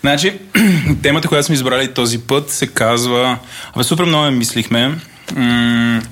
[0.00, 0.38] Значи,
[1.02, 3.38] темата, която сме избрали този път, се казва...
[3.74, 4.98] Абе, супер много я мислихме.
[5.34, 6.02] М-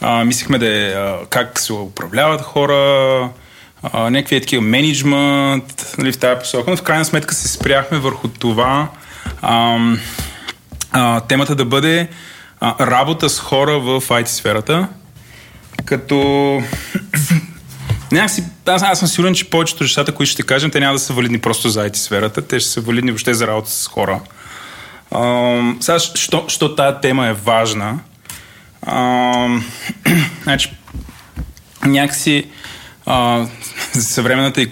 [0.00, 0.94] а, мислихме да е
[1.30, 3.28] как се управляват хора,
[3.92, 8.28] а, някакви такива менеджмент, нали, в тази посока, но в крайна сметка се спряхме върху
[8.28, 8.88] това
[9.42, 10.00] ам,
[10.92, 12.08] а, темата да бъде
[12.60, 14.88] а, работа с хора в IT сферата,
[15.84, 16.16] като
[18.12, 21.12] някакси, аз, аз съм сигурен, че повечето нещата, които ще кажем, те няма да са
[21.12, 24.20] валидни просто за IT сферата, те ще са валидни въобще за работа с хора.
[25.14, 27.98] Ам, сега, що, що тая тема е важна?
[28.86, 29.64] Ам,
[30.42, 30.72] значи,
[31.84, 32.46] някакси
[33.06, 33.46] а,
[33.92, 34.66] съвременната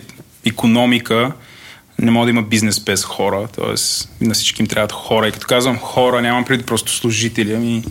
[0.47, 1.33] економика
[1.99, 3.75] не може да има бизнес без хора, т.е.
[4.25, 5.29] на всички им трябват хора.
[5.29, 7.85] И като казвам хора, нямам предвид просто служители, ами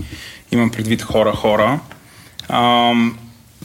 [0.51, 1.79] имам предвид хора-хора.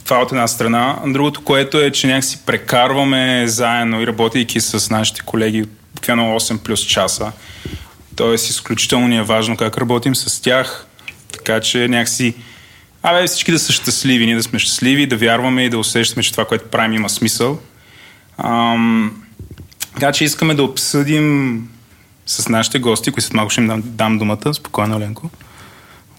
[0.03, 0.99] Това от една страна.
[1.07, 5.65] Другото, което е, че някакси прекарваме заедно и работейки с нашите колеги
[5.95, 7.31] буквално 8 плюс часа.
[8.15, 10.85] Тоест, изключително ни е важно как работим с тях,
[11.31, 12.33] така че някакси
[13.03, 16.31] Абе, всички да са щастливи, ние да сме щастливи, да вярваме и да усещаме, че
[16.31, 17.59] това, което правим, има смисъл.
[18.37, 19.23] Ам,
[19.93, 21.69] така че искаме да обсъдим
[22.25, 24.53] с нашите гости, които след малко ще им дам, дам думата.
[24.53, 25.29] Спокойно, Ленко.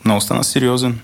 [0.04, 0.98] Много стана сериозен.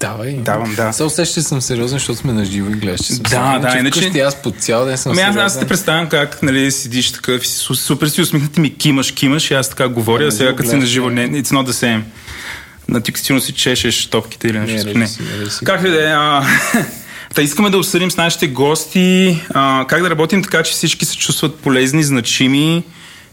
[0.00, 0.32] Давай.
[0.32, 0.92] Давам, да.
[0.92, 3.60] Се усеща, че съм сериозен, защото сме на живо и гледаш, че съм Да, сериозен,
[3.60, 6.42] да, че иначе- вкъщи аз по цял ден съм Ами аз, аз те представям как
[6.42, 10.56] нали, седиш такъв супер си усмихнат ми кимаш, кимаш и аз така говоря, а сега
[10.56, 12.02] като си на живо, не, it's not the same.
[12.88, 14.98] На ти сигурно си чешеш топките или нещо.
[14.98, 15.64] Не, режи си, си.
[15.64, 16.12] Как ли да е?
[16.12, 16.42] а,
[17.34, 21.16] Та искаме да обсъдим с нашите гости а, как да работим така, че всички се
[21.16, 22.84] чувстват полезни, значими,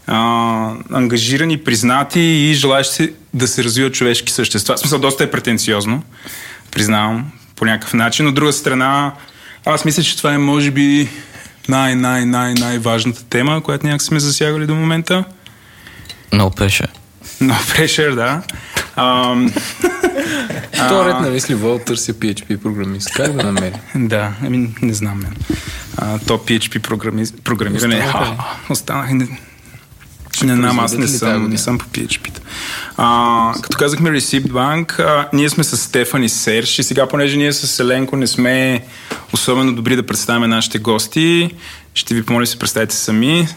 [0.06, 4.76] а, ангажирани, признати и желаящи да се развиват човешки същества.
[4.76, 6.02] В смисъл, доста е претенциозно,
[6.70, 8.26] признавам, по някакъв начин.
[8.26, 9.12] От друга страна,
[9.64, 11.08] аз мисля, че това е може би
[11.68, 15.24] най-най-най-най-важната тема, която някак сме засягали до момента.
[16.32, 16.88] No pressure.
[17.40, 18.42] Но прешер, да.
[18.98, 19.52] Ам,
[20.88, 23.10] То ред на мисли, Вол търся PHP програмист.
[23.12, 23.74] Как да намери?
[23.94, 25.24] Да, ами не знам
[26.26, 27.24] то PHP програми...
[27.44, 28.04] програмиране.
[28.70, 29.12] Останах.
[29.12, 29.26] Не,
[30.42, 32.40] не знам, аз не съм, не съм по PHP.
[32.96, 37.36] А, като казахме Receipt Bank, а, ние сме с Стефан и Серж и сега, понеже
[37.36, 38.84] ние с Еленко не сме
[39.32, 41.50] особено добри да представяме нашите гости,
[41.94, 43.48] ще ви помоля да се представите сами.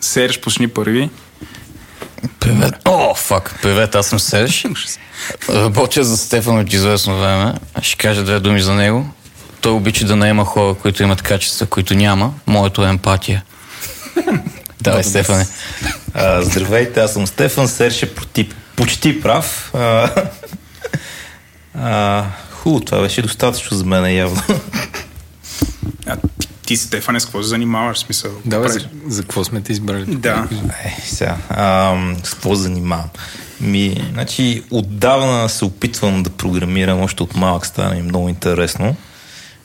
[0.00, 1.10] Серж, почни първи.
[2.40, 2.74] Привет.
[2.84, 3.58] О, фак.
[3.62, 4.66] Привет, аз съм Серж.
[5.48, 7.54] Работя за Стефан от известно време.
[7.82, 9.06] Ще кажа две думи за него.
[9.60, 12.34] Той обича да наема хора, които имат качества, които няма.
[12.46, 13.44] Моето е емпатия.
[14.80, 15.46] Давай, Стефане.
[16.14, 17.68] А, здравейте, аз съм Стефан.
[17.68, 19.70] Серж е почти, почти прав.
[19.74, 20.10] А,
[21.74, 24.42] а, хубаво, това беше достатъчно за мен явно.
[26.70, 27.96] Ти, Стефане, с какво се занимаваш?
[27.96, 28.88] В Смисъл, Давай, за, правиш?
[29.06, 30.04] за какво сме те избрали?
[30.04, 30.48] Да.
[30.84, 33.08] Е, сега, а, с какво занимавам?
[33.60, 38.96] Ми, значи, отдавна се опитвам да програмирам, още от малък стана ми много интересно.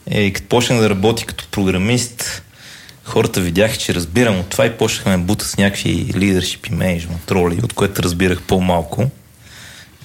[0.07, 2.43] Е, и като почнах да работя като програмист,
[3.03, 7.31] хората видяха, че разбирам от това и почнахме да бута с някакви лидершип и менеджмент
[7.31, 9.09] роли, от което разбирах по-малко.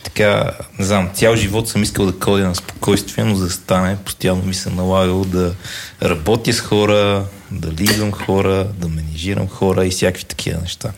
[0.02, 3.96] Така, не знам, цял живот съм искал да кодя на спокойствие, но за да стане,
[4.04, 5.54] постоянно ми се налагало да
[6.02, 10.92] работя с хора, да лидвам хора, да менежирам хора и всякакви такива неща.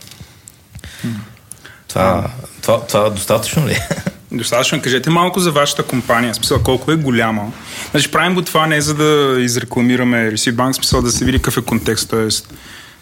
[1.89, 2.31] Това,
[2.63, 3.73] това, това достатъчно ли?
[3.73, 3.89] е?
[4.37, 4.83] Достатъчно.
[4.83, 6.35] Кажете малко за вашата компания.
[6.35, 7.53] Смисъл, колко е голяма.
[7.91, 11.57] Значи правим го това не за да изрекламираме Receipt Bank, смисъл да се види какъв
[11.57, 12.11] е контекст.
[12.11, 12.55] Тоест,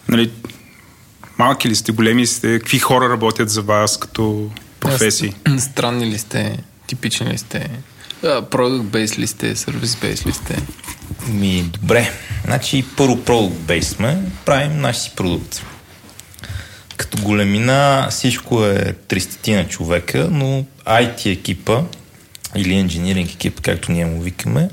[0.08, 0.30] нали,
[1.38, 5.34] малки ли сте, големи сте, какви хора работят за вас като професии?
[5.58, 6.58] Странни ли сте?
[6.86, 7.70] Типични ли сте?
[8.50, 9.56] Продукт бейс ли сте?
[9.56, 10.56] Сервис бейс ли сте?
[11.28, 12.10] Ми, добре.
[12.44, 15.62] Значи, първо product based сме, правим наши си продукти.
[16.96, 21.82] Като големина всичко е 300 на човека, но IT екипа
[22.56, 24.68] или engineering екип, както ние му викаме,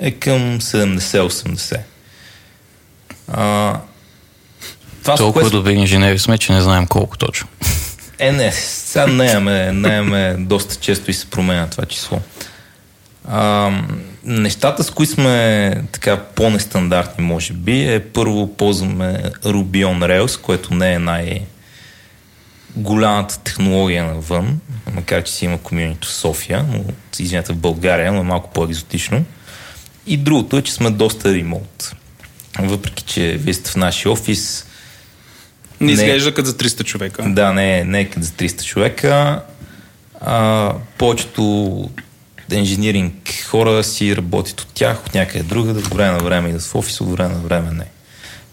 [0.00, 1.78] е към 70-80.
[3.28, 3.80] А,
[5.02, 7.48] това, Толкова което- добри инженери сме, че не знаем колко точно.
[8.18, 12.20] Е, не, сега наеме, наеме доста често и се променя това число.
[13.28, 13.70] А,
[14.24, 20.74] нещата, с които сме така по-нестандартни, може би, е първо ползваме Ruby on Rails, което
[20.74, 21.40] не е най-
[22.76, 24.60] голямата технология навън,
[24.94, 26.84] макар че си има комьюнити в София, но
[27.18, 29.24] извинете в България, но е малко по-екзотично.
[30.06, 31.96] И другото е, че сме доста ремонт.
[32.58, 34.66] Въпреки, че вие сте в нашия офис,
[35.84, 36.02] Не не.
[36.02, 37.22] изглежда като за 300 човека.
[37.26, 39.42] да, не, не е като за 300 човека.
[40.20, 41.90] А, повечето
[42.52, 43.14] инжиниринг
[43.46, 46.74] хора си работят от тях, от някъде друга, да от време на време идат в
[46.74, 47.86] офис, от време на време не.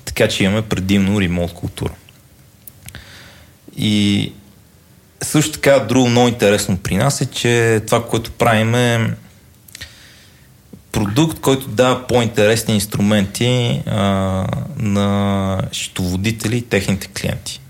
[0.05, 1.93] Така че имаме предимно ремонт култура.
[3.77, 4.31] И
[5.23, 9.13] също така, друго много интересно при нас е, че това, което правим е
[10.91, 14.01] продукт, който дава по-интересни инструменти а,
[14.77, 17.61] на счетоводители и техните клиенти.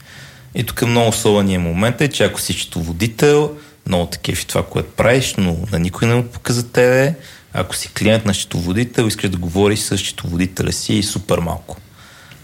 [0.56, 3.52] И тук много особения момент е, че ако си счетоводител,
[3.88, 7.16] много такива това, което правиш, но на никой не му показа тебе.
[7.54, 11.78] Ако си клиент на счетоводител, искаш да говориш с счетоводителя си и супер малко.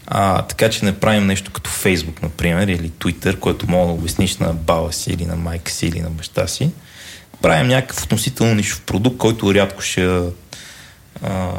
[0.07, 4.37] А, така че не правим нещо като Фейсбук, например, или Twitter, който мога да обясниш
[4.37, 6.71] на баба си, или на майка си, или на баща си.
[7.41, 10.19] Правим някакъв относително нишов продукт, който рядко ще
[11.23, 11.49] а,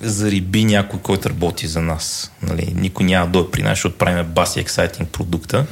[0.00, 2.32] зариби някой, който работи за нас.
[2.42, 5.66] Нали, никой няма да дойде при нас, защото правим баси ексайтинг продукта,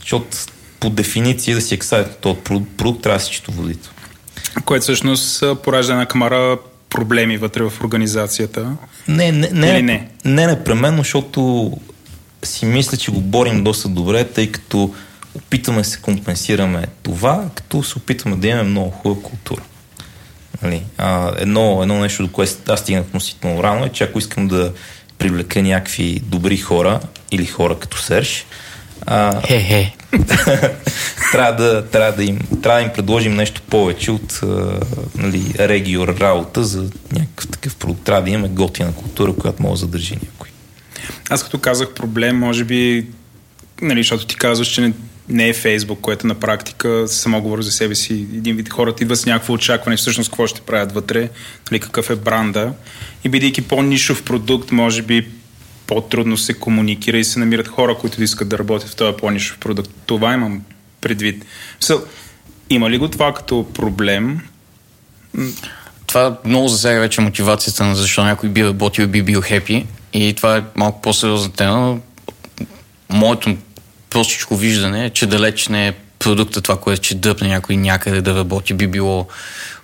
[0.00, 0.36] защото
[0.80, 2.38] по дефиниция да си ексайтинг този
[2.76, 3.90] продукт трябва да си счетоводител.
[4.64, 6.58] Което всъщност поражда една камара
[6.90, 8.76] проблеми вътре в организацията.
[9.08, 10.32] Не, не, не, Или не, не?
[10.32, 11.72] не непременно, защото
[12.42, 14.94] си мисля, че го борим доста добре, тъй като
[15.34, 19.62] опитваме да се компенсираме това, като се опитваме да имаме много хубава култура.
[20.62, 20.82] Нали?
[20.98, 24.72] А, едно, едно нещо, до което аз стигнах относително рано е, че ако искам да
[25.18, 28.46] привлека някакви добри хора или хора като Серж,
[29.06, 29.92] а, Хе-хе.
[31.32, 34.80] трябва, да, трябва, да им, трябва да им предложим нещо повече от а,
[35.14, 38.04] нали, региор работа за някакъв такъв продукт.
[38.04, 40.48] Трябва да имаме готина култура, която може да задържи някой.
[41.30, 43.06] Аз като казах проблем, може би,
[43.82, 44.92] нали, защото ти казваш, че не,
[45.32, 48.12] не е Фейсбук, което на практика само говори за себе си.
[48.12, 51.28] Един вид хората идват с някакво очакване, всъщност какво ще правят вътре,
[51.70, 52.72] нали, какъв е бранда.
[53.24, 55.28] И бидейки по-нишов продукт, може би
[55.86, 59.90] по-трудно се комуникира и се намират хора, които искат да работят в този по-нишов продукт.
[60.06, 60.62] Това имам
[61.00, 61.44] предвид.
[61.80, 62.04] So,
[62.70, 64.40] има ли го това като проблем?
[66.06, 69.86] Това много засяга вече мотивацията на защо някой би работил и би бил хепи.
[70.12, 71.98] И това е малко по-сериозна тема.
[73.08, 73.56] Моето
[74.12, 78.74] простичко виждане че далеч не е продукта това, което ще дъпне някой някъде да работи.
[78.74, 79.26] Би било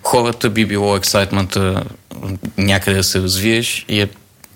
[0.03, 1.83] хората, би било ексайтмента
[2.57, 4.09] някъде да се развиеш и е,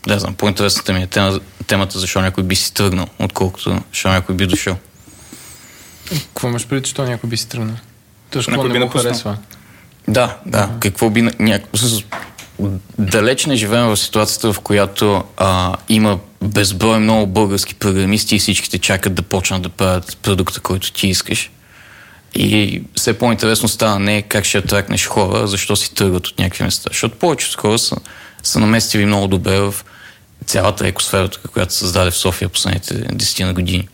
[0.08, 4.36] не знам, по-интересната ми е тема, темата защо някой би си тръгнал, отколкото защо някой
[4.36, 4.78] би дошъл.
[6.10, 7.76] Какво имаш преди, че някой би си тръгнал?
[8.30, 9.38] Точно какво би не му харесва?
[10.08, 10.70] Да, да.
[10.80, 11.22] Какво би...
[11.22, 11.78] Няко...
[11.78, 12.04] с-
[13.00, 18.78] Далеч не живеем в ситуацията, в която а, има безброй много български програмисти и всичките
[18.78, 21.52] чакат да почнат да правят продукта, който ти искаш.
[22.36, 26.90] И все по-интересно става не как ще атракнеш хора, защо си тръгват от някакви места.
[26.92, 27.96] Защото повечето хора са,
[28.44, 29.76] са наместили много добре в
[30.46, 33.88] цялата екосфера, която се създаде в София последните 10 на години.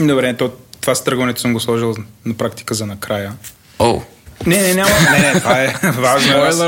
[0.00, 3.32] Добре, то, това с тръгването съм го сложил на практика за накрая.
[3.78, 4.00] О,
[4.46, 4.90] Не, не, няма.
[5.12, 6.32] Не, не, това е важно.
[6.34, 6.60] Аз-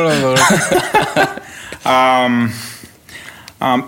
[1.84, 2.52] Ам,
[3.60, 3.84] ам,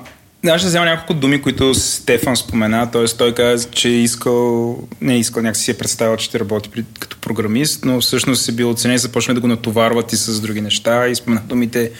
[0.48, 2.90] аз ще взема няколко думи, които Стефан спомена.
[2.90, 3.04] Т.е.
[3.04, 7.16] той каза, че искал, не искал, някакси си е представил, че ще работи при, като
[7.16, 11.08] програмист, но всъщност е бил оценен и започна да го натоварват и с други неща.
[11.08, 11.92] И спомена думите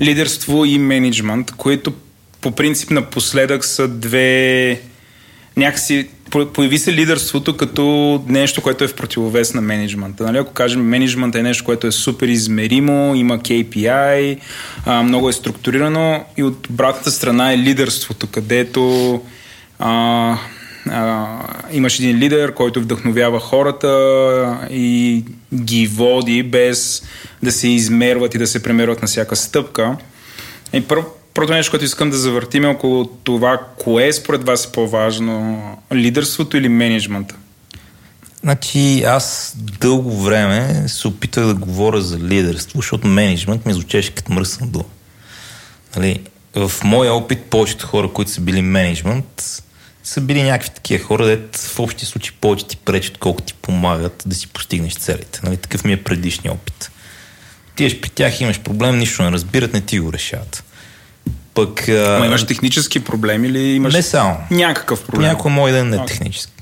[0.00, 1.92] лидерство и менеджмент, които
[2.40, 4.80] по принцип напоследък са две
[5.56, 10.24] някакси появи се лидерството като нещо, което е в противовес на менеджмента.
[10.24, 10.38] Нали?
[10.38, 14.38] Ако кажем, менеджмент е нещо, което е супер измеримо, има KPI,
[14.86, 19.12] а, много е структурирано и от обратната страна е лидерството, където
[19.78, 20.36] а,
[20.90, 21.26] а,
[21.72, 23.88] имаш един лидер, който вдъхновява хората
[24.70, 25.24] и
[25.54, 27.02] ги води без
[27.42, 29.96] да се измерват и да се премерват на всяка стъпка.
[30.72, 34.72] И първо, първото нещо, което искам да завъртим е около това, кое според вас е
[34.72, 35.62] по-важно,
[35.94, 37.34] лидерството или менеджмента?
[38.40, 44.32] Значи аз дълго време се опитах да говоря за лидерство, защото менеджмент ми звучеше като
[44.32, 44.84] мръсна дума.
[45.96, 46.20] Нали,
[46.54, 49.62] в моя опит повечето хора, които са били менеджмент,
[50.04, 54.22] са били някакви такива хора, дет в общи случаи повече ти пречат, колко ти помагат
[54.26, 55.40] да си постигнеш целите.
[55.42, 56.90] Нали, такъв ми е предишния опит.
[57.76, 60.64] Тиеш при тях имаш проблем, нищо не разбират, не ти го решават.
[61.66, 61.88] Пък...
[61.88, 64.36] а, имаш технически проблеми или имаш Не само.
[64.50, 65.28] някакъв проблем?
[65.28, 66.06] Някой да е не Окей.
[66.06, 66.52] технически.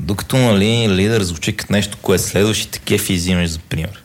[0.00, 4.02] Докато, нали, лидер звучи като нещо, което следваш и такива и взимаш за пример.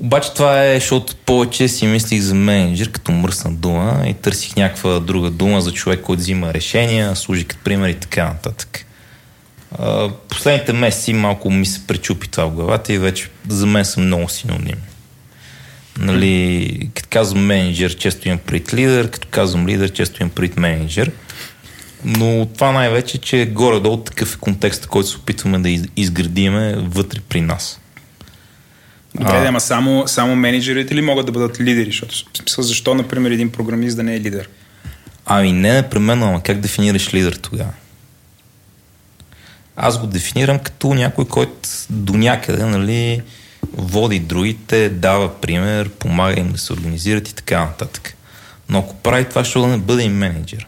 [0.00, 5.00] Обаче това е, защото повече си мислих за менеджер като мръсна дума и търсих някаква
[5.00, 8.84] друга дума за човек, който взима решения, служи като пример и така нататък.
[10.28, 14.28] Последните месеци малко ми се пречупи това в главата и вече за мен са много
[14.28, 14.80] синоними.
[15.98, 21.12] Нали, като казвам менеджер, често имам пред лидер, като казвам лидер, често имам пред менеджер.
[22.04, 27.20] Но това най-вече, че горе-долу такъв е контекст, който се опитваме да из- изградиме вътре
[27.28, 27.80] при нас.
[29.14, 29.48] Добре, а...
[29.48, 31.86] ама само, само менеджерите ли могат да бъдат лидери?
[31.86, 34.48] Защото, смисъл, защо, например, един програмист да не е лидер?
[35.26, 37.72] Ами не непременно, ама как дефинираш лидер тогава?
[39.76, 43.22] Аз го дефинирам като някой, който до някъде, нали,
[43.72, 48.14] води другите, дава пример, помага им да се организират и така нататък.
[48.68, 50.66] Но ако прави това, ще да не бъде и менеджер.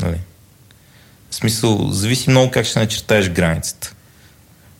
[0.00, 0.18] Нали?
[1.30, 3.94] В смисъл, зависи много как ще начертаеш границата.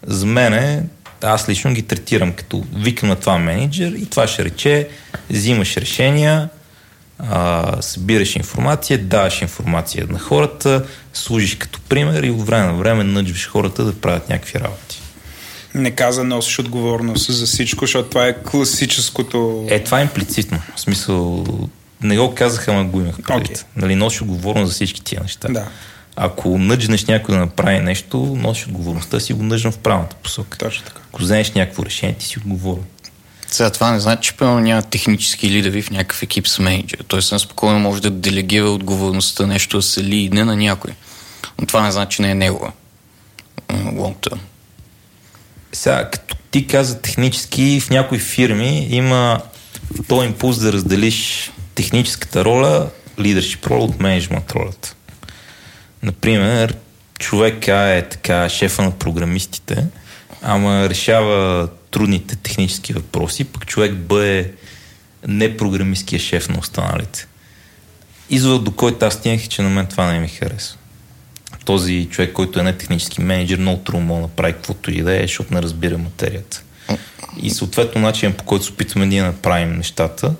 [0.07, 0.89] За мен,
[1.23, 4.89] аз лично ги третирам като викам на това менеджер и това ще рече,
[5.31, 6.49] взимаш решения,
[7.19, 13.05] а, събираш информация, даваш информация на хората, служиш като пример и от време на време
[13.05, 15.02] nøджваш хората да правят някакви работи.
[15.75, 19.67] Не каза носиш отговорност за всичко, защото това е класическото...
[19.69, 20.59] Е, това е имплицитно.
[20.77, 21.45] В смисъл,
[22.03, 23.59] не го казаха, ама го имах предвид.
[23.59, 23.65] Okay.
[23.77, 25.49] Нали, носиш отговорност за всички тия неща.
[25.49, 25.69] Да.
[26.17, 30.59] Ако nøджнеш някой да направи нещо, носиш отговорността си го nøждам в правилната посока.
[30.59, 31.01] Точно така.
[31.09, 32.85] Ако вземеш някакво решение, ти си отговорен.
[33.47, 37.05] Сега това не значи, че примерно няма технически лидери в някакъв екип с менеджер.
[37.09, 40.91] Той съм спокойно може да делегира отговорността нещо да се лидне на някой.
[41.61, 42.73] Но това не значи, че не е негова.
[43.71, 44.39] Long term.
[45.73, 49.41] Сега, като ти каза технически, в някои фирми има
[50.09, 54.95] този импулс да разделиш техническата роля, лидершип роля от менеджмент ролята.
[56.03, 56.77] Например,
[57.19, 59.87] човек е така шефа на програмистите,
[60.43, 64.53] ама решава трудните технически въпроси, пък човек бъде
[65.27, 67.27] не програмистския шеф на останалите.
[68.31, 70.79] Извод до който аз стигнах, че на мен това не ми харесва.
[71.65, 75.17] Този човек, който е не технически менеджер, много трудно мога да направи каквото и да
[75.17, 76.63] е, защото не разбира материята.
[77.43, 80.35] И съответно начин по който се опитваме ние да направим нещата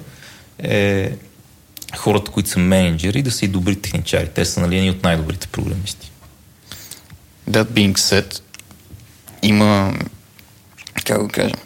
[0.59, 1.13] е
[1.97, 4.29] хората, които са менеджери, да са и добри техничари.
[4.35, 6.11] Те са нали от най-добрите програмисти.
[7.51, 8.41] That being said,
[9.43, 9.95] има
[11.05, 11.57] как го кажем,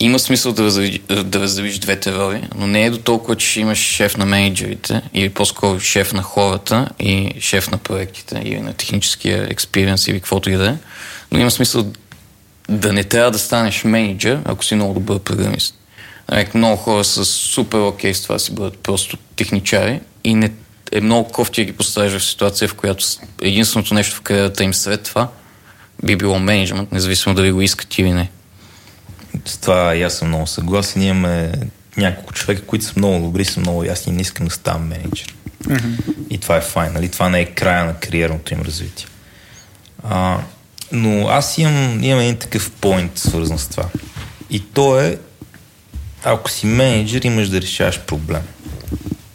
[0.00, 3.78] има смисъл да, разделиш, да разделиш двете роли, но не е до толкова, че имаш
[3.78, 9.46] шеф на менеджерите или по-скоро шеф на хората и шеф на проектите или на техническия
[9.50, 10.74] експириенс или каквото и да е.
[11.32, 11.92] Но има смисъл
[12.68, 15.74] да не трябва да станеш менеджер, ако си много добър програмист.
[16.54, 20.52] Много хора са супер окей okay с това си бъдат просто техничари и не,
[20.92, 23.04] е много кофти да ги поставиш в ситуация, в която
[23.40, 25.28] единственото нещо в кариерата им след това–
[26.02, 28.30] би било менеджмент, независимо дали го искат или не.
[29.44, 31.02] С това и аз съм много съгласен.
[31.02, 31.52] Имаме
[31.96, 35.34] няколко човека, които са много добри, са много ясни и не искам да ставам менеджер.
[35.62, 36.28] Mm-hmm.
[36.30, 37.08] И това е файн, нали?
[37.08, 39.06] Това не е края на кариерното им развитие.
[40.02, 40.38] А,
[40.92, 43.88] но аз имам, имам един такъв поинт, свързан с това.
[44.50, 45.18] И то е,
[46.24, 48.42] ако си менеджер, имаш да решаваш проблем.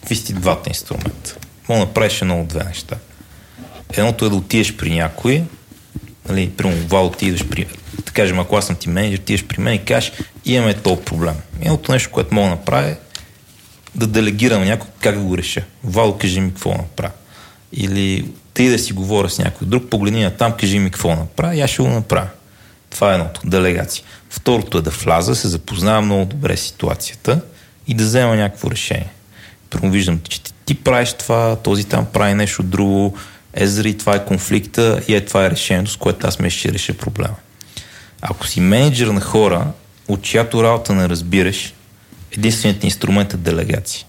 [0.00, 1.36] Какви си двата инструмента?
[1.68, 2.96] Мога да направиш едно от две неща.
[3.92, 5.44] Едното е да отидеш при някой
[6.30, 7.66] нали, примерно, Вал, ти идваш при,
[8.06, 10.12] да кажем, ако аз съм ти менеджер, ти идваш при мен и кажеш,
[10.44, 11.34] имаме този проблем.
[11.60, 12.96] Едното нещо, което мога да направя
[13.94, 15.62] да делегирам някой как да го реша.
[15.84, 17.12] Вал, кажи ми какво направя.
[17.72, 21.56] Или ти да си говоря с някой друг, погледни на там, кажи ми какво направя
[21.56, 22.28] и аз ще го направя.
[22.90, 24.04] Това е едното, делегация.
[24.30, 27.40] Второто е да вляза, се запознавам много добре с ситуацията
[27.86, 29.10] и да взема някакво решение.
[29.70, 33.16] Първо виждам, че ти, ти правиш това, този там прави нещо друго,
[33.54, 36.94] Езри, това е конфликта и е това е решението, с което аз ме ще реша
[36.94, 37.34] проблема.
[38.22, 39.72] Ако си менеджер на хора,
[40.08, 41.74] от чиято работа не разбираш,
[42.32, 44.06] единственият инструмент е делегация.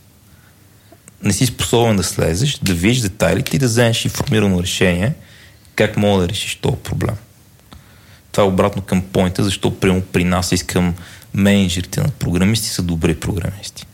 [1.23, 5.13] Не си способен да слезеш, да видиш детайлите и да вземеш информирано решение
[5.75, 7.15] как мога да решиш този проблем.
[8.31, 10.95] Това е обратно към поинта, защото прямо при нас искам
[11.33, 13.85] менеджерите на програмисти са добри програмисти.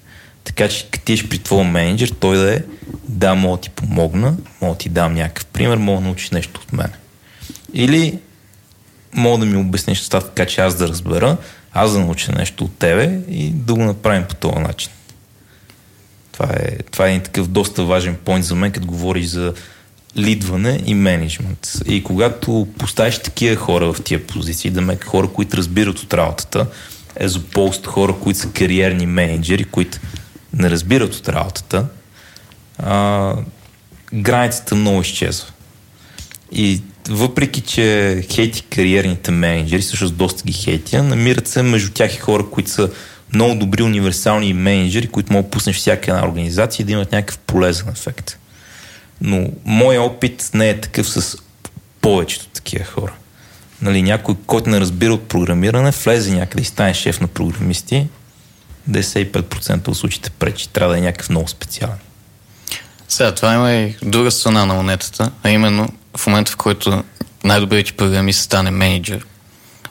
[0.48, 2.62] Така че ти при твоя менеджер, той да е
[3.08, 6.62] да, мога да ти помогна, мога да ти дам някакъв пример, мога да научиш нещо
[6.64, 6.92] от мен.
[7.74, 8.20] Или
[9.14, 11.38] мога да ми обясниш нещата така, че аз да разбера,
[11.74, 14.92] аз да науча нещо от тебе и да го направим по този начин.
[16.32, 19.54] Това е, това е един такъв доста важен поинт за мен, като говориш за
[20.18, 21.72] лидване и менеджмент.
[21.86, 26.68] И когато поставиш такива хора в тия позиции, да ме хора, които разбират от работата,
[27.16, 29.98] езополст хора, които са кариерни менеджери, които
[30.58, 31.86] не разбират от работата,
[32.80, 33.34] а,
[34.14, 35.48] границата много изчезва.
[36.52, 42.20] И въпреки, че хейти кариерните менеджери, всъщност доста ги хейтя, намират се между тях и
[42.20, 42.90] хора, които са
[43.34, 47.38] много добри универсални менеджери, които могат да пуснеш всяка една организация и да имат някакъв
[47.38, 48.38] полезен ефект.
[49.22, 51.38] Но моят опит не е такъв с
[52.02, 53.14] повечето такива хора.
[53.82, 58.08] Нали, някой, който не разбира от програмиране, влезе някъде и стане шеф на програмисти,
[58.92, 60.70] 95% от случаите пречи.
[60.70, 61.98] Трябва да е някакъв много специален.
[63.10, 67.04] Сега, това има и друга страна на монетата, а именно в момента, в който
[67.44, 69.26] най-добрият ти програмист стане менеджер,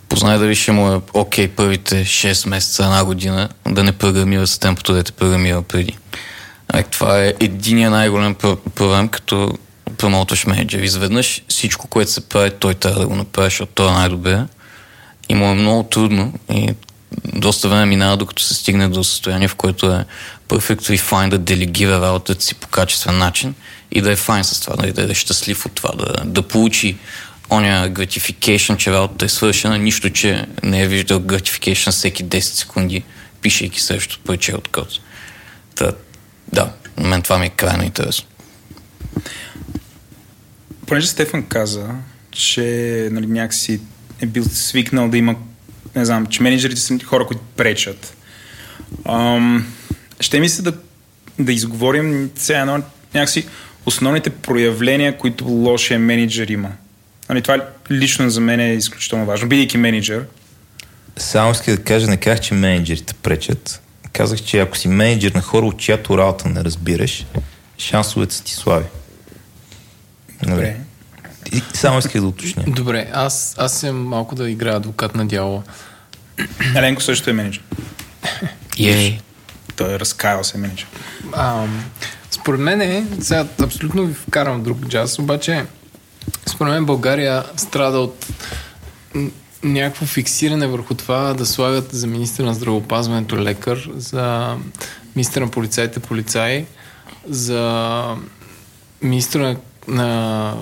[0.08, 4.58] познай дали ще му е окей първите 6 месеца, една година да не програмира с
[4.58, 5.98] темпото, да те програмира преди.
[6.68, 8.34] А, това е единия най-голям
[8.74, 9.58] проблем, като
[9.98, 10.78] промоутваш менеджер.
[10.78, 14.44] Изведнъж всичко, което се прави, той трябва да го направи, защото той е най-добре.
[15.28, 16.74] И му е много трудно и
[17.24, 20.04] доста време минава, докато се стигне до състояние, в което е
[20.48, 23.54] perfectly fine да делегира работата си по качествен начин
[23.92, 26.96] и да е файн с това, да, да е щастлив от това, да, да получи
[27.50, 33.04] оня gratification, че работата е свършена, нищо, че не е виждал gratification всеки 10 секунди,
[33.42, 34.88] пишейки също парче от код.
[35.74, 35.92] Та,
[36.52, 38.28] да, на мен това ми е крайно интересно.
[40.86, 41.88] Понеже Стефан каза,
[42.30, 43.80] че нали, някакси
[44.20, 45.36] е бил свикнал да има,
[45.96, 48.16] не знам, че менеджерите са хора, които пречат.
[49.08, 49.66] Ам,
[50.20, 50.72] ще ми се да,
[51.38, 52.82] да изговорим сега едно
[53.14, 53.46] някакси
[53.86, 56.70] основните проявления, които лошия менеджер има.
[57.28, 59.48] Нали, това лично за мен е изключително важно.
[59.48, 60.24] Бидейки менеджер,
[61.16, 63.82] Само исках да кажа, не казах, че менеджерите пречат.
[64.12, 67.26] Казах, че ако си менеджер на хора, от чиято работа не разбираш,
[67.78, 68.86] шансовете са ти слаби.
[70.42, 70.50] Нали?
[70.50, 70.76] добре.
[71.52, 72.64] И само исках да уточня.
[72.66, 75.62] Добре, аз, аз съм малко да играя адвокат на дявола.
[76.76, 77.62] Еленко също е менеджер.
[78.78, 79.20] Ей,
[79.76, 80.86] Той е разкаял се менеджер.
[81.32, 81.66] А,
[82.30, 85.64] според мен е, сега абсолютно ви вкарам друг джаз, обаче
[86.46, 88.26] според мен България страда от
[89.62, 94.56] някакво фиксиране върху това да слагат за министър на здравеопазването лекар, за
[95.16, 96.66] министър на полицаите полицаи,
[97.28, 98.16] за
[99.02, 99.56] министър на,
[99.88, 100.54] на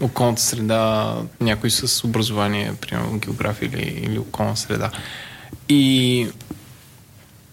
[0.00, 4.90] околната среда, някой с образование, примерно география или, или околна среда.
[5.68, 6.26] И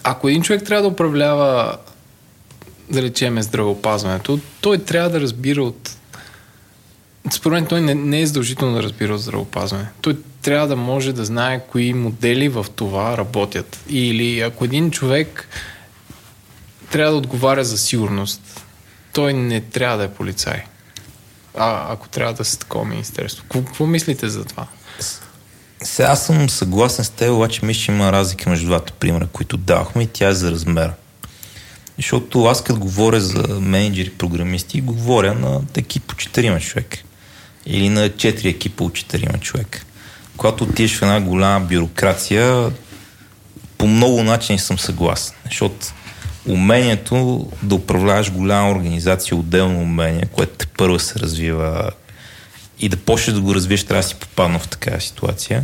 [0.03, 1.77] ако един човек трябва да управлява,
[2.89, 5.91] да речеме, здравеопазването, той трябва да разбира от...
[7.31, 9.87] Според мен той не, не е задължително да разбира от здравеопазване.
[10.01, 13.79] Той трябва да може да знае кои модели в това работят.
[13.89, 15.47] Или ако един човек
[16.91, 18.65] трябва да отговаря за сигурност,
[19.13, 20.63] той не трябва да е полицай.
[21.57, 23.45] А ако трябва да се такова министерство.
[23.51, 24.67] Какво, мислите за това?
[25.83, 29.57] Сега аз съм съгласен с теб, обаче мисля, че има разлика между двата примера, които
[29.57, 30.93] давахме и тя е за размера.
[31.97, 36.97] Защото аз като говоря за менеджери, програмисти, говоря на екип по 4 човека.
[37.65, 39.85] Или на 4 екипа от 4 човека.
[40.37, 42.71] Когато отидеш в една голяма бюрокрация,
[43.77, 45.35] по много начини съм съгласен.
[45.45, 45.75] Защото
[46.47, 51.91] умението да управляваш голяма организация, отделно умение, което те първо се развива
[52.79, 55.63] и да почнеш да го развиеш, трябва да си попадна в такава ситуация.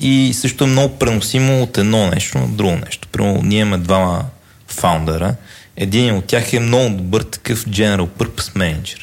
[0.00, 3.08] И също е много преносимо от едно нещо на друго нещо.
[3.08, 4.24] Примерно, ние имаме двама
[4.68, 5.34] фаундъра.
[5.76, 9.00] Един от тях е много добър такъв General Purpose Manager.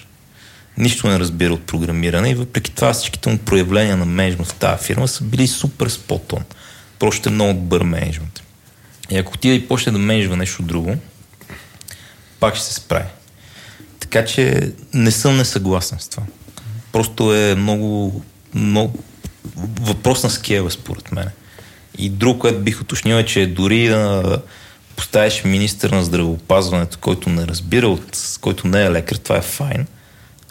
[0.77, 4.83] Нищо не разбира от програмиране и въпреки това всичките му проявления на менеджмент в тази
[4.83, 6.43] фирма са били супер спотон.
[6.99, 8.40] Просто е много добър менеджмент.
[9.11, 10.95] И ако отиде и почне да менеджва нещо друго,
[12.39, 13.05] пак ще се справи.
[13.99, 16.23] Така че не съм несъгласен с това.
[16.91, 18.23] Просто е много,
[18.53, 19.03] много
[19.81, 21.29] въпрос на скела, според мен.
[21.97, 24.41] И друго, което бих уточнил е, че дори да
[24.95, 29.87] поставиш министър на здравеопазването, който не разбира, от, който не е лекар, това е файн.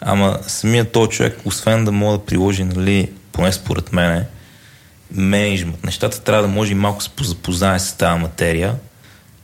[0.01, 4.25] Ама самият този човек, освен да може да приложи, нали, поне според мен,
[5.11, 8.75] менеджмент, нещата трябва да може и малко се запознае с тази материя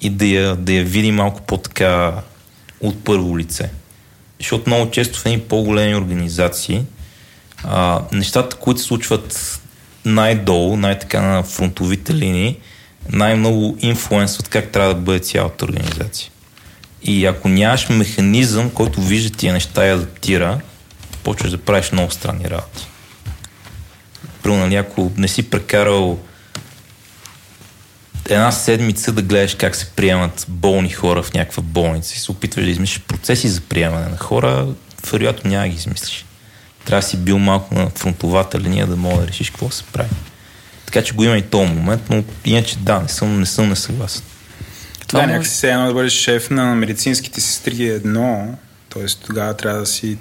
[0.01, 2.13] и да я, да я види малко по-така
[2.81, 3.69] от първо лице.
[4.39, 6.85] Защото много често в едни по-големи организации
[7.63, 9.59] а, нещата, които се случват
[10.05, 12.57] най-долу, най-така на фронтовите линии,
[13.09, 16.31] най-много инфлуенсват как трябва да бъде цялата организация.
[17.03, 20.59] И ако нямаш механизъм, който вижда тия неща и адаптира,
[21.23, 22.87] почваш да правиш много странни работи.
[24.47, 26.19] Примерно, нали, ако не си прекарал
[28.29, 32.65] една седмица да гледаш как се приемат болни хора в някаква болница и се опитваш
[32.65, 34.67] да измислиш процеси за приемане на хора,
[35.11, 36.25] вероятно няма ги измислиш.
[36.85, 40.09] Трябва да си бил малко на фронтовата линия да мога да решиш какво се прави.
[40.85, 44.23] Така че го има и този момент, но иначе да, не съм, не съм несъгласен.
[45.07, 48.57] Това да, някакси се едно да бъдеш шеф на медицинските сестри е едно,
[48.89, 49.05] т.е.
[49.25, 50.17] тогава трябва да си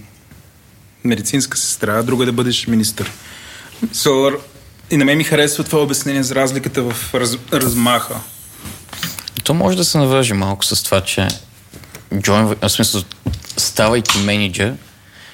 [1.04, 3.10] медицинска сестра, друга да бъдеш министър.
[3.84, 4.38] So,
[4.90, 8.14] и на мен ми харесва това обяснение за разликата в раз, размаха.
[9.44, 11.28] То може да се навържи малко с това, че
[12.14, 13.02] join, в смисъл,
[13.56, 14.74] ставайки менеджер,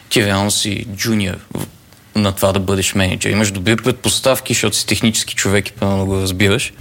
[0.09, 1.37] ти реално си джуниор
[2.15, 3.31] на това да бъдеш менеджер.
[3.31, 6.73] Имаш добри предпоставки, защото си технически човек и пълно го разбираш.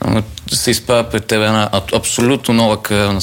[0.00, 0.22] Ама
[0.52, 3.20] се изправя пред теб една абсолютно нова кариерна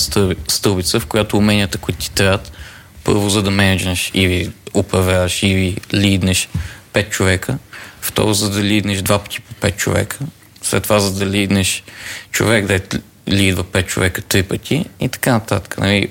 [0.47, 2.51] стълбица, в която уменията, които ти трябват,
[3.03, 6.49] първо за да менеджнеш или управляваш или лиднеш
[6.93, 7.57] пет човека,
[8.05, 10.17] второ за да лиднеш два пъти по пет човека,
[10.61, 11.83] след това за да лиднеш
[12.31, 12.79] човек да
[13.27, 15.77] лидва пет човека три пъти и така нататък.
[15.77, 16.09] Нали?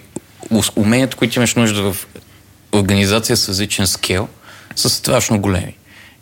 [0.76, 2.06] Уменията, които имаш нужда в
[2.72, 4.28] организация с различен скел,
[4.76, 5.76] са страшно големи.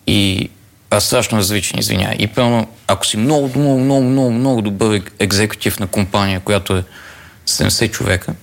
[0.06, 0.50] И
[0.90, 2.16] а страшно различни, извиняй.
[2.18, 6.84] И пълно, ако си много, много, много, много, много добър екзекутив на компания, която е
[7.46, 8.34] 70 човека,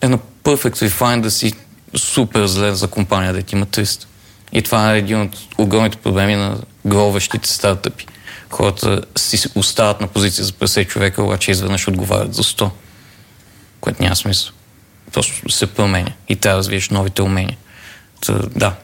[0.00, 1.52] е на perfectly fine да си
[1.96, 4.04] супер зле за компания да ти има 300.
[4.54, 8.06] И това е един от огромните проблеми на гробващите стартъпи.
[8.50, 12.70] Хората си остават на позиция за 50 човека, обаче изведнъж отговарят за 100.
[13.80, 14.52] Което няма смисъл.
[15.12, 17.56] Просто се променя и трябва да развиеш новите умения.
[18.20, 18.74] Та, да,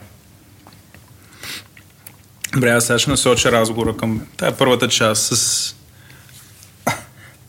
[2.53, 5.75] Добре, аз сега ще насоча разговора към тая първата част с...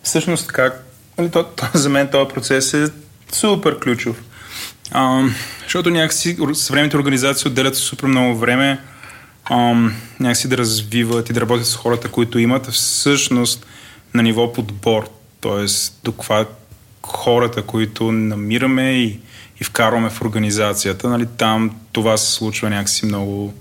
[0.02, 0.72] Всъщност така,
[1.18, 1.30] нали,
[1.74, 2.88] за мен този процес е
[3.32, 4.22] супер ключов.
[4.94, 5.24] А,
[5.62, 8.78] защото някакси съвременните организации отделят супер много време
[9.44, 9.74] а,
[10.20, 13.66] някакси да развиват и да работят с хората, които имат всъщност
[14.14, 15.08] на ниво подбор.
[15.40, 16.46] Тоест, до каква
[17.02, 19.18] хората, които намираме и,
[19.60, 23.54] и вкарваме в организацията, нали, там това се случва някакси много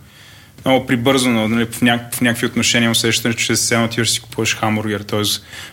[0.66, 5.02] много прибързано, нали, в, няк- в някакви отношения усещане, че се отиваш си купуваш хамбургер,
[5.02, 5.22] т.е.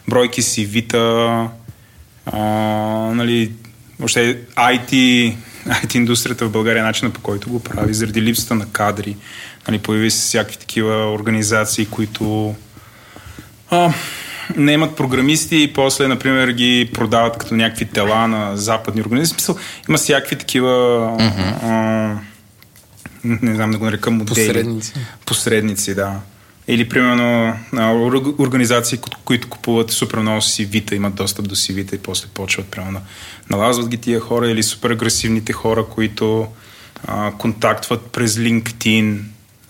[0.09, 1.49] бройки си, вита,
[2.27, 2.39] а,
[3.15, 3.53] нали,
[3.99, 5.35] въобще IT,
[5.69, 9.17] IT индустрията в България, начина по който го прави, заради липсата на кадри,
[9.69, 12.55] нали, появи се всякакви такива организации, които
[13.71, 13.93] а,
[14.57, 19.35] не имат програмисти и после, например, ги продават като някакви тела на западни организации.
[19.35, 19.57] Смисъл,
[19.89, 20.71] има всякакви такива
[21.21, 21.55] mm-hmm.
[21.63, 22.19] а,
[23.25, 24.47] не знам да го нарека модели.
[24.47, 24.93] Посредници.
[25.27, 26.21] Посредници, да.
[26.71, 27.59] Или, примерно,
[28.39, 33.01] организации, които купуват супер много CV-та, имат достъп до CV-та и после почват, примерно,
[33.51, 36.49] налазват ги тия хора или супер агресивните хора, които
[37.07, 39.21] а, контактват през LinkedIn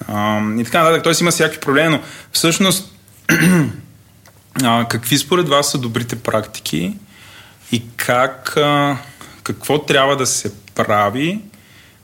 [0.09, 1.03] а, и така нататък.
[1.03, 2.03] Тоест има всякакви проблеми, но
[2.33, 2.95] всъщност
[4.63, 6.97] а, какви според вас са добрите практики
[7.73, 8.97] и как, а,
[9.43, 11.41] какво трябва да се прави,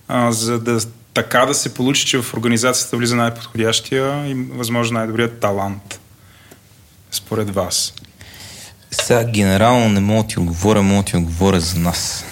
[0.09, 0.81] а, за да
[1.15, 6.01] така да се получи, че в организацията влиза най-подходящия и възможно най-добрият талант,
[7.11, 7.95] според вас?
[8.91, 12.25] Сега генерално не мога да ти отговоря, мога да ти отговоря за нас.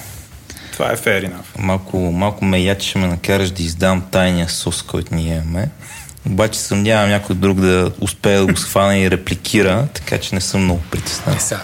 [0.72, 1.58] Това е fair enough.
[1.58, 5.68] Малко, малко ме я, че ще ме накараш да издам тайния сос, който ние имаме.
[6.26, 10.64] Обаче съмнявам някой друг да успее да го схване и репликира, така че не съм
[10.64, 11.36] много притеснен.
[11.36, 11.62] Е, сега,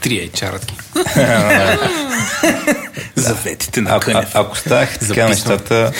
[0.00, 0.74] три HR-атки.
[3.14, 4.30] Заветите на Ако, а, Кънев.
[4.34, 5.92] ако ставах така нещата,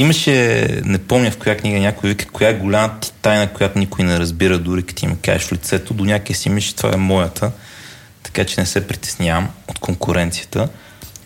[0.00, 4.04] имаше, не помня в коя книга някой вика, коя е голяма ти тайна, която никой
[4.04, 6.96] не разбира, дори като ти ме кажеш в лицето, до някъде си мислиш, това е
[6.96, 7.50] моята,
[8.22, 10.68] така че не се притеснявам от конкуренцията.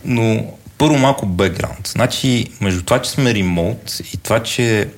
[0.04, 1.86] Но първо малко бекграунд.
[1.86, 4.88] Значи, между това, че сме ремоут и това, че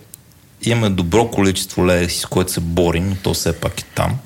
[0.62, 4.19] имаме добро количество легаси, с което се борим, но то все пак е там.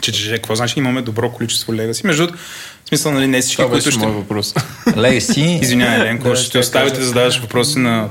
[0.00, 2.06] Че, че, че, какво значи имаме добро количество легаси?
[2.06, 2.42] Между другото,
[2.84, 4.06] в смисъл, нали, не всички, Това които ще...
[4.06, 4.54] въпрос.
[4.96, 5.58] Легаси...
[5.62, 8.08] Извинявай, Ленко, ще оставите да задаваш въпроси на...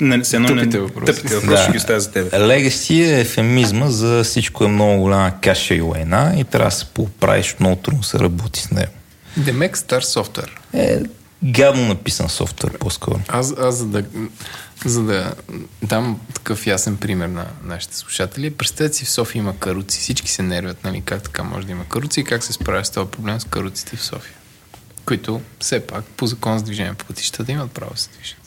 [0.00, 1.14] Не, се едно, Тъпите не, въпроси.
[1.14, 2.32] Тъпите въпроси ще ги оставя за теб.
[2.32, 6.84] Легаси е ефемизма за всичко е много голяма каша и лайна и трябва да се
[6.84, 8.92] поправиш, много трудно се работи с него.
[9.36, 10.50] Демек Star Software.
[10.74, 11.02] Е,
[11.44, 13.20] гадно написан софтуер по-скоро.
[13.28, 14.04] Аз, аз за, да,
[14.84, 15.34] за да
[15.82, 20.00] дам такъв ясен пример на нашите слушатели, представете си в София има каруци.
[20.00, 22.90] Всички се нервят, нали, как така може да има каруци и как се справя с
[22.90, 24.34] този проблем с каруците в София.
[25.04, 28.41] Които все пак по закон за движение по пътищата имат право да се движат.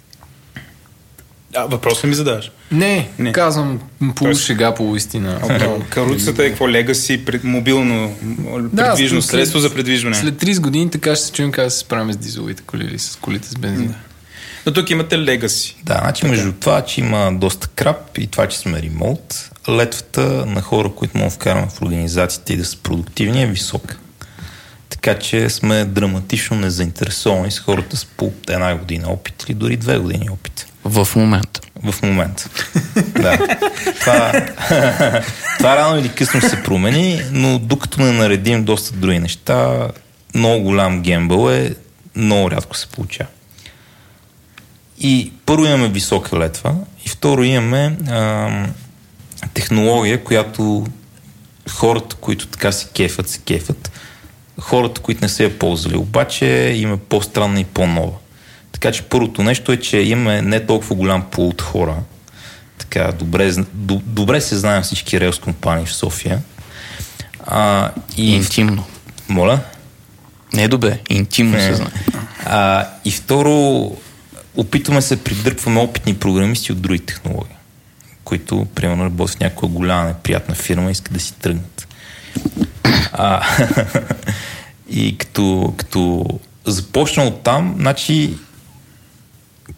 [1.56, 2.52] А, въпрос ли ми задаваш?
[2.72, 3.32] Не, Не.
[3.32, 5.42] казвам полу Тоест- шега, полу истина.
[5.90, 6.70] Каруцата е какво?
[6.70, 8.16] Легаси, пред, мобилно,
[8.76, 10.16] предвижно, след- средство за предвижване.
[10.16, 13.00] След 30 години така ще се чуем как да се справим с дизеловите коли или
[13.00, 13.96] с колите с бензин.
[14.66, 15.78] Но тук имате легаси.
[15.84, 20.62] Да, значи между това, че има доста крап и това, че сме ремоут, летвата на
[20.62, 23.98] хора, които могат да вкараме в организациите и да са продуктивни е висока.
[24.90, 29.98] Така че сме драматично незаинтересовани с хората с по една година опит или дори две
[29.98, 30.68] години опит.
[30.86, 31.62] В момента.
[31.84, 32.50] В момента.
[32.96, 33.58] да.
[34.00, 34.32] Това,
[35.58, 39.88] това рано или късно се промени, но докато не наредим доста други неща,
[40.36, 41.76] много голям гембъл е,
[42.16, 43.30] много рядко се получава.
[45.00, 46.76] И първо имаме висока летва
[47.06, 48.74] и второ имаме ам,
[49.54, 50.88] технология, която
[51.70, 53.92] хората, които така се кефат, се кефат.
[54.60, 56.46] Хората, които не се я ползвали, обаче
[56.76, 58.18] има по-странна и по-нова.
[58.72, 61.96] Така че първото нещо е, че имаме не толкова голям пул от хора.
[62.78, 63.52] Така, добре,
[64.06, 66.42] добре се знаем всички релс компании в София.
[67.46, 68.36] А, и...
[68.36, 68.86] Интимно.
[69.30, 69.60] Моля?
[70.54, 71.92] Не е добре, интимно се знае.
[72.46, 73.92] А, и второ,
[74.56, 77.56] опитваме се придърпваме опитни програмисти от други технологии,
[78.24, 81.75] които, примерно, работят в някоя голяма неприятна фирма и искат да си тръгнат.
[83.14, 83.42] А,
[84.90, 86.26] и като, като
[86.66, 88.34] започна от там, значи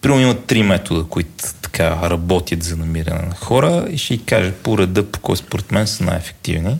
[0.01, 1.29] Примерно има три метода, които
[1.61, 5.71] така работят за намиране на хора и ще ги кажа по реда, по кой според
[5.71, 6.77] мен са най-ефективни.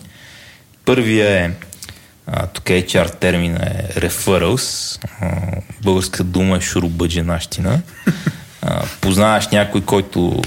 [0.85, 1.51] Първия е,
[2.27, 4.99] а, тук HR термина е referrals,
[5.83, 7.81] българска дума е шурубъдженащина.
[8.61, 10.41] А, познаваш някой, който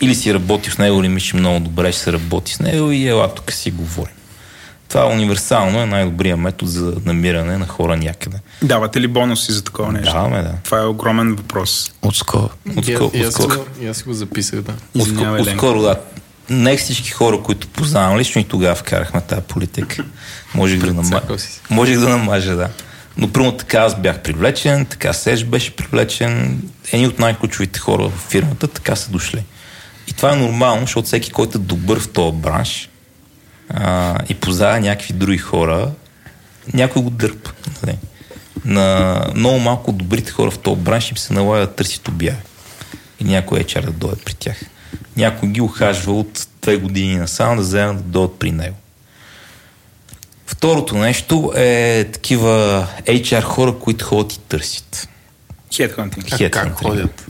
[0.00, 3.08] или си работил с него, или мислиш много добре, ще се работи с него и
[3.08, 4.15] ела тук си говорим.
[4.88, 8.36] Това универсално е най-добрият метод за намиране на хора някъде.
[8.62, 10.12] Давате ли бонуси за такова нещо?
[10.12, 10.52] Даваме, да.
[10.64, 11.92] Това е огромен въпрос.
[12.02, 12.50] Отскоро.
[12.76, 14.72] Отскоро, И, аз си отскоро, аз си го записах, да.
[14.96, 15.42] Ленко.
[15.42, 15.96] отскоро, да.
[16.50, 20.04] Не всички хора, които познавам лично и тогава вкарахме тази политика.
[20.54, 21.02] Можех да, нама...
[21.02, 21.60] Прецакал си се.
[21.70, 22.68] Можех да намажа, да.
[23.16, 26.62] Но първо така аз бях привлечен, така Сеш беше привлечен.
[26.92, 29.44] Едни от най-ключовите хора в фирмата така са дошли.
[30.06, 32.88] И това е нормално, защото всеки, който е добър в този бранш
[33.70, 35.90] а, и познава някакви други хора,
[36.74, 37.50] някой го дърпа.
[37.82, 37.98] Нали?
[38.64, 42.36] На много малко добрите хора в този бранш им се налага да търсят обяви.
[43.20, 44.60] И някой HR да дойде при тях.
[45.16, 48.76] Някой ги ухажва от две години насам да вземат да дойдат при него.
[50.46, 55.08] Второто нещо е такива HR хора, които ходят и търсят.
[55.76, 56.26] Хедхантинг.
[56.32, 57.26] А как ходят?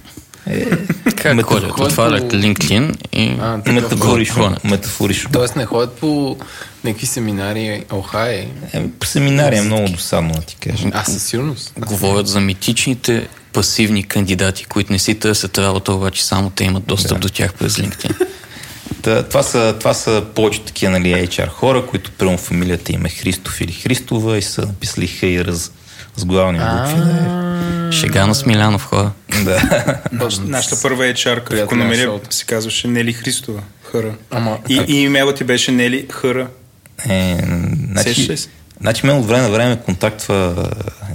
[0.47, 1.71] Как Метафор- ходят?
[1.71, 4.57] ходят Отварят по- LinkedIn и А, Метафорично.
[4.65, 5.31] метафорично.
[5.33, 6.37] Тоест не ходят по
[6.85, 8.49] някакви семинари, охай.
[8.73, 10.89] Е, по семинари е много досадно да ти кажа.
[10.93, 11.73] А, със сигурност.
[11.79, 17.21] говорят за митичните пасивни кандидати, които не си търсят работа, обаче само те имат достъп
[17.21, 18.27] до тях през LinkedIn.
[19.03, 23.11] Та, това, са, това са повече такива нали, HR хора, които прямо фамилията им е
[23.11, 25.71] Христов или Христова и са написали Хейра с,
[26.17, 27.01] с главни букви.
[27.01, 29.11] Да, Шега на Смилянов хора.
[29.45, 29.63] да.
[30.45, 32.35] Нашата първа HR в Приятел Кономерия на шоуто.
[32.37, 33.63] се казваше Нели Христова.
[33.93, 34.15] Хъра.
[34.31, 36.47] Ама, И, и имейлът ти беше Нели Хъра.
[37.09, 37.39] Е,
[37.93, 38.37] значи,
[38.81, 40.69] значи мен от време на време контактва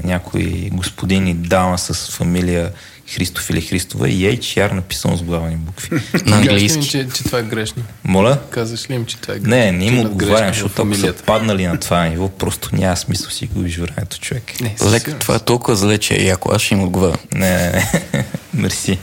[0.03, 2.71] някой господин и дама с фамилия
[3.15, 5.89] Христов или Христова и HR написано с главни букви.
[6.13, 6.89] На Кажеш ли ми, английски.
[6.89, 7.83] че, че това е грешно?
[8.03, 8.37] Моля?
[8.49, 9.49] Казваш ли им, че това е грешно?
[9.49, 13.47] Не, не им отговарям, защото ако са паднали на това ниво, просто няма смисъл си
[13.47, 14.43] губиш времето, човек.
[14.61, 16.51] Не, Лек, това е толкова зле, че е яко.
[16.53, 17.17] Аз ще им отговоря.
[17.33, 17.71] Не, не,
[18.13, 18.25] не.
[18.53, 18.97] Мерси.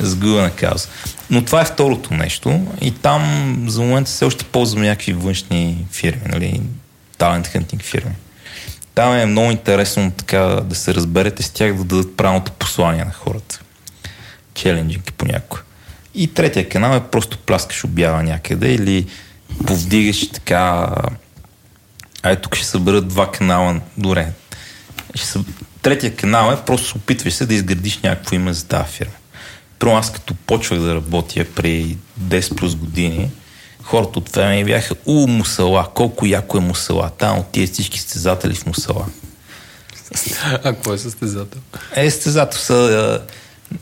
[0.00, 0.88] Сгубена кауза.
[1.30, 2.66] Но това е второто нещо.
[2.80, 6.60] И там за момента все още ползваме някакви външни фирми, нали?
[7.18, 8.12] Талент хантинг фирми.
[8.94, 13.12] Там е много интересно така да се разберете с тях, да дадат правилното послание на
[13.12, 13.60] хората.
[14.54, 15.62] Челенджинг понякога.
[16.14, 19.06] И третия канал е просто пляскаш обява някъде или
[19.66, 20.94] повдигаш така
[22.24, 23.80] Ай, тук ще събера два канала.
[23.98, 24.32] Добре.
[25.14, 25.44] Ще съ...
[25.82, 29.12] Третия канал е просто опитваш се да изградиш някакво име за тази фирма.
[29.78, 33.30] Първо аз като почвах да работя при 10 плюс години,
[33.84, 37.10] хората от това ми бяха, у, мусала, колко яко е мусала.
[37.18, 39.06] Там отиват всички състезатели в мусала.
[40.42, 41.60] А какво е състезател?
[41.94, 43.20] Е, състезател са...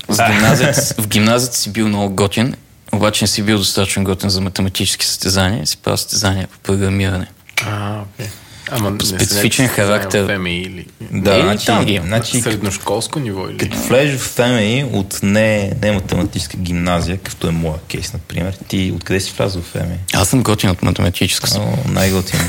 [0.09, 2.55] В гимназията, в гимназията си бил много готин,
[2.93, 7.27] обаче не си бил достатъчно готин за математически състезания, си правил състезания по програмиране.
[7.67, 8.27] А, окей.
[8.71, 10.25] Ама специфичен характер.
[10.25, 10.87] в ФМИ или...
[11.13, 13.59] Да, Е, значи, там значи, Средношколско ниво или...
[13.59, 18.93] Като влезеш в ФМИ от не, не математическа гимназия, какъвто е моя кейс, например, ти
[18.97, 19.99] откъде си влязъл в ФМИ?
[20.15, 22.45] Аз съм готин от математическа О, най-готино.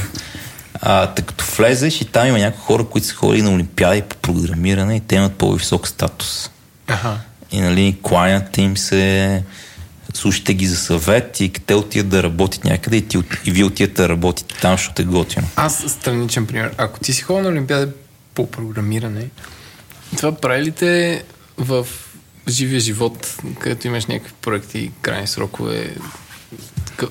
[0.81, 4.15] А, тъй като влезеш и там има някои хора, които са ходили на олимпиади по
[4.15, 6.49] програмиране и те имат по-висок статус.
[6.87, 7.17] Аха.
[7.51, 9.43] И нали, кланят им се,
[10.13, 13.93] слушате ги за съвет и те отиват да работят някъде и, ти, и вие отивате
[13.93, 15.47] да работите там, защото е готино.
[15.55, 16.73] Аз страничен пример.
[16.77, 17.91] Ако ти си ходил на Олимпиада
[18.35, 19.27] по програмиране,
[20.17, 21.23] това прави ли те
[21.57, 21.87] в
[22.49, 25.95] живия живот, където имаш някакви проекти крайни срокове,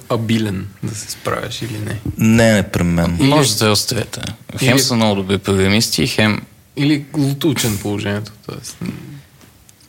[0.09, 2.01] абилен да се справяш или не?
[2.19, 3.17] Не непременно.
[3.21, 4.23] Или- Може да е острията.
[4.59, 6.43] Хем Или- са много добри програмисти, хем
[6.77, 8.33] Или лутучен положението.
[8.47, 8.77] Тоест.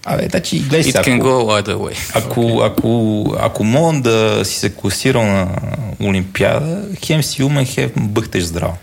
[0.05, 2.11] Абе, значи, гледай it сега, can ако- go either way.
[2.15, 5.47] Ако, ако, ако мога да си се класирал на
[6.01, 8.77] Олимпиада, хем си умен, хем бъхтеш здраво.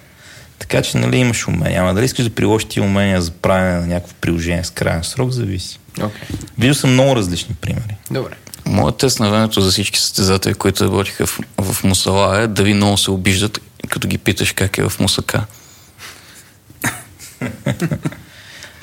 [0.59, 1.81] Така че, нали, имаш умения.
[1.83, 5.31] Ама дали искаш да приложиш ти умения за правене на някакво приложение с крайен срок,
[5.31, 5.79] зависи.
[5.99, 6.29] Окей.
[6.59, 7.97] Виждал съм много различни примери.
[8.11, 8.35] Добре.
[8.67, 12.97] Моят тест на времето за всички състезатели, които работиха в, в Мусала е дали много
[12.99, 15.45] се обиждат, като ги питаш как е в Мусака.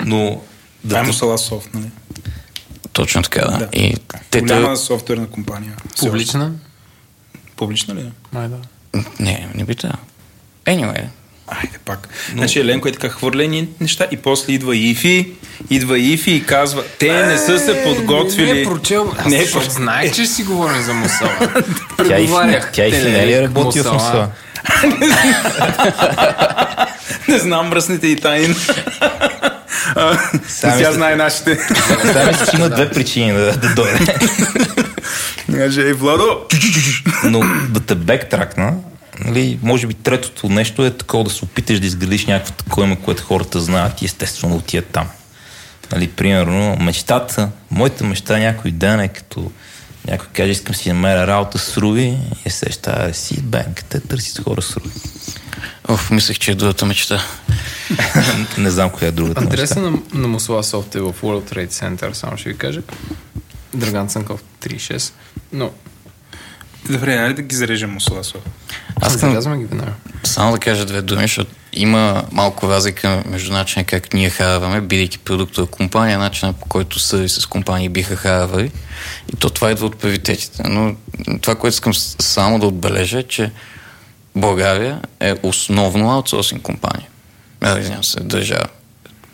[0.04, 0.40] Но
[0.82, 1.90] Това е да, Мусала Софт, нали?
[2.92, 3.58] Точно така, да.
[3.58, 3.68] Да.
[3.72, 3.96] И
[4.30, 4.76] те, Голяма те...
[4.76, 5.72] софтуерна компания.
[6.00, 6.52] Публична?
[7.56, 8.10] Публична ли е?
[8.32, 8.56] Май да.
[9.20, 10.02] Не, не би трябвало.
[10.66, 11.04] Anyway,
[11.48, 12.08] Айде пак.
[12.32, 12.38] Но...
[12.38, 15.32] Значи Еленко е така хвърлени неща и после идва Ифи,
[15.70, 18.52] идва Ифи и казва, те не са се подготвили.
[18.52, 19.12] Не е прочел.
[19.18, 19.70] Аз Не не е е прочел.
[19.70, 21.30] знаех, че си говорим за Мусала.
[21.96, 22.72] тя и, Преговарях.
[22.72, 23.92] тя и Телерик, Хинели е работил в.
[23.92, 24.30] Мусала.
[27.28, 28.54] не знам мръсните и тайни.
[29.96, 31.58] А, Сами Тя знае нашите.
[32.26, 34.14] Мисля, че има две причини да, да дойде.
[35.52, 36.40] Каже, ей, Владо,
[37.24, 38.74] Но да те бектракна,
[39.24, 43.22] нали, може би третото нещо е такова да се опиташ да изградиш някакво такова което
[43.22, 45.08] хората знаят и естествено да отидат там.
[45.92, 49.50] Нали, примерно, мечтата, моята мечта някой ден е като
[50.06, 54.44] някой каже, искам си намеря работа с Руби и се сеща си банк, те търсят
[54.44, 54.90] хора с Руби.
[55.84, 57.22] Оф, мислех, че е другата мечта.
[58.58, 59.90] Не знам коя е другата Адреса мечта.
[60.12, 62.82] на, на Мусула Софт е в World Trade Center, само ще ви кажа.
[63.74, 65.12] Драган Цанков 36.
[65.52, 65.70] Но,
[66.84, 68.38] Добре, нали да ги зарежем Мусуласо?
[69.00, 69.92] аз искам- казвам ги веднага.
[70.24, 75.18] Само да кажа две думи, защото има малко разлика между начина как ние хараваме, бидейки
[75.18, 78.70] продуктова компания, начина по който са с компании биха харавали.
[79.32, 80.62] И то това идва от приоритетите.
[80.64, 80.94] Но
[81.40, 83.50] това, което искам само да отбележа е, че
[84.36, 87.08] България е основно аутсорсинг компания.
[87.60, 88.66] А, извинявам се, държава.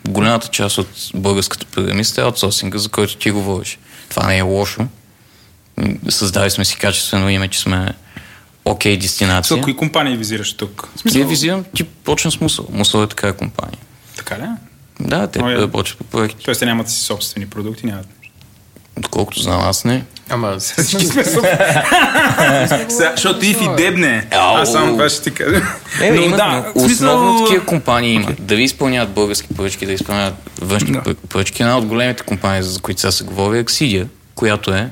[0.07, 3.79] Голямата част от българската програмиста е аутсорсинга, за който ти говориш.
[4.09, 4.87] Това не е лошо.
[6.09, 7.93] Създали сме си качествено име, че сме
[8.65, 9.57] окей дестинация.
[9.57, 10.89] So, кои компании визираш тук?
[10.95, 12.67] В Ти визирам, ти почна с Мусъл.
[12.71, 13.79] Мусъл е такава компания.
[14.17, 14.45] Така ли?
[14.99, 15.55] Да, те О, е.
[15.55, 16.45] работят по проекти.
[16.45, 18.07] Тоест, те нямат си собствени продукти, нямат.
[18.97, 20.03] Доколкото знам, аз не.
[20.29, 21.23] Ама, Всички сме
[22.89, 24.27] Защото и в и дебне.
[24.31, 25.61] Аз само това ще ти кажа.
[26.01, 28.31] Е, Но има, да, основно такива компании има.
[28.39, 31.01] Дали изпълняват български поръчки, да изпълняват външни Да.
[31.01, 31.15] да.
[31.15, 31.61] поръчки.
[31.61, 34.89] Една от големите компании, за които сега се говори, е Expedia, която е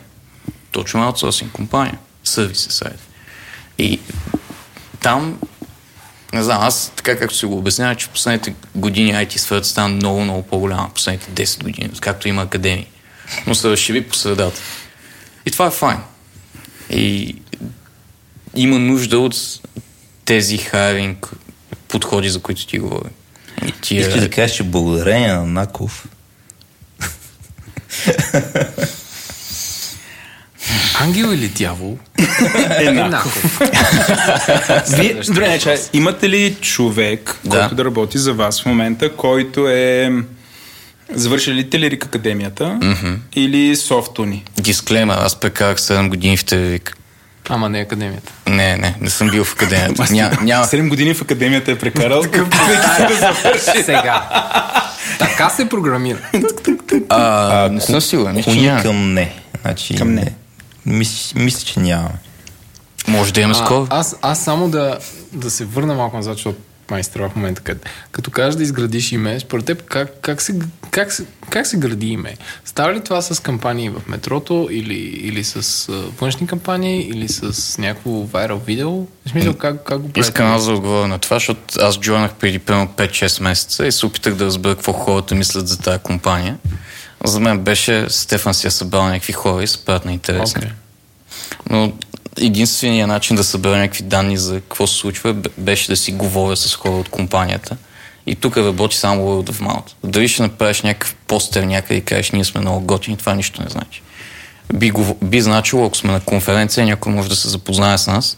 [0.72, 1.98] точно аутсорсинг компания.
[2.24, 3.00] Сервиси сайт.
[3.78, 4.00] И
[5.02, 5.40] там,
[6.34, 9.88] не знам, аз така както си го обяснявам, че в последните години IT сферата стана
[9.88, 10.90] много, много по-голяма.
[10.94, 12.88] Последните 10 години, както има академии.
[13.48, 14.62] Но се разшири по средата.
[15.45, 16.00] И това е файн.
[16.90, 17.36] И
[18.56, 19.36] има нужда от
[20.26, 21.30] тези хайринг
[21.88, 23.10] подходи, за които ти говори.
[23.68, 24.02] И тия...
[24.02, 26.06] Искаш да кажеш, че благодарение на Наков
[31.00, 31.98] ангел или дявол?
[32.70, 33.60] Еднакъв.
[34.98, 35.60] Вие, добре,
[35.94, 37.60] имате ли човек, Да.
[37.60, 40.12] който да работи за вас в момента, който е
[41.10, 43.18] завършил ли Телерик Академията mm-hmm.
[43.36, 44.44] или Софтуни?
[44.60, 46.98] Дисклеймер, аз прекарах 7 години в телевик.
[47.50, 48.32] Ама не академията.
[48.48, 50.14] Не, не, не съм бил в академията.
[50.14, 50.66] Ня, няма.
[50.66, 52.24] 7 години в Академията е прекарал.
[53.86, 54.30] Сега.
[55.20, 56.18] Така се програмира.
[57.10, 58.44] А, не съм сигурен.
[58.48, 58.82] Няма.
[58.82, 59.36] към не.
[59.62, 60.34] Значи, Към не.
[60.86, 62.16] Мисля, мисля, че нямаме.
[63.08, 63.88] Може да има скоро.
[63.90, 64.98] А, аз, аз само да,
[65.34, 66.60] да се върна малко назад, защото
[66.91, 70.60] майстра в момента, като, като кажеш да изградиш име, според теб как, как, се,
[70.91, 72.35] как, се, как се гради име?
[72.65, 77.77] Става ли това с кампании в метрото или, или с а, външни кампании или с
[77.77, 78.91] някакво вайрал видео?
[78.91, 80.19] В смисъл, как, как го правите?
[80.19, 84.05] Искам аз да отговоря на това, защото аз джойнах преди примерно 5-6 месеца и се
[84.05, 86.57] опитах да разбера какво хората мислят за тази компания.
[87.26, 90.61] За мен беше Стефан си е събрал някакви хора и се правят на интересни.
[90.61, 90.72] Окей.
[91.69, 91.93] Но
[92.38, 96.76] единственият начин да събера някакви данни за какво се случва беше да си говоря с
[96.76, 97.77] хора от компанията.
[98.26, 99.91] И тук работи само World of Mouth.
[100.03, 103.69] Дали ще направиш някакъв постер някъде и кажеш, ние сме много готини, това нищо не
[103.69, 104.01] значи.
[104.73, 108.38] Би, го, би значило, ако сме на конференция, някой може да се запознае с нас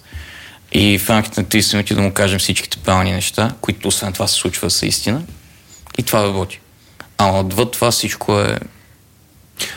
[0.72, 4.27] и в рамките на 30 минути да му кажем всичките правилни неща, които освен това
[4.27, 5.22] се случва са истина.
[5.97, 6.59] И това работи.
[7.17, 8.59] Ама отвъд това всичко е...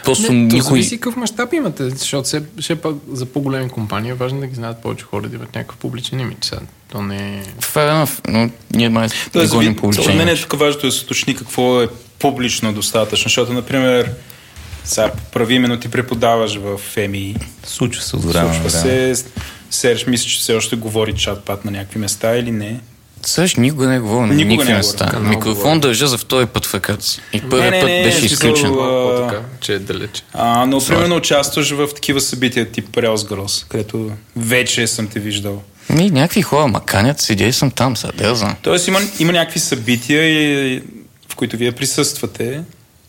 [0.04, 0.60] Просто Не, то никой...
[0.60, 4.54] зависи какъв мащаб имате, защото все, все пак за по-големи компании е важно да ги
[4.54, 6.46] знаят повече хора, да имат някакъв публичен имидж.
[6.46, 6.60] Сега,
[6.92, 7.42] То не е...
[7.60, 10.92] Fair enough, но ние май не Тоест, гоним по за мен е тук важното да
[10.92, 11.88] се уточни какво е
[12.18, 14.10] публично достатъчно, защото, например,
[14.84, 19.14] сега прави именно ти преподаваш в ФМИ, Случва се от време случва се,
[19.70, 22.80] Серж, мисля, че все още говори чат-пат на някакви места или не?
[23.26, 25.04] Съж никога не говоря на Никога никакви не места.
[25.04, 25.10] говоря.
[25.18, 27.20] Канал Микрофон държа за втори път в ръката си.
[27.32, 28.72] И първият не, път не, беше изключен.
[28.72, 29.30] а,
[29.60, 30.24] че е далеч.
[30.32, 35.62] А, но примерно участваш в такива събития тип Girls, където вече съм те виждал.
[35.90, 38.54] Ми, някакви хора маканят, седя и съм там, сега, да знам.
[38.62, 40.82] Тоест има, има някакви събития, и,
[41.28, 42.60] в които вие присъствате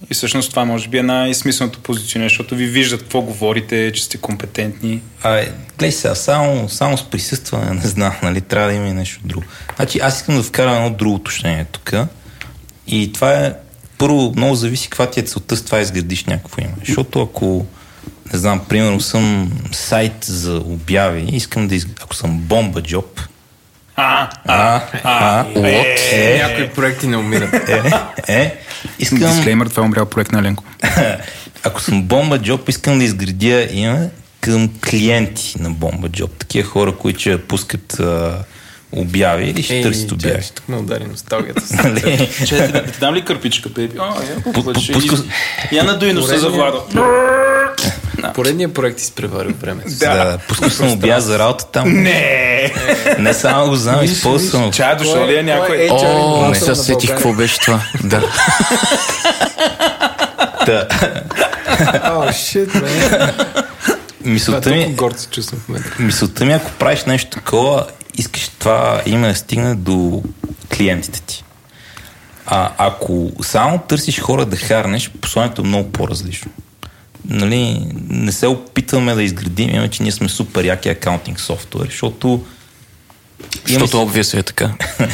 [0.10, 4.18] и всъщност това може би е най-смисленото позициониране, защото ви виждат какво говорите, че сте
[4.18, 5.02] компетентни.
[5.24, 9.20] Абе, гледай сега, само, само с присъстване, не знам, нали, трябва да има и нещо
[9.26, 9.46] друго.
[9.76, 11.94] Значи аз искам да вкарам едно друго уточнение тук.
[12.88, 13.54] И това е,
[13.98, 16.76] първо, много зависи каква ти е целта с това изградиш някакво име.
[16.88, 17.66] Защото ако,
[18.34, 23.22] не знам, примерно съм сайт за обяви, искам да изградя, ако съм бомба джоб,
[24.02, 26.14] А, а, а, What?
[26.14, 27.54] е, Някои проекти не умират.
[27.70, 27.92] е,
[28.28, 28.56] е,
[29.00, 30.64] искам, Дисклеймер, това е умрял проект на Ленко.
[31.64, 34.10] ако съм бомба джоб, искам да изградя име
[34.42, 36.32] към клиенти на бомба джоб.
[36.32, 38.38] Такива хора, които ще пускат а,
[38.92, 40.44] обяви или ще търсите обяви?
[40.56, 41.62] тук ме удари носталгията.
[41.84, 42.02] Нали?
[42.46, 43.98] Ти- да ти дам ли кърпичка, беби?
[45.72, 46.84] Я надуй носа за Владо.
[48.34, 49.90] Поредният проект изпреварил времето.
[50.00, 51.90] Да, пускал съм обяв за работа там.
[52.04, 52.72] Не!
[53.20, 54.72] Не само го знам, използвам.
[54.72, 55.88] Чая дошъл ли е някой?
[55.92, 57.82] О, не се сетих какво беше това.
[58.04, 58.24] Да.
[60.66, 60.88] Да.
[62.04, 62.70] О, шит.
[64.22, 65.96] Мисълта ми, Толкова горд се чувствам в момента.
[66.00, 67.86] мисълта ми, ако правиш нещо такова,
[68.18, 70.24] искаш това име да стигне до
[70.78, 71.44] клиентите ти.
[72.46, 76.52] А ако само търсиш хора да харнеш, посланието е много по-различно.
[77.26, 82.46] Нали, не се опитваме да изградим, име, че ние сме супер яки акаунтинг софтуер, защото
[83.68, 84.74] Защото обвия е така.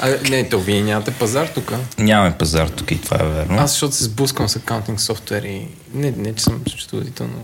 [0.00, 1.72] А, не, то вие нямате пазар тук.
[1.98, 3.58] нямаме пазар тук и това е верно.
[3.58, 7.42] Аз защото се сблъсквам с акаунтинг софтуер и не, не че съм счетоводител, но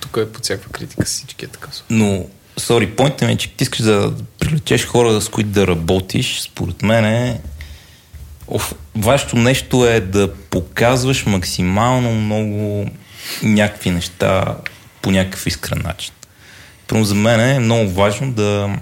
[0.00, 1.68] тук е под всякаква критика с всички е така.
[1.90, 2.26] Но,
[2.56, 6.82] сори, поинтът ми е, че ти искаш да привлечеш хора, с които да работиш, според
[6.82, 7.40] мен е...
[8.48, 12.86] Оф, вашето нещо е да показваш максимално много
[13.42, 14.56] някакви неща
[15.02, 16.12] по някакъв искрен начин.
[16.88, 18.76] Първо за мен е много важно да...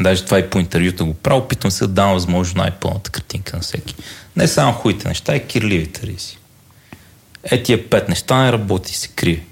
[0.00, 3.62] Даже това и по интервюта го правя, опитвам се да дам възможно най-пълната картинка на
[3.62, 3.94] всеки.
[4.36, 6.38] Не само хубавите неща, и кирливите риси.
[7.44, 9.44] Е, тия пет неща не работи се крие.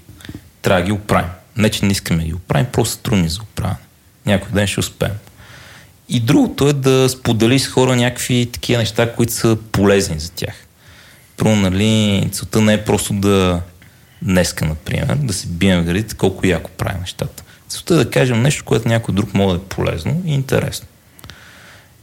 [0.61, 1.29] Трябва да ги оправим.
[1.57, 3.77] Не, че не искаме да ги оправим, просто трудни за оправяне.
[4.25, 5.13] Някой ден ще успеем.
[6.09, 10.55] И другото е да споделиш с хора някакви такива неща, които са полезни за тях.
[11.37, 13.61] Първо, нали, целта не е просто да
[14.23, 17.43] днеска, например, да се бием в градите, колко яко правим нещата.
[17.67, 20.87] Целта е да кажем нещо, което някой друг може да е полезно и интересно.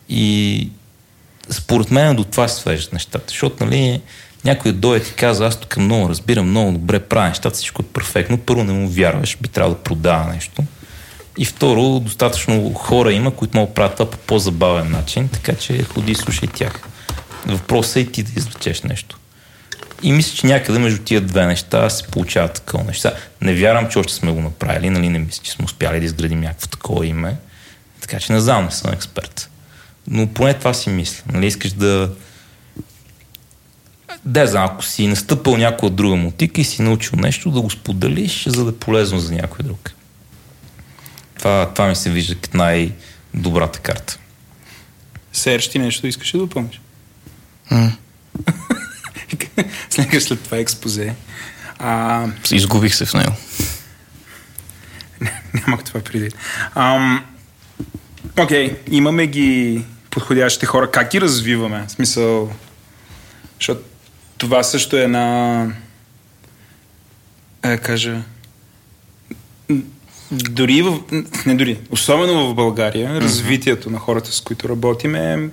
[0.08, 0.68] И
[1.50, 4.02] според мен до това се свеждат нещата, защото нали,
[4.44, 7.92] някой дойде и ти казва, аз тук много разбирам, много добре правя нещата, всичко е
[7.92, 8.38] перфектно.
[8.38, 10.62] Първо не му вярваш, би трябвало да продава нещо.
[11.38, 15.82] И второ, достатъчно хора има, които могат да правят това по по-забавен начин, така че
[15.82, 16.80] ходи и слушай тях.
[17.46, 19.18] Въпросът е и ти да извлечеш нещо.
[20.02, 23.14] И мисля, че някъде между тия две неща се получават такова неща.
[23.40, 25.08] Не вярвам, че още сме го направили, нали?
[25.08, 27.36] Не мисля, че сме успяли да изградим някакво такова име.
[28.00, 29.50] Така че не знам, не съм експерт.
[30.06, 31.22] Но поне това си мисля.
[31.32, 31.46] Нали?
[31.46, 32.12] Искаш да...
[34.24, 38.44] Да, знам, ако си настъпал някоя друга мотика и си научил нещо, да го споделиш,
[38.46, 39.92] за да е полезно за някой друг.
[41.38, 44.18] Това, това ми се вижда като най-добрата карта.
[45.32, 46.80] Серж, ти нещо искаш да допълниш?
[49.90, 51.14] След след това експозе.
[51.78, 53.32] А, Изгубих се в него.
[55.54, 56.30] Нямах това преди.
[56.74, 57.24] Ам,
[58.38, 60.90] Окей, имаме ги подходящите хора.
[60.90, 61.84] Как ги развиваме?
[61.86, 62.52] В смисъл,
[63.58, 63.82] защото
[64.38, 65.66] това също е една...
[67.62, 68.22] Е, кажа...
[70.30, 71.00] Дори в...
[71.46, 71.80] Не дори.
[71.90, 75.48] Особено в България, развитието на хората, с които работим е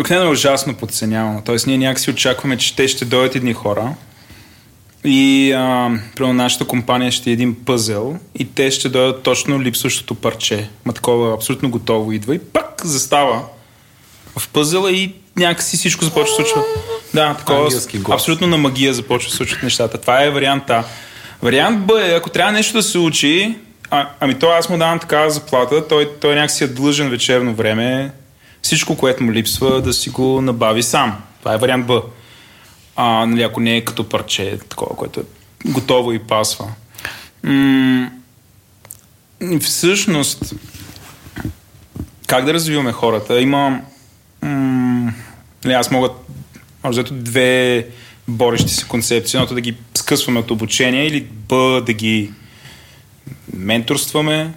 [0.00, 1.42] обикновено е ужасно подценявано.
[1.44, 3.94] Тоест, ние някакси очакваме, че те ще дойдат едни хора,
[5.04, 10.14] и а, примерно нашата компания ще е един пъзел и те ще дойдат точно липсващото
[10.14, 10.68] парче.
[10.84, 13.42] Ма такова абсолютно готово идва и пак застава
[14.38, 16.62] в пъзела и някакси всичко започва да случва.
[17.14, 17.68] Да, такова.
[18.10, 19.98] Абсолютно на магия започва да случват нещата.
[19.98, 20.84] Това е вариант А.
[21.42, 23.56] Вариант Б е, ако трябва нещо да се учи,
[23.90, 28.10] а, ами то аз му давам такава заплата, той, той някакси е длъжен вечерно време,
[28.62, 31.16] всичко, което му липсва, да си го набави сам.
[31.40, 32.02] Това е вариант Б
[33.02, 35.22] а, нали, ако не е като парче, такова, което е
[35.64, 36.72] готово и пасва.
[37.42, 38.10] М-
[39.60, 40.54] всъщност,
[42.26, 43.40] как да развиваме хората?
[43.40, 43.80] Има...
[44.42, 45.12] М-
[45.64, 46.08] нали, аз мога
[46.82, 47.86] общо взето две
[48.28, 49.36] борещи се концепции.
[49.36, 52.32] Едното да ги скъсваме от обучение или Б да ги
[53.54, 54.52] менторстваме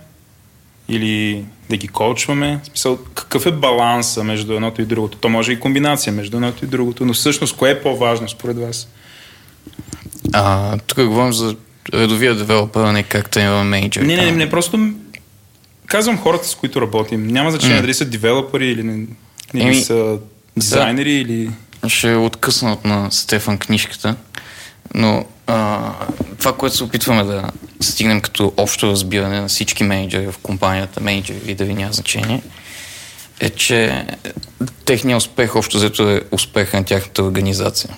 [0.89, 2.59] или да ги коучваме.
[2.63, 5.17] В смисъл, какъв е баланса между едното и другото?
[5.17, 8.87] То може и комбинация между едното и другото, но всъщност кое е по-важно според вас?
[10.33, 11.55] А, тук говорим за
[11.93, 14.01] редовия девелопер, а не как тренираме менеджер.
[14.01, 14.89] Не, не, не, не, просто
[15.85, 17.27] казвам хората, с които работим.
[17.27, 19.05] Няма значение дали са девелопери или, не,
[19.53, 20.17] или Еми, са
[20.57, 21.51] дизайнери или...
[21.87, 24.15] ще откъсна от на Стефан книжката,
[24.95, 25.25] но
[26.39, 27.49] това, което се опитваме да
[27.81, 32.41] стигнем като общо разбиране на всички менеджери в компанията, менеджери и да ви няма значение,
[33.39, 34.05] е, че
[34.85, 37.89] техният успех общо взето е успеха на тяхната организация.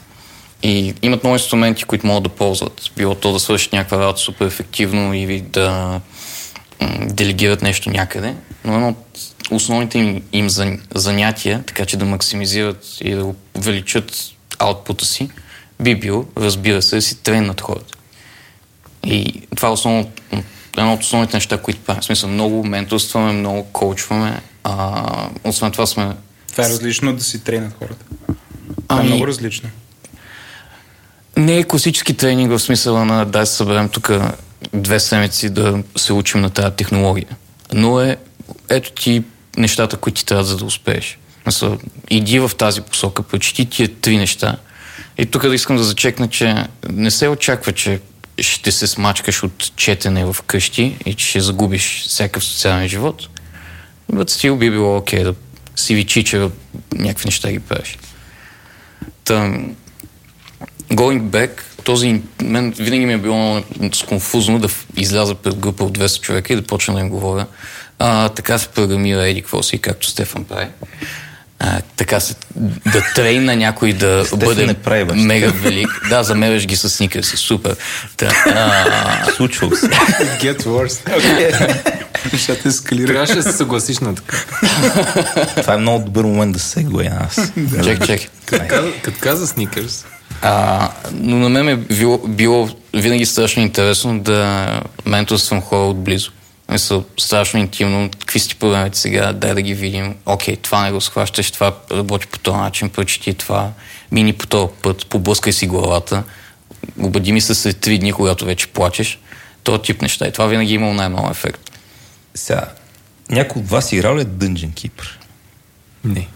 [0.63, 2.91] И имат много инструменти, които могат да ползват.
[2.97, 6.01] Било то да свършат някаква работа супер ефективно или да
[7.01, 8.35] делегират нещо някъде.
[8.63, 9.19] Но едно от
[9.51, 14.17] основните им, им зан- занятия, така че да максимизират и да увеличат
[14.59, 15.29] аутпута си,
[15.81, 17.93] би бил, разбира се, да си треннат хората.
[19.03, 20.11] И това е основно,
[20.77, 22.01] едно от основните неща, които правим.
[22.01, 26.11] В смисъл, много менторстваме, много коучваме А, освен това сме...
[26.51, 28.05] Това е различно да си тренят хората.
[28.87, 29.69] Това е Ами- много различно.
[31.37, 34.11] Не е класически тренинг в смисъла на да се съберем тук
[34.73, 37.27] две седмици да се учим на тази технология.
[37.73, 38.17] Но е,
[38.69, 39.23] ето ти
[39.57, 41.17] нещата, които ти трябва за да успееш.
[42.09, 44.57] Иди в тази посока, прочети тия три неща.
[45.17, 46.55] И тук да искам да зачекна, че
[46.89, 47.99] не се очаква, че
[48.39, 53.27] ще се смачкаш от четене в къщи и че ще загубиш всякакъв социален живот.
[54.11, 55.35] But still би било окей да
[55.75, 56.49] си ви чича
[56.93, 57.97] някакви неща ги правиш.
[59.23, 59.33] Та,
[60.91, 63.35] going back, този, мен винаги ми е било
[63.79, 67.45] много сконфузно да изляза пред група от 200 човека и да почна да им говоря.
[67.99, 70.67] А, така се програмира Еди какво както Стефан прави.
[71.67, 72.35] А, така се,
[72.85, 75.13] да трейна някой да бъде не прави, бе.
[75.13, 75.87] мега велик.
[76.09, 77.75] Да, замеряш ги с сникърси, супер.
[78.17, 79.85] Та, а, Случва се.
[80.41, 80.99] Get worse.
[82.33, 83.07] Нещата ескалират.
[83.07, 84.37] Трябваше да се съгласиш на така.
[85.61, 87.51] Това е много добър момент да се гледа аз.
[87.83, 88.21] чек, чек.
[89.03, 90.05] Като каза сникърс,
[90.41, 94.67] А, но на мен е било, било винаги страшно интересно да
[95.05, 96.31] менторствам хора отблизо.
[96.71, 98.09] Мисля, страшно интимно.
[98.19, 99.33] Какви си ти проблемите сега?
[99.33, 100.15] Дай да ги видим.
[100.25, 103.71] Окей, това не го схващаш, това работи по този начин, прочети това.
[104.11, 106.23] Мини по този път, поблъскай си главата.
[106.99, 109.19] Обади ми се след три дни, когато вече плачеш.
[109.63, 110.27] Това тип неща.
[110.27, 111.71] И това винаги е имало най-много ефект.
[112.35, 112.71] Сега,
[113.29, 115.07] някой от вас играл ли е Dungeon Keeper?
[116.05, 116.27] не.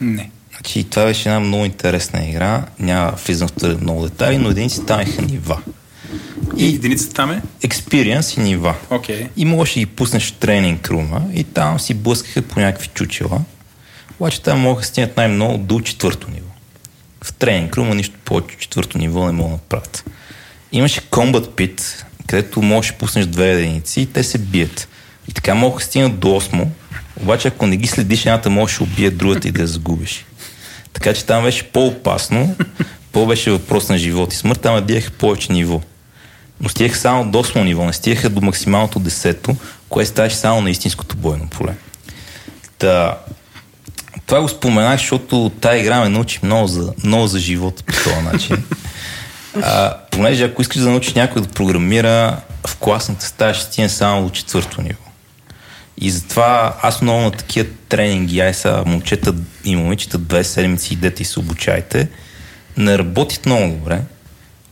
[0.00, 0.30] Не.
[0.50, 2.64] Значи, това беше една много интересна игра.
[2.78, 5.62] Няма влизам в много детайли, но единици станаха нива.
[6.56, 7.42] И единицата там е?
[7.62, 8.74] Експириенс и нива.
[8.90, 9.28] Окей.
[9.36, 13.40] И можеш да ги пуснеш в тренинг рума и там си блъскаха по някакви чучела.
[14.20, 16.46] Обаче там могат да стигнат най-много до четвърто ниво.
[17.24, 20.04] В тренинг рума нищо повече четвърто ниво не могат да направят.
[20.72, 24.88] Имаше Combat Pit, където можеш да пуснеш две единици и те се бият.
[25.28, 26.66] И така могат да стигнат до 8,
[27.22, 30.24] обаче ако не ги следиш, едната можеш да убие другата и да я загубиш.
[30.92, 32.56] Така че там беше по-опасно,
[33.12, 35.80] по беше въпрос на живот и смърт, там биеха повече ниво.
[36.60, 39.56] Но стигаха само до 8 ниво, не стигаха до максималното 10,
[39.88, 41.74] което ставаше само на истинското бойно поле.
[42.78, 43.18] Та,
[44.26, 48.22] това го споменах, защото тази игра ме научи много за, много за живота по този
[48.32, 48.64] начин.
[49.62, 54.24] А, понеже ако искаш да научиш някой да програмира, в класната стая ще стигне само
[54.24, 55.02] до четвърто ниво.
[55.98, 59.34] И затова аз много на такива тренинги, ай са момчета
[59.64, 62.08] и момичета две седмици идете и се обучайте,
[62.76, 64.00] не работят много добре.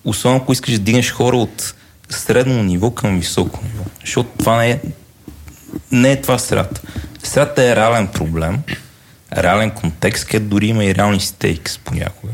[0.05, 1.75] Особено ако искаш да дигнеш хора от
[2.11, 3.85] средно ниво към високо ниво.
[4.01, 4.81] Защото това не е,
[5.93, 6.81] не е това средата.
[7.23, 8.63] Средата е реален проблем,
[9.37, 12.33] реален контекст, където дори има и реални стейкс понякога.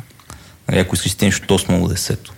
[0.69, 2.31] Нали, ако искаш стигнеш от 8 до 10.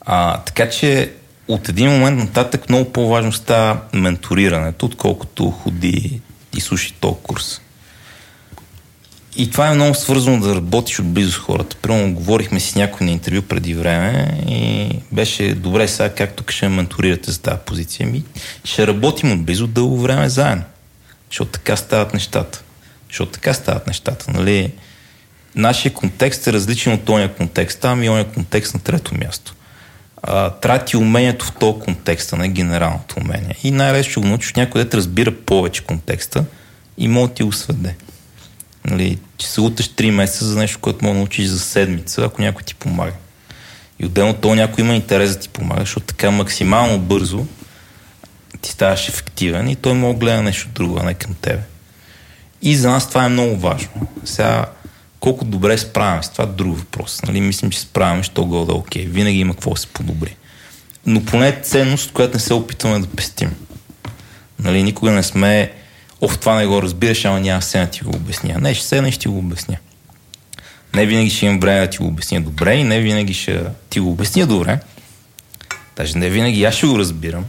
[0.00, 1.12] А, така че
[1.48, 6.20] от един момент нататък много по-важно става менторирането, отколкото ходи
[6.56, 7.60] и слушай този курс.
[9.36, 11.76] И това е много свързано да работиш отблизо с хората.
[11.76, 16.68] Примерно говорихме си някой на интервю преди време и беше добре сега как тук ще
[16.68, 18.06] ме менторирате за тази позиция.
[18.06, 18.24] Ми,
[18.64, 20.64] ще работим отблизо дълго време заедно.
[21.30, 22.62] Защото така стават нещата.
[23.08, 24.32] Защото така стават нещата.
[24.32, 24.72] Нали?
[25.54, 27.80] Нашия контекст е различен от този контекст.
[27.80, 29.54] Там и ония контекст на трето място.
[30.22, 33.56] А, трябва ти умението в този контекст, а не генералното умение.
[33.64, 36.44] И най-лесно ще го научиш някой, да разбира повече контекста
[36.98, 37.94] и може да ти го сведе.
[38.84, 42.42] Нали, че се луташ 3 месеца за нещо, което може да научиш за седмица, ако
[42.42, 43.12] някой ти помага.
[43.98, 47.46] И отделно то някой има интерес да ти помага, защото така максимално бързо
[48.60, 51.62] ти ставаш ефективен и той може да гледа нещо друго, а не към тебе.
[52.62, 54.06] И за нас това е много важно.
[54.24, 54.66] Сега,
[55.20, 57.22] колко добре справяме с това, друг въпрос.
[57.22, 57.40] Нали?
[57.40, 59.06] Мислим, че справяме, що го да е окей.
[59.06, 60.36] Винаги има какво да се подобри.
[61.06, 63.54] Но поне е ценност, която не се опитваме да пестим.
[64.58, 64.82] Нали?
[64.82, 65.72] Никога не сме
[66.20, 68.58] Ох, това не го разбираш, ама няма сега да ти го обясня.
[68.60, 69.76] Не, ще седна и ще ти го обясня.
[70.94, 74.00] Не винаги ще имам време да ти го обясня добре и не винаги ще ти
[74.00, 74.80] го обясня добре.
[75.96, 77.44] Даже не винаги аз ще го разбирам.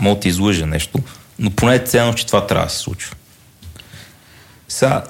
[0.00, 0.98] Мога да ти излъжа нещо,
[1.38, 3.14] но поне е ценно, че това трябва да се случва.
[4.68, 5.04] Сега,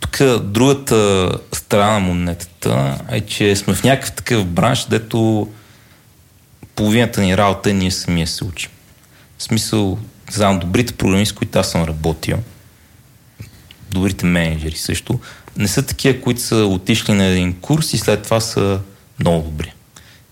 [0.00, 5.48] тук другата страна на монетата е, че сме в някакъв такъв бранш, дето
[6.74, 8.70] половината ни работа е ние самия се учим.
[9.38, 9.98] В смисъл,
[10.34, 12.38] знам, добрите програмисти, с които аз съм работил,
[13.90, 15.20] добрите менеджери също,
[15.56, 18.80] не са такива, които са отишли на един курс и след това са
[19.20, 19.72] много добри.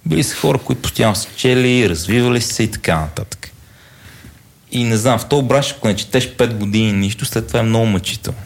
[0.06, 3.50] Били са хора, които постоянно са чели, развивали се и така нататък.
[4.72, 7.62] И не знам, в този бранш, ако не четеш 5 години нищо, след това е
[7.62, 8.38] много мъчително.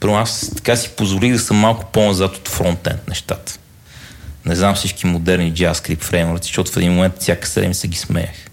[0.00, 3.58] Първо аз така си позволих да съм малко по-назад от фронтенд нещата.
[4.44, 8.49] Не знам всички модерни JavaScript фреймворци, защото в един момент всяка седмица ги смеях.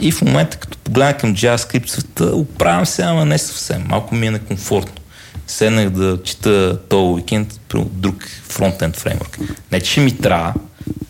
[0.00, 3.84] И в момента, като погледна към JavaScript света, оправям се, ама не съвсем.
[3.88, 5.02] Малко ми е некомфортно.
[5.46, 9.38] Седнах да чета този уикенд при друг фронтенд фреймворк.
[9.72, 10.54] Не, че ми трябва,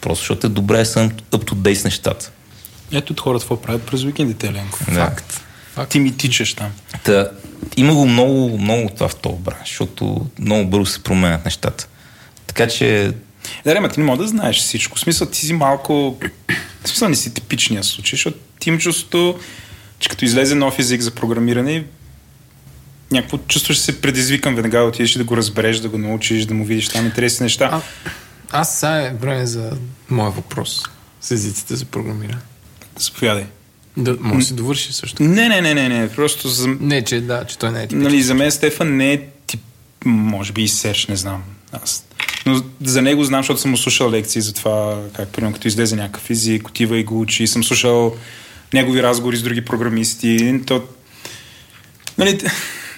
[0.00, 2.30] просто защото е добре да съм up to date с нещата.
[2.92, 4.78] Ето от хората какво правят през уикендите, Еленко.
[4.94, 5.12] Да.
[5.88, 6.70] Ти ми тичаш там.
[7.04, 7.30] Та,
[7.76, 11.88] има го много, много това в този бранш, защото много бързо се променят нещата.
[12.46, 13.12] Така че
[13.64, 14.97] Да, ма ти не мога да знаеш всичко.
[14.97, 16.19] В смисъл, ти си малко...
[16.85, 19.39] В смисъл, не си типичния случай, защото ти има чувството,
[19.98, 21.85] че като излезе нов език за програмиране,
[23.10, 26.55] някакво чувство ще се предизвикам веднага да отидеш да го разбереш, да го научиш, да
[26.55, 27.69] му видиш там интересни неща.
[27.73, 27.82] А,
[28.51, 29.70] аз сега е време за
[30.10, 30.82] моя въпрос
[31.20, 32.40] с езиците за програмиране.
[32.98, 33.47] Заповядай.
[33.97, 35.23] Да, може да си довърши също.
[35.23, 36.09] Не, не, не, не, не.
[36.09, 38.02] Просто за, Не, че да, че той не е типичен.
[38.02, 39.60] нали, за мен Стефан не е тип,
[40.05, 41.43] може би и Серж, не знам.
[41.73, 42.05] Аз.
[42.47, 46.31] Но за него знам, защото съм слушал лекции за това, как примерно като излезе някакъв
[46.31, 47.47] език, отива и го учи.
[47.47, 48.16] Съм слушал
[48.74, 50.60] негови разговори с други програмисти.
[50.66, 50.82] То,
[52.19, 52.40] нали,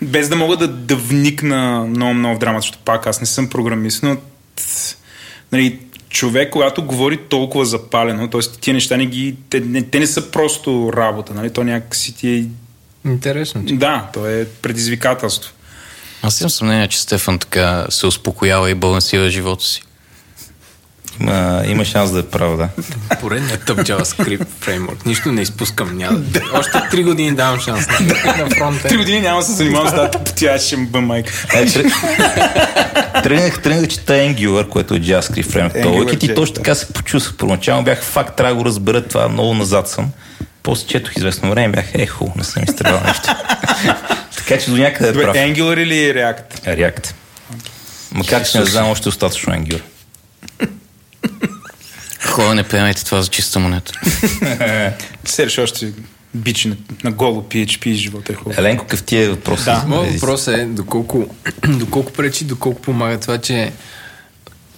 [0.02, 3.48] без да мога да, да вникна много, много в драмата, защото пак аз не съм
[3.48, 4.16] програмист, но
[5.52, 8.40] нали, човек, когато говори толкова запалено, т.е.
[8.40, 11.50] тия неща не ги, те, не, те не са просто работа, нали?
[11.50, 12.44] то някакси ти е
[13.06, 13.66] Интересно.
[13.66, 13.74] Че.
[13.74, 15.53] да, то е предизвикателство.
[16.24, 19.82] Аз имам съмнение, че Стефан така се успокоява и балансира живота си.
[21.20, 22.68] има, има шанс да е прав, да.
[23.20, 25.06] Поредният тъп JavaScript фреймворк.
[25.06, 25.96] Нищо не изпускам.
[25.96, 26.20] Няма.
[26.52, 28.14] Още три години давам шанс на, на
[28.48, 28.96] Три фронта.
[28.96, 31.32] години няма да се занимавам с тази потяща майка.
[31.54, 31.92] Е, тръ-
[33.22, 37.36] тръгнах, тръгнах, чета Angular, което е JavaScript уикенд и JS, точно така се почувствах.
[37.36, 40.10] Първоначално бях факт, трябва да го разбера това, много назад съм.
[40.62, 43.28] После четох известно време, бях ехо, не съм изтребал нещо.
[44.46, 45.36] Така че до някъде е Добре, прав.
[45.36, 46.64] Angular или React?
[46.64, 47.12] React.
[48.12, 49.82] Макар че не знам още достатъчно Angular.
[52.26, 53.92] Хора, не приемайте това за чиста монета.
[55.24, 55.92] Серж още
[56.34, 58.60] бичи на, на голо PHP и живота е хубаво.
[58.60, 59.64] Еленко, какъв ти е въпрос?
[59.64, 61.26] Да, моят въпрос е доколко,
[61.68, 63.72] доколко пречи, доколко помага това, че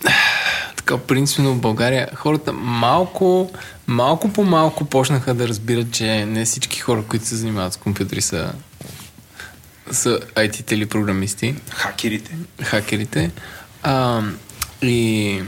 [0.76, 3.51] така принципно в България хората малко,
[3.86, 8.20] малко по малко почнаха да разбират, че не всички хора, които се занимават с компютри
[8.20, 8.52] са,
[9.90, 12.36] са IT-те или програмисти, Хакерите.
[12.62, 13.30] хакерите.
[13.82, 14.22] А,
[14.82, 15.40] и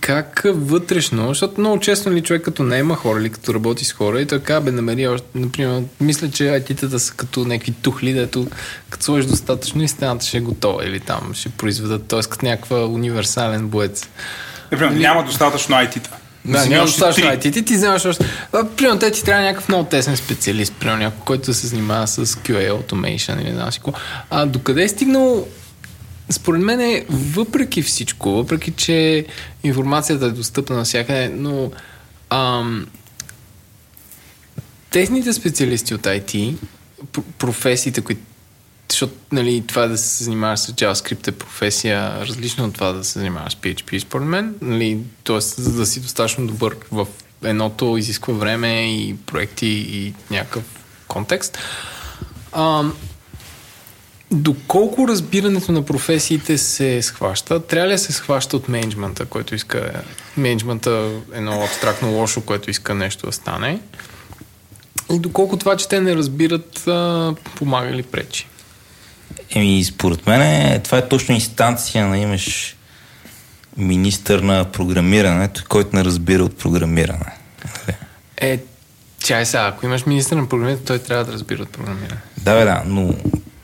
[0.00, 3.92] как вътрешно, защото много често ли човек като не има хора или като работи с
[3.92, 8.46] хора и така бе намери още, например, мисля, че IT-тата са като някакви тухли, дето
[8.90, 12.20] като сложиш достатъчно и стената ще е готова или там ще произведат, т.е.
[12.20, 14.08] като някаква универсален боец.
[14.72, 16.10] Например, няма достатъчно IT-та.
[16.44, 17.30] Да, Вземи няма още достатъчно.
[17.30, 17.52] IT.
[17.52, 18.24] Ти, ти вземаш още...
[18.76, 22.72] Примерно, те ти трябва някакъв много тесен специалист, примерно някой, който се занимава с QA
[22.72, 23.80] automation или знам си.
[24.30, 25.46] А докъде е стигнал
[26.30, 29.26] според мен е, въпреки всичко, въпреки че
[29.64, 31.70] информацията е достъпна навсякъде, но
[32.30, 32.86] ам,
[34.90, 36.54] техните специалисти от IT,
[37.12, 38.20] пр- професиите, които
[38.94, 43.18] защото нали, това да се занимаваш с JavaScript е професия различна от това да се
[43.18, 44.54] занимаваш с PHP, според мен.
[44.60, 47.06] Нали, тоест, за да си достатъчно добър в
[47.44, 50.62] едното изисква време и проекти и някакъв
[51.08, 51.58] контекст.
[52.52, 52.94] Ам,
[54.30, 57.66] доколко разбирането на професиите се схваща?
[57.66, 60.02] Трябва ли да се схваща от менеджмента, който иска...
[60.36, 60.90] Менеджмента
[61.34, 63.80] е едно абстрактно лошо, което иска нещо да стане.
[65.12, 68.46] И доколко това, че те не разбират, а, помага или пречи?
[69.50, 72.76] Еми, според мен е, това е точно инстанция на имаш
[73.76, 77.32] министър на програмирането, който не разбира от програмиране.
[78.36, 78.58] Е,
[79.24, 82.20] чай сега, ако имаш министър на програмирането, той трябва да разбира от програмиране.
[82.38, 83.14] Да, бе, да, но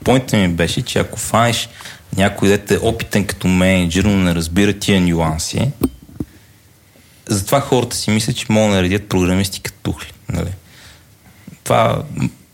[0.04, 1.68] поинтът ми беше, че ако фанеш
[2.16, 5.70] някой дете е опитен като менеджер, но не разбира тия нюанси,
[7.28, 10.12] затова хората си мислят, че могат да наредят програмисти като тухли.
[10.28, 10.50] Нали?
[11.64, 12.02] Това,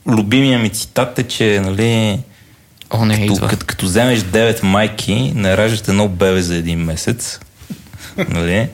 [0.06, 2.18] любимия ми цитат е, че нали,
[2.90, 3.48] О, не, като, идва.
[3.48, 7.40] като, като вземеш 9 майки, не раждат едно бебе за един месец.
[8.28, 8.68] нали?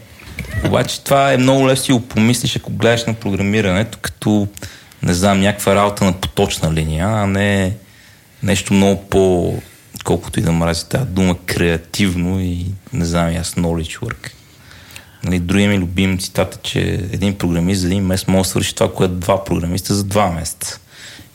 [0.65, 4.49] Обаче това е много лесно си го помислиш, ако гледаш на програмирането, като,
[5.03, 7.73] не знам, някаква работа на поточна линия, а не
[8.43, 9.55] нещо много по,
[10.05, 14.31] колкото и да мрази тази дума, креативно и, не знам, аз knowledge work.
[15.25, 16.81] Нали, другия ми любим цитат е, че
[17.13, 20.79] един програмист за един месец може да свърши това, което два програмиста за два месеца.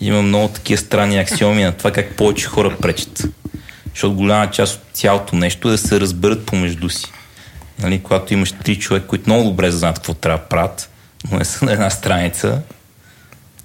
[0.02, 3.24] Има много такива странни аксиоми на това как повече хора пречат.
[3.90, 7.06] Защото голяма част от цялото нещо е да се разберат помежду си.
[7.80, 10.90] Нали, когато имаш три човека, които много добре знаят какво трябва да правят,
[11.32, 12.61] но не са на една страница,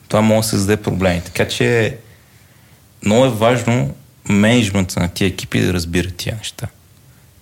[0.08, 1.22] това може да създаде проблеми.
[1.24, 1.96] Така че
[3.04, 3.94] много е важно
[4.28, 6.66] менеджмента на тия екипи да разбира тия неща.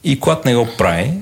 [0.04, 1.12] И когато не го прави,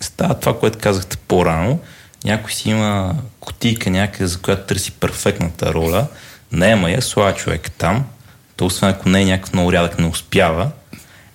[0.00, 1.80] става това, което казахте по-рано,
[2.24, 6.06] някой си има кутийка някъде, за която търси перфектната роля,
[6.52, 8.04] наема я, слага човек там,
[8.56, 10.70] то освен ако не е някакъв много рядък, не успява,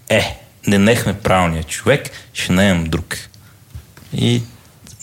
[0.10, 3.16] е, не нехме правилния човек, ще наемам друг.
[4.14, 4.42] И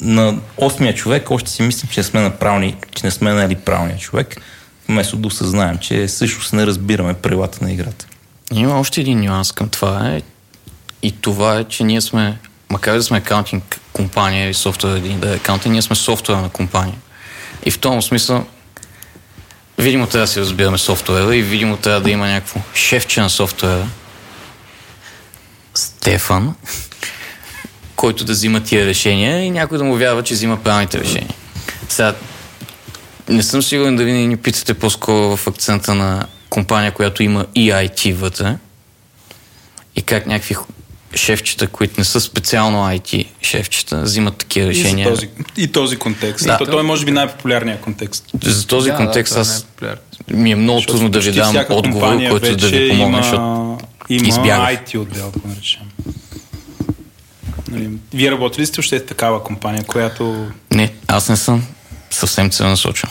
[0.00, 3.98] на осмия човек още си мислим, че не сме направени, че не сме нали правилния
[3.98, 4.40] човек,
[4.88, 8.06] вместо да осъзнаем, че също не разбираме правилата на играта.
[8.52, 10.22] Има още един нюанс към това е,
[11.02, 12.38] и това е, че ние сме,
[12.70, 16.96] макар да сме акаунтинг компания или софтуер да е акаунтинг, ние сме софтуерна компания.
[17.66, 18.46] И в този смисъл,
[19.80, 23.86] видимо трябва да си разбираме софтуера и видимо трябва да има някакво шефче на софтуера,
[25.74, 26.54] Стефан,
[27.96, 31.34] който да взима тия решения и някой да му вярва, че взима правилните решения.
[31.88, 32.14] Сега,
[33.28, 38.14] не съм сигурен дали ни питате по-скоро в акцента на компания, която има и IT
[38.14, 38.56] вътре
[39.96, 40.56] и как някакви
[41.14, 45.08] шефчета, които не са специално IT шефчета, взимат такива решения.
[45.08, 46.46] И, този, и този контекст.
[46.46, 46.58] Да.
[46.58, 46.70] Да.
[46.70, 48.24] той е може би най-популярният контекст.
[48.42, 49.94] За този Да, контекст да, аз това е
[50.30, 53.78] ми е много трудно да ви дам отговор, който да ви помогне, има, защото
[54.08, 54.68] има избягах.
[54.68, 55.82] IT отдел, да го наречем.
[57.70, 60.46] Нали, Вие работили сте още такава компания, която...
[60.70, 61.64] не, аз не съм
[62.10, 63.10] съвсем целенасочен.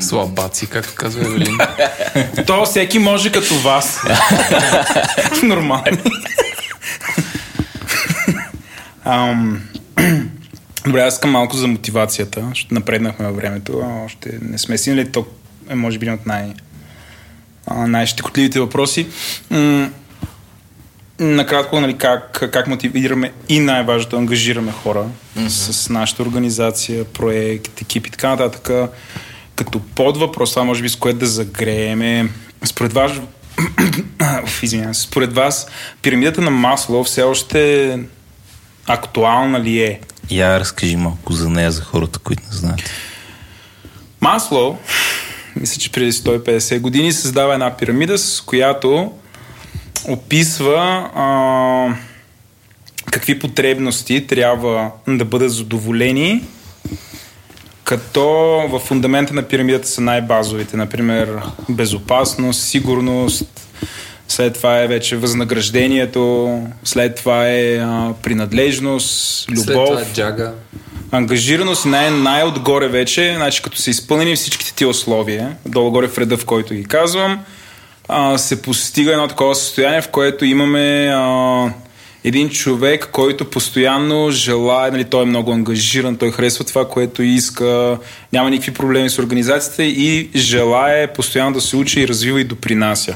[0.00, 1.58] Слабаци, както казва Евелин.
[2.46, 4.00] То всеки може като вас.
[5.42, 5.98] Нормално.
[9.12, 9.60] Ам,
[10.86, 15.12] Добре, аз искам малко за мотивацията, защото напреднахме във времето, а още не сме стигнали,
[15.12, 15.26] то
[15.68, 16.54] е може би от най-
[17.86, 19.06] най-щекотливите въпроси.
[19.50, 19.90] М-
[21.18, 25.04] накратко, нали, как, как мотивираме и най-важното, ангажираме хора
[25.38, 25.48] mm-hmm.
[25.48, 28.90] с нашата организация, проект, екип и така нататък.
[29.54, 32.28] Като под въпрос, това може би с което да загрееме.
[32.64, 33.12] Според вас,
[34.62, 35.66] извинявам според вас,
[36.02, 37.98] пирамидата на Масло все още
[38.86, 40.00] актуална ли е?
[40.30, 42.90] Я разкажи малко за нея, за хората, които не знаят.
[44.20, 44.78] Масло,
[45.56, 49.12] мисля, че преди 150 години създава една пирамида, с която
[50.08, 51.96] описва а,
[53.10, 56.44] какви потребности трябва да бъдат задоволени,
[57.84, 58.22] като
[58.70, 63.68] в фундамента на пирамидата са най-базовите, например безопасност, сигурност,
[64.28, 69.64] след това е вече възнаграждението, след това е а, принадлежност, любов.
[69.64, 70.52] След това е джага.
[71.10, 76.44] ангажираност най- най-отгоре вече, значи като са изпълнени всичките ти условия, долу-горе в реда, в
[76.44, 77.40] който ги казвам,
[78.08, 81.70] а, се постига едно такова състояние, в което имаме а,
[82.24, 87.98] един човек, който постоянно желая, нали, той е много ангажиран, той харесва това, което иска,
[88.32, 93.14] няма никакви проблеми с организацията и желая постоянно да се учи и развива и допринася.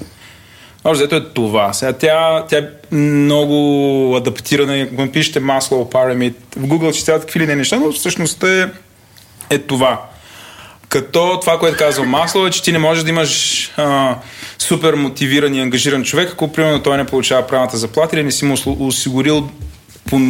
[0.87, 1.73] Общо взето е това.
[1.73, 4.89] Сега тя, тя е много адаптирана.
[4.93, 8.69] Ако пишете Maslow Pyramid, в Google ще стават какви ли не неща, но всъщност е,
[9.51, 10.03] е това.
[10.89, 14.17] Като това, което казва Масло е, че ти не можеш да имаш а,
[14.59, 18.45] супер мотивиран и ангажиран човек, ако примерно той не получава правилната заплата или не си
[18.45, 19.49] му осигурил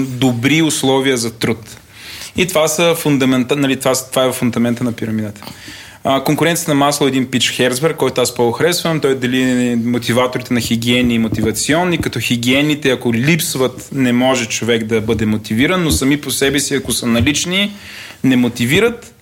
[0.08, 1.58] добри условия за труд.
[2.36, 5.40] И това, са фундамента, нали, това, това е фундамента на пирамидата.
[6.24, 9.00] Конкуренцията на масло е един пич Херцберг, който аз по-харесвам.
[9.00, 15.00] Той дели мотиваторите на хигиени и мотивационни, като хигиените, ако липсват, не може човек да
[15.00, 17.72] бъде мотивиран, но сами по себе си, ако са налични,
[18.24, 19.14] не мотивират.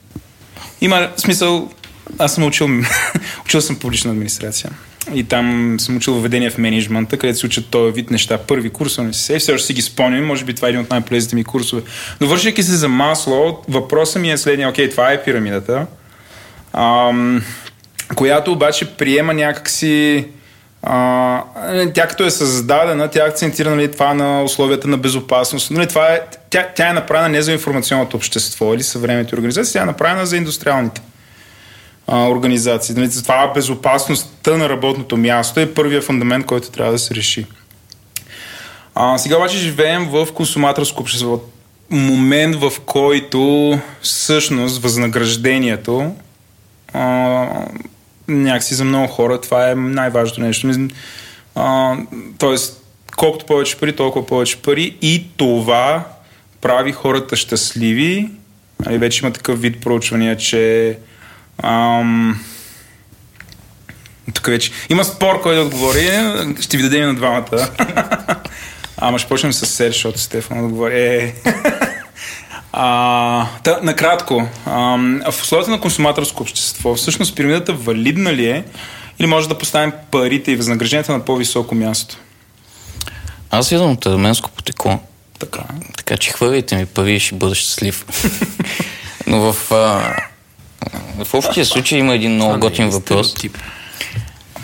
[0.81, 1.71] Има смисъл,
[2.19, 2.69] аз съм учил,
[3.45, 4.71] учил съм публична администрация.
[5.15, 8.39] И там съм учил въведение в менеджмента, където се учат този вид неща.
[8.39, 10.91] Първи курс, не се, все още си ги спомням, може би това е един от
[10.91, 11.83] най-полезните ми курсове.
[12.21, 15.87] Но вършайки се за масло, въпросът ми е следния, окей, това е пирамидата,
[16.75, 17.43] ам,
[18.15, 20.27] която обаче приема някакси
[20.87, 21.43] а,
[21.95, 25.71] тя като е създадена, тя акцентира нали, това на условията на безопасност.
[25.71, 26.21] Нали, това е,
[26.51, 30.37] тя, тя е направена не за информационното общество или съвременните организации, тя е направена за
[30.37, 31.01] индустриалните
[32.07, 32.95] а, организации.
[32.95, 37.47] Нали, това безопасността на работното място е първия фундамент, който трябва да се реши.
[38.95, 41.41] А, сега обаче живеем в консуматорско общество.
[41.91, 46.15] Момент, в който всъщност възнаграждението
[46.95, 47.47] а,
[48.29, 50.89] някакси за много хора това е най-важното нещо.
[51.55, 51.97] А,
[52.39, 52.83] тоест,
[53.17, 56.05] колкото повече пари, толкова повече пари и това
[56.61, 58.31] прави хората щастливи.
[58.87, 60.97] Али вече има такъв вид проучвания, че
[61.63, 62.45] ам,
[64.35, 66.09] тук вече има спор, който да отговори.
[66.61, 67.69] Ще ви дадем на двамата.
[68.97, 71.01] Ама ще почнем с Сер, защото Стефан отговори.
[71.01, 71.35] Е.
[72.77, 74.99] А, та, накратко, а,
[75.31, 78.65] в условията на консуматорско общество, всъщност пирамидата валидна ли е
[79.19, 82.17] или може да поставим парите и възнагражденията на по-високо място?
[83.51, 84.99] Аз идвам от арменско потекло,
[85.39, 85.63] Така.
[85.97, 88.05] така че хвърляйте ми пари и ще бъда щастлив.
[89.27, 90.17] Но в, а,
[91.25, 93.35] в общия случай има един много готин въпрос.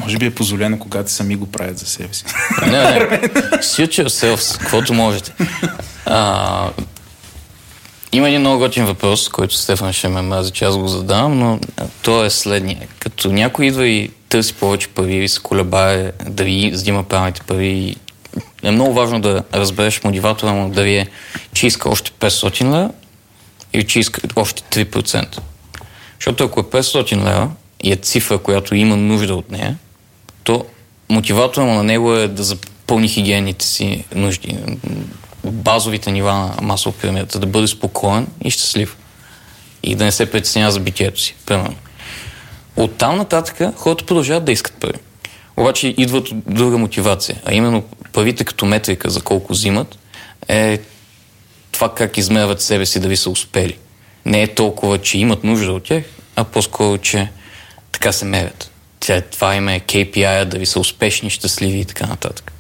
[0.00, 2.24] Може би е позволено, когато сами го правят за себе си.
[2.62, 2.98] Не, не.
[3.58, 5.32] Suit yourselves, каквото можете.
[6.06, 6.70] А,
[8.12, 11.60] има един много готин въпрос, който Стефан ще ме мрази, че аз го задавам, но
[12.02, 12.88] то е следния.
[12.98, 17.96] Като някой идва и търси повече пари или се колебае дали взима правилните пари,
[18.62, 21.06] е много важно да разбереш мотиватора му дали е,
[21.52, 22.90] че иска още 500 лева
[23.72, 25.38] или че иска още 3%.
[26.18, 27.50] Защото ако е 500 лева
[27.82, 29.78] и е цифра, която има нужда от нея,
[30.44, 30.66] то
[31.08, 34.58] мотиватора му на него е да запълни хигиените си нужди,
[35.44, 38.96] базовите нива на масово пирамидата, да бъде спокоен и щастлив.
[39.82, 41.76] И да не се притеснява за битието си, примерно.
[42.76, 44.98] От там нататък хората продължават да искат пари.
[45.56, 49.98] Обаче идват друга мотивация, а именно парите като метрика за колко взимат
[50.48, 50.80] е
[51.72, 53.78] това как измерват себе си дали са успели.
[54.26, 56.04] Не е толкова, че имат нужда от тях,
[56.36, 57.28] а по-скоро, че
[57.92, 58.70] така се мерят.
[59.30, 62.52] Това им е KPI, дали са успешни, щастливи и така нататък.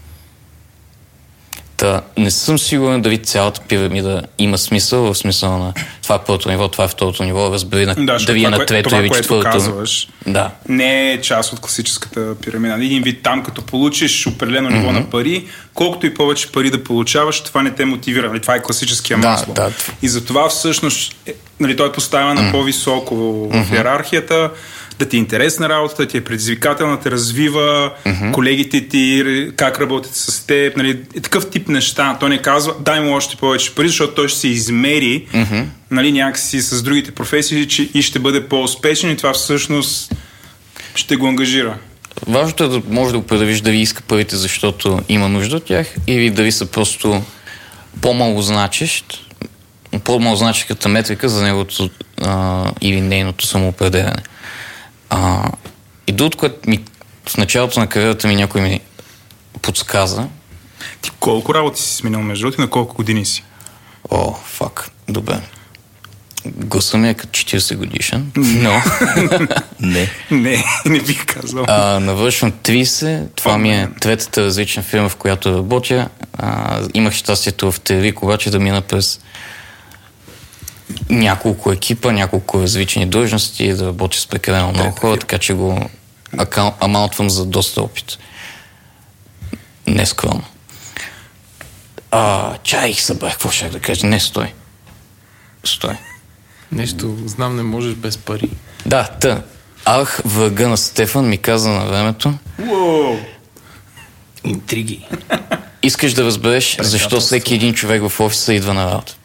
[1.80, 6.50] Та, не съм сигурен дали цялата пирамида има смисъл, в смисъл на това е първото
[6.50, 9.50] ниво, това е второто ниво, разбери на, Да, дали е на трето това, или четвърто.
[9.50, 10.50] казваш, Да.
[10.68, 12.74] не е част от класическата пирамида.
[12.74, 15.44] Един вид там, като получиш определено ниво на пари,
[15.74, 18.28] колкото и повече пари да получаваш, това не те мотивира.
[18.28, 18.40] Нали?
[18.40, 19.54] Това е класическия Да, масло.
[19.54, 19.70] да.
[20.02, 23.14] И затова всъщност е, нали, той е поставен на по-високо
[23.50, 24.50] в иерархията,
[25.00, 27.92] да ти е интересна работата, ти е предизвикателна, те развива,
[28.32, 29.24] колегите ти,
[29.56, 32.16] как работят с теб, нали, и такъв тип неща.
[32.20, 35.26] Той не казва, дай му още повече пари, защото той ще се измери
[35.90, 40.12] нали, някакси с другите професии че и ще бъде по-успешен и това всъщност
[40.94, 41.78] ще го ангажира.
[42.26, 46.30] Важното е да може да определиш дали иска парите, защото има нужда от тях, или
[46.30, 47.22] дали са просто
[48.00, 49.26] по-малко значещ,
[50.04, 51.90] по-малко значещата метрика за неговото
[52.22, 54.22] а, или нейното самоопределяне.
[55.10, 55.50] А,
[56.06, 56.84] и другото, което ми
[57.28, 58.80] в началото на кариерата ми някой ми
[59.62, 60.28] подсказа,
[61.02, 63.44] Ти колко работи си сменил между другото и на колко години си?
[64.10, 65.40] о, фак, добре.
[66.46, 68.82] Гласа ми е като 40 годишен, но
[69.80, 70.08] Не.
[70.30, 71.64] Не, не бих казал.
[71.68, 73.26] А, навършвам 30.
[73.34, 76.08] Това ми е третата различна фирма, в която работя.
[76.38, 79.20] А, имах щастието в Телевик, обаче да мина през
[81.10, 85.90] няколко екипа, няколко различни длъжности и да работя с прекалено много хора, така че го
[86.36, 88.18] акал- амаутвам за доста опит.
[89.86, 90.44] Не скромно.
[92.10, 94.06] А, чай събрах, какво ще да кажа?
[94.06, 94.52] Не, стой.
[95.64, 95.94] Стой.
[96.72, 98.50] Нещо, знам, не можеш без пари.
[98.86, 99.42] Да, та.
[99.84, 102.34] Ах, врага на Стефан ми каза на времето,
[102.68, 103.16] Уоу!
[104.44, 105.08] Интриги.
[105.82, 109.16] Искаш да разбереш защо всеки един човек в офиса идва на работа.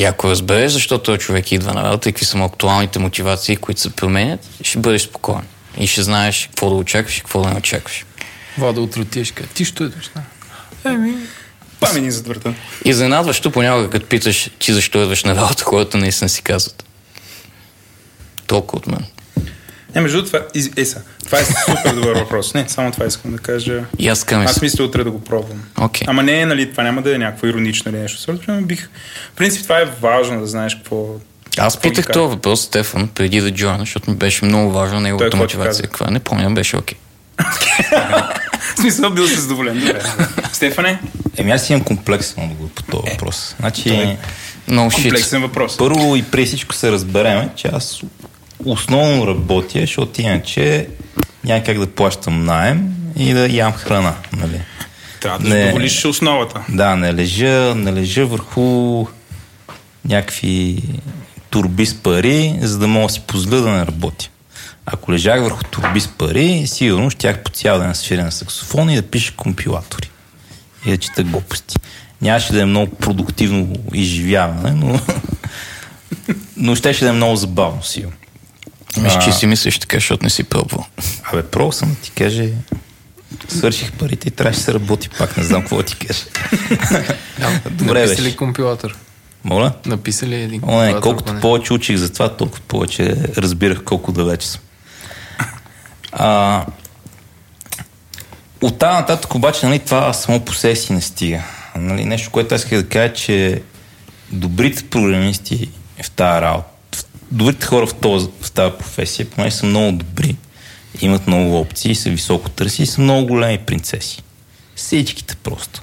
[0.00, 3.56] И ако разбереш защо този човек идва на работа и какви са му актуалните мотивации,
[3.56, 5.46] които се променят, ще бъдеш спокоен.
[5.78, 8.04] И ще знаеш какво да очакваш и какво да не очакваш.
[8.58, 9.48] Влада утре отиваш, къде?
[9.54, 10.10] ти що идваш?
[10.14, 10.22] Да?
[11.80, 12.54] Памени за врата.
[12.84, 16.84] Изненадващо понякога, като питаш ти защо идваш на работа, хората наистина си казват.
[18.46, 19.04] Толкова от мен.
[19.94, 22.54] Не, между това, из- е, са, това е супер добър въпрос.
[22.54, 23.84] Не, само това искам да кажа.
[23.98, 24.84] И аз така Аз мисля.
[24.84, 25.62] утре да го пробвам.
[25.78, 26.04] Окей.
[26.08, 28.20] Ама не, нали, това няма да е някакво иронично или нещо.
[28.20, 28.88] Също, но бих...
[29.32, 31.06] В принцип, това е важно да знаеш какво...
[31.58, 35.36] Аз какво питах този въпрос Стефан преди да джойна, защото ми беше много важно неговата
[35.36, 35.82] мотивация.
[35.82, 36.06] Каква?
[36.06, 36.98] Не помня, беше окей.
[38.60, 39.78] В смисъл, бил си задоволен.
[39.80, 40.02] Добре.
[40.52, 41.00] Стефане,
[41.36, 43.54] Еми аз имам комплексен отговор по този въпрос.
[43.60, 44.16] Значи,
[44.68, 45.02] Много шит.
[45.02, 45.76] комплексен въпрос.
[45.76, 48.00] първо и преди всичко се разбереме, че аз
[48.64, 50.88] основно работя, защото иначе
[51.44, 54.14] няма как да плащам найем и да ям храна.
[54.32, 54.60] Нали?
[55.20, 55.62] Трябва да Не.
[55.62, 56.60] задоволиш основата.
[56.68, 59.06] Да, не лежа, не лежа върху
[60.04, 60.82] някакви
[61.50, 64.28] турби с пари, за да мога да си позволя да не работя.
[64.86, 68.96] Ако лежах върху турби с пари, сигурно щях по цял ден свиря на саксофон и
[68.96, 70.10] да пиша компилатори.
[70.86, 71.76] И да чета глупости.
[72.22, 75.00] Нямаше да е много продуктивно изживяване, но,
[76.56, 78.16] но щеше да е много забавно, сигурно.
[78.96, 80.86] Мисля, че си мислиш така, защото не си пробвал.
[81.32, 82.44] Абе, пробвал съм да ти кажа,
[83.48, 86.24] свърших парите и трябваше да се работи пак, не знам какво ти кажа.
[87.70, 88.36] Добре Написа ли беше.
[88.36, 88.96] компилатор?
[89.44, 89.72] Моля?
[89.86, 91.02] Написа ли един О, не, компилатор?
[91.02, 91.40] колкото поне?
[91.40, 94.60] повече учих за това, толкова повече разбирах колко далече съм.
[96.12, 96.64] А,
[98.60, 101.42] от тази нататък обаче, нали, това само по себе си не стига.
[101.76, 103.62] Нали, нещо, което аз исках да кажа, че
[104.32, 105.70] добрите програмисти
[106.02, 106.68] в тази работа,
[107.30, 110.36] добрите хора в, този, в тази професия, поне са много добри,
[111.00, 114.22] имат много опции, са високо търси и са много големи принцеси.
[114.76, 115.82] Всичките просто.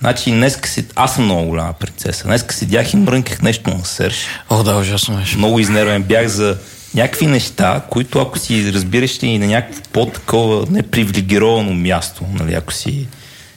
[0.00, 0.86] Значи днес си...
[0.94, 2.24] Аз съм много голяма принцеса.
[2.24, 4.16] Днес седях и мрънках нещо на Серж.
[4.50, 5.36] О, да, ужасно беше.
[5.36, 6.58] Много изнервен бях за
[6.94, 13.06] някакви неща, които ако си разбираш и на някакво по-такова непривилегировано място, нали, ако си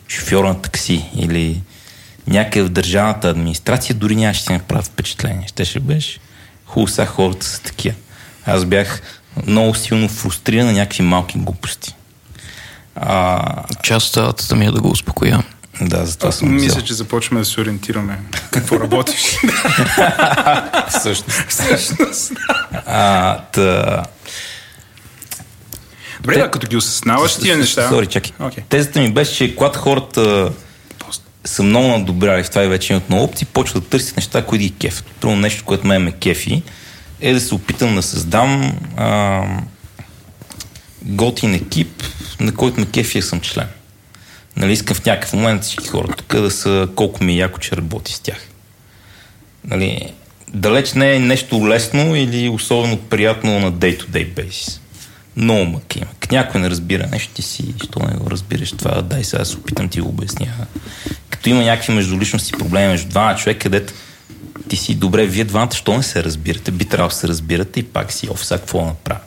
[0.07, 1.61] шофьор на такси или
[2.27, 5.47] някъде в държавната администрация, дори нямаше да си направи впечатление.
[5.47, 6.19] Ще ще беше
[6.75, 7.95] хубаво сега хората са такива.
[8.45, 9.01] Аз бях
[9.47, 11.95] много силно фрустриран на някакви малки глупости.
[12.95, 15.43] А, Част от работата ми е да го успокоя.
[15.81, 16.81] да, затова Аз съм мисля, взел.
[16.81, 18.19] че започваме да се ориентираме
[18.51, 19.37] какво работиш.
[20.89, 22.31] Всъщност.
[22.85, 24.03] А, та...
[26.21, 27.89] Добре, да, като ги осъзнаваш тия неща.
[27.89, 28.31] Сори, чакай.
[28.39, 28.63] Окей.
[28.69, 30.51] Тезата ми беше, че когато хората
[31.45, 34.63] са много надобряли в това и вече имат много опции, почват да търсят неща, които
[34.63, 35.05] ги кефят.
[35.19, 36.63] Първо нещо, което ме ме кефи,
[37.21, 39.43] е да се опитам да създам а,
[41.01, 42.03] готин екип,
[42.39, 43.67] на който ме кефи, съм член.
[44.55, 47.77] Нали, искам в някакъв момент всички хора тук да са колко ми е яко, че
[47.77, 48.47] работи с тях.
[49.67, 50.13] Нали,
[50.53, 54.79] далеч не е нещо лесно или особено приятно на day-to-day basis.
[55.37, 56.05] Много мък има.
[56.31, 59.89] Някой не разбира нещо, ти си, що не го разбираш това, дай сега се опитам
[59.89, 60.47] ти го обясня.
[61.29, 63.93] Като има някакви междуличности проблеми между двама човека, където
[64.69, 67.83] ти си добре, вие двамата, що не се разбирате, би трябвало да се разбирате и
[67.83, 69.19] пак си офса, какво направя.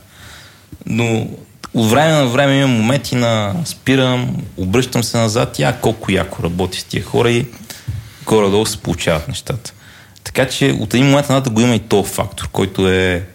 [0.87, 1.29] Но
[1.75, 6.43] от време на време имам моменти на спирам, обръщам се назад и а колко яко
[6.43, 7.47] работи с тия хора и
[8.25, 9.73] горе-долу се получават нещата.
[10.25, 13.27] Така че от един момент нататък го има и този фактор, който е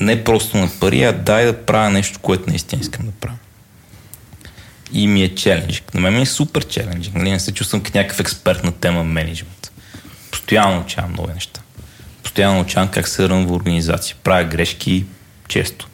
[0.00, 3.36] не просто на пари, а дай да правя нещо, което наистина искам да правя.
[4.92, 5.82] И ми е челендж.
[5.94, 7.08] На мен ми е супер челендж.
[7.08, 7.30] Нали?
[7.30, 9.72] Не се чувствам като някакъв експерт на тема менеджмент.
[10.30, 11.60] Постоянно учавам много неща.
[12.22, 14.16] Постоянно учавам как се рънва организация.
[14.22, 15.04] Правя грешки
[15.48, 15.88] често.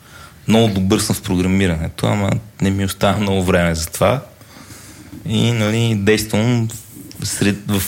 [0.49, 4.23] Много добър съм в програмирането, ама не ми остава много време за това.
[5.26, 6.68] И нали, действам
[7.20, 7.83] в, сред, в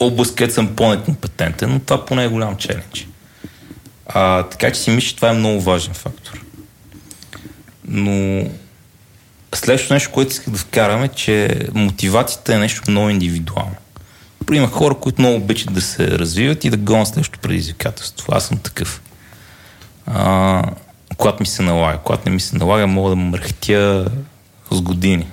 [0.00, 3.06] област, където съм по-некомпетентен, но това поне е голям челендж.
[4.08, 6.44] А, така че си мисля, че това е много важен фактор.
[7.88, 8.44] Но
[9.54, 13.76] следващото нещо, което исках да вкарам е, че мотивацията е нещо много индивидуално.
[14.52, 18.26] Има хора, които много обичат да се развиват и да гонят следващото предизвикателство.
[18.34, 19.02] Аз съм такъв.
[20.06, 20.62] А,
[21.16, 21.98] когато ми се налага.
[21.98, 24.06] Когато не ми се налага, мога да мръхтя
[24.70, 25.26] с години.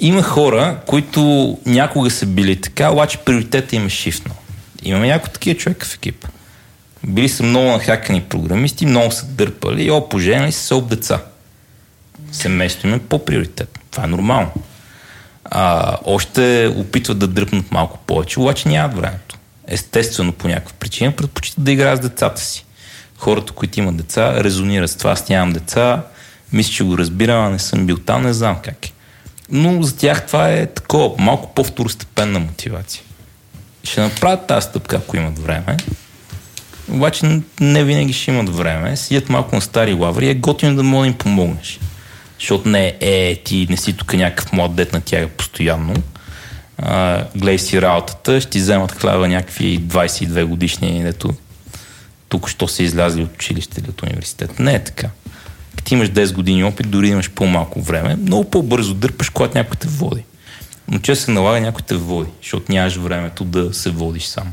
[0.00, 4.36] Има хора, които някога са били така, обаче приоритета им е шифнал.
[4.82, 6.28] Имаме някои такива човека в екипа.
[7.06, 11.20] Били са много нахакани програмисти, много са дърпали и о, поженили са об деца.
[12.32, 13.82] Семейството им е по-приоритетно.
[13.90, 14.52] Това е нормално.
[15.44, 19.38] А, още опитват да дръпнат малко повече, обаче нямат времето.
[19.66, 22.64] Естествено, по някаква причина предпочитат да играят с децата си.
[23.18, 25.10] Хората, които имат деца, резонират с това.
[25.10, 26.02] Аз нямам деца,
[26.52, 28.92] мисля, че го разбирам, а не съм бил там, не знам как е.
[29.50, 33.02] Но за тях това е такова, малко по-второстепенна мотивация.
[33.84, 35.76] Ще направят тази стъпка, ако имат време,
[36.88, 38.96] обаче не винаги ще имат време.
[38.96, 41.80] Сидят малко на стари лаври и е готино да мога да им помогнеш.
[42.38, 45.94] Защото не е, ти не си тук някакъв млад дет на тяга постоянно.
[46.78, 51.34] А, гледай си работата, ще ти вземат хляба някакви 22 годишни, дето
[52.28, 54.58] тук що са излязли от училище или от университет.
[54.58, 55.08] Не е така.
[55.76, 59.88] Като имаш 10 години опит, дори имаш по-малко време, много по-бързо дърпаш, когато някой те
[59.88, 60.24] води.
[60.88, 64.52] Но че се налага някой те води, защото нямаш времето да се водиш сам.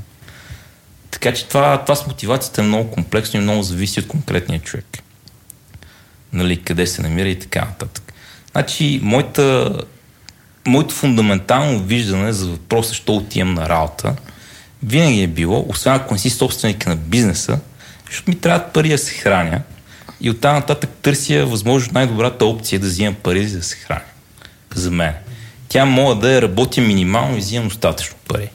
[1.14, 4.86] Така че това, това с мотивацията е много комплексно и много зависи от конкретния човек.
[6.34, 8.14] Нали, къде се намира и така нататък.
[8.52, 9.78] Значи, моята,
[10.68, 14.16] моето фундаментално виждане за въпроса, що отивам на работа,
[14.84, 17.60] винаги е било, освен ако не си собственик на бизнеса,
[18.10, 19.62] защото ми трябват пари да се храня
[20.22, 24.06] и оттам нататък търся възможно най-добрата опция да взимам пари за да се храня.
[24.76, 25.14] За мен.
[25.70, 28.50] Тя мога да е работя минимално и взимам достатъчно пари.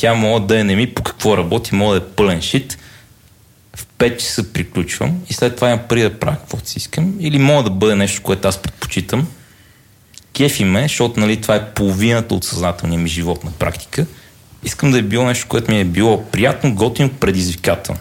[0.00, 2.78] Тя мога да е не ми по какво работи, мога да е пълен шит.
[3.76, 7.14] В 5 часа приключвам и след това имам пари да правя каквото си искам.
[7.20, 9.28] Или мога да бъде нещо, което аз предпочитам.
[10.32, 14.06] Кефи ме, защото нали, това е половината от съзнателния ми живот на практика.
[14.64, 18.00] Искам да е било нещо, което ми е било приятно, готино, предизвикателно.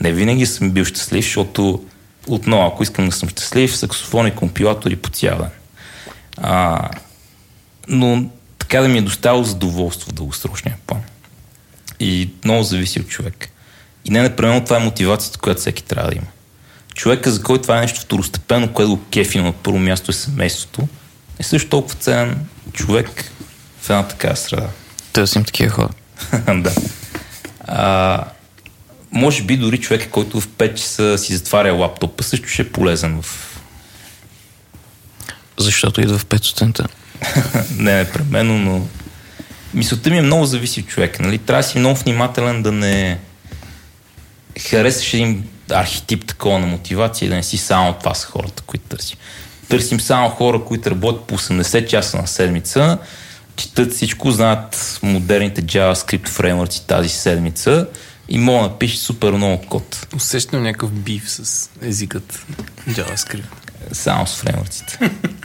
[0.00, 1.84] Не винаги съм бил щастлив, защото
[2.26, 5.50] отново, ако искам да съм щастлив, саксофон и компилатори по цял ден.
[6.36, 6.88] А,
[7.88, 8.24] но
[8.58, 11.00] така да ми е доставило задоволство дългосрочния план.
[12.00, 13.48] И много зависи от човек.
[14.04, 16.26] И не непременно това е мотивацията, която всеки трябва да има.
[16.94, 20.88] Човека, за който това е нещо второстепенно, което го кефи на първо място е семейството,
[21.38, 23.30] е също толкова ценен човек
[23.80, 24.68] в една такава среда.
[25.12, 25.88] Търсим такива хора.
[26.54, 26.74] да.
[27.60, 28.24] А,
[29.12, 33.22] може би дори човек, който в 5 часа си затваря лаптопа, също ще е полезен
[33.22, 33.60] в...
[35.58, 36.86] Защото идва в 5 сутринта.
[37.76, 38.86] не непременно, но
[39.74, 41.22] мисълта ми е много зависи от човека.
[41.22, 41.38] Нали?
[41.38, 43.18] Трябва да си много внимателен да не
[44.60, 48.84] харесаш един архетип такова на мотивация и да не си само това са хората, които
[48.84, 49.18] търсим.
[49.68, 52.98] Търсим само хора, които работят по 80 часа на седмица,
[53.56, 57.88] четат всичко, знаят модерните JavaScript фреймворци тази седмица
[58.28, 60.06] и могат да напишат супер много код.
[60.16, 62.46] Усещам някакъв бив с езикът
[62.88, 63.42] JavaScript.
[63.92, 64.98] Само с фреймворците.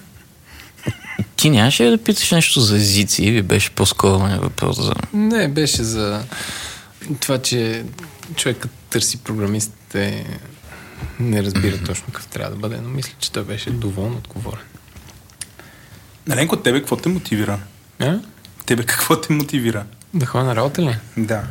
[1.35, 4.93] Ти нямаше ли да питаш нещо за езици или беше по-скоро въпрос за...
[5.13, 6.23] Не, беше за
[7.19, 7.83] това, че
[8.35, 10.25] човекът търси програмистите,
[11.19, 14.63] не разбира точно какъв трябва да бъде, но мисля, че той беше доволно отговорен.
[16.27, 17.59] Наленко, тебе какво те мотивира?
[17.99, 18.19] А?
[18.65, 19.85] Тебе какво те мотивира?
[20.13, 20.95] Да ходя на работа ли?
[21.17, 21.43] Да.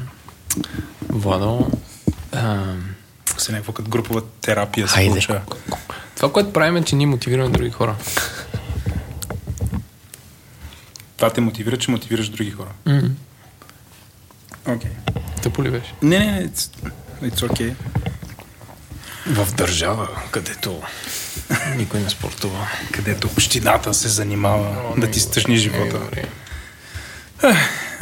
[1.08, 1.70] Владо,
[2.32, 2.64] а,
[3.38, 5.10] Се някаква като групова терапия се Хайде.
[5.10, 5.40] получава.
[6.16, 7.96] това, което правим е, че ние мотивираме други хора.
[11.18, 12.70] Това те мотивира, че мотивираш други хора.
[12.86, 13.10] Mm.
[14.66, 14.90] Окей.
[15.42, 15.94] Тъпо ли беше?
[16.02, 16.48] Не, не, не.
[16.48, 16.70] It's,
[17.22, 17.74] it's okay.
[19.26, 20.82] В държава, където
[21.76, 22.68] никой не спортува.
[22.92, 26.00] Където общината се занимава О, да ти стъжни живота.
[26.16, 26.24] Е.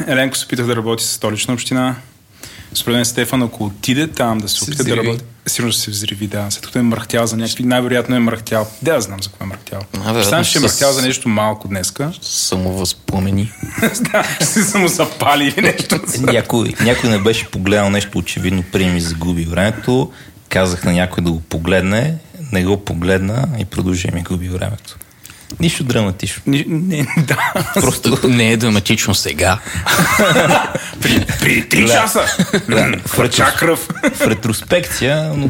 [0.07, 1.95] Еленко се опитах да работи с столична община.
[2.73, 5.91] Според мен Стефан, ако отиде там да се Се опита да работи, сигурно ще се
[5.91, 6.47] взриви, да.
[6.49, 8.67] След като е мръхтял за някакви, най-вероятно е мръхтял.
[8.81, 9.81] Да, аз знам за какво е мръхтял.
[10.13, 12.11] Представям, че е мръхтял за нещо малко днеска.
[12.21, 13.51] Самовъзпомени.
[14.11, 15.99] да, ще се само запали или нещо.
[16.19, 20.11] някой, някой не беше погледнал нещо очевидно при ми загуби времето.
[20.49, 22.17] Казах на някой да го погледне,
[22.51, 24.97] не го погледна и продължи ми губи времето.
[25.59, 26.41] Нищо драматично.
[26.45, 27.53] Не, не, да.
[27.73, 29.59] Просто не е драматично сега.
[31.01, 31.93] При, при три Да.
[31.93, 32.21] часа.
[32.69, 33.87] Да, Хвърча кръв.
[34.13, 35.49] В ретроспекция, но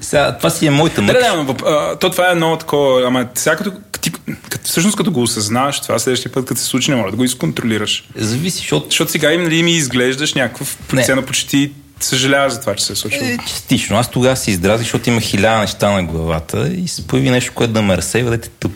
[0.00, 1.18] сега, това си е моята Да, мъка.
[1.20, 4.10] да, но, въп- а, то това е едно такова, ама сега като, ти,
[4.50, 7.24] като, всъщност като го осъзнаваш, това следващия път, като се случи, не може да го
[7.24, 8.04] изконтролираш.
[8.16, 12.84] Зависи, защото Защото сега им, нали, ми изглеждаш някакъв процент почти съжаляваш за това, че
[12.84, 13.24] се е случило.
[13.24, 13.96] е, частично.
[13.96, 17.72] Аз тогава се издразих, защото има хиляда неща на главата и се появи нещо, което
[17.72, 18.72] да ме разсейва, да те тъп.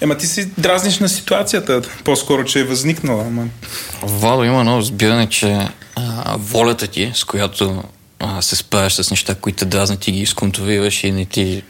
[0.00, 3.24] Ема ти си дразниш на ситуацията, по-скоро, че е възникнала.
[3.26, 3.48] Ама...
[4.02, 7.84] Владо има едно разбиране, че а, волята ти, с която
[8.18, 11.62] а, се справяш с неща, които те дразнят и ги изконтролираш и не ти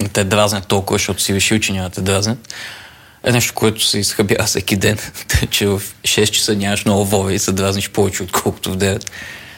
[0.00, 2.54] не те дразнят толкова, защото си решил, че няма те дразнят,
[3.24, 4.98] е нещо, което се изхъбява всеки ден.
[5.50, 9.08] Че в 6 часа нямаш много воля и се дразниш повече, отколкото в 9.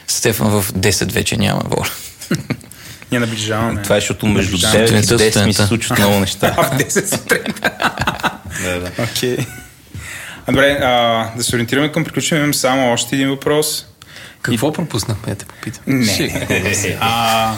[0.07, 1.89] Стефан в 10 вече няма воля.
[3.11, 3.81] Ние наближаваме.
[3.81, 4.87] Това е, защото между Наближаваме.
[4.87, 6.55] 9 и Сутринта, 10 ми се случват много неща.
[6.57, 7.71] А, в 10 сутринта.
[8.63, 8.91] да, да.
[9.03, 9.37] Окей.
[10.45, 12.41] А, добре, а, да се ориентираме към приключване.
[12.41, 13.85] Имам само още един въпрос.
[14.41, 15.83] Какво пропуснахме, да те попитам?
[15.87, 16.47] Не.
[16.99, 17.53] А,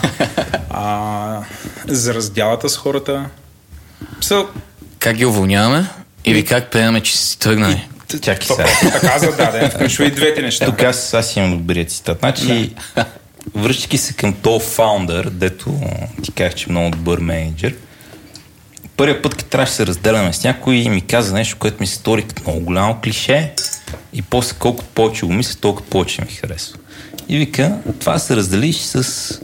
[0.70, 1.40] а,
[1.88, 3.24] за раздялата с хората.
[4.20, 4.46] So,
[4.98, 5.86] Как ги уволняваме?
[6.24, 7.88] Или как приемаме, че си тръгнали?
[8.22, 8.90] Чакай сега.
[8.92, 10.64] така за да, включва и двете неща.
[10.64, 12.18] Тук аз, аз имам добрия цитат.
[12.18, 12.74] Значи,
[13.54, 15.80] връщайки се към този фаундър, дето
[16.22, 17.74] ти казах, че е много добър менеджер,
[18.96, 21.94] първият път, като трябваше да се разделяме с някой, ми каза нещо, което ми се
[21.94, 23.52] стори като много голямо клише
[24.12, 26.78] и после колкото повече го мисля, толкова повече ми харесва.
[27.28, 29.40] И вика, това се разделиш с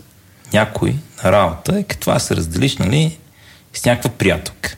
[0.53, 3.19] някой на работа е като това се разделиш, нали,
[3.75, 4.77] с някаква приятелка.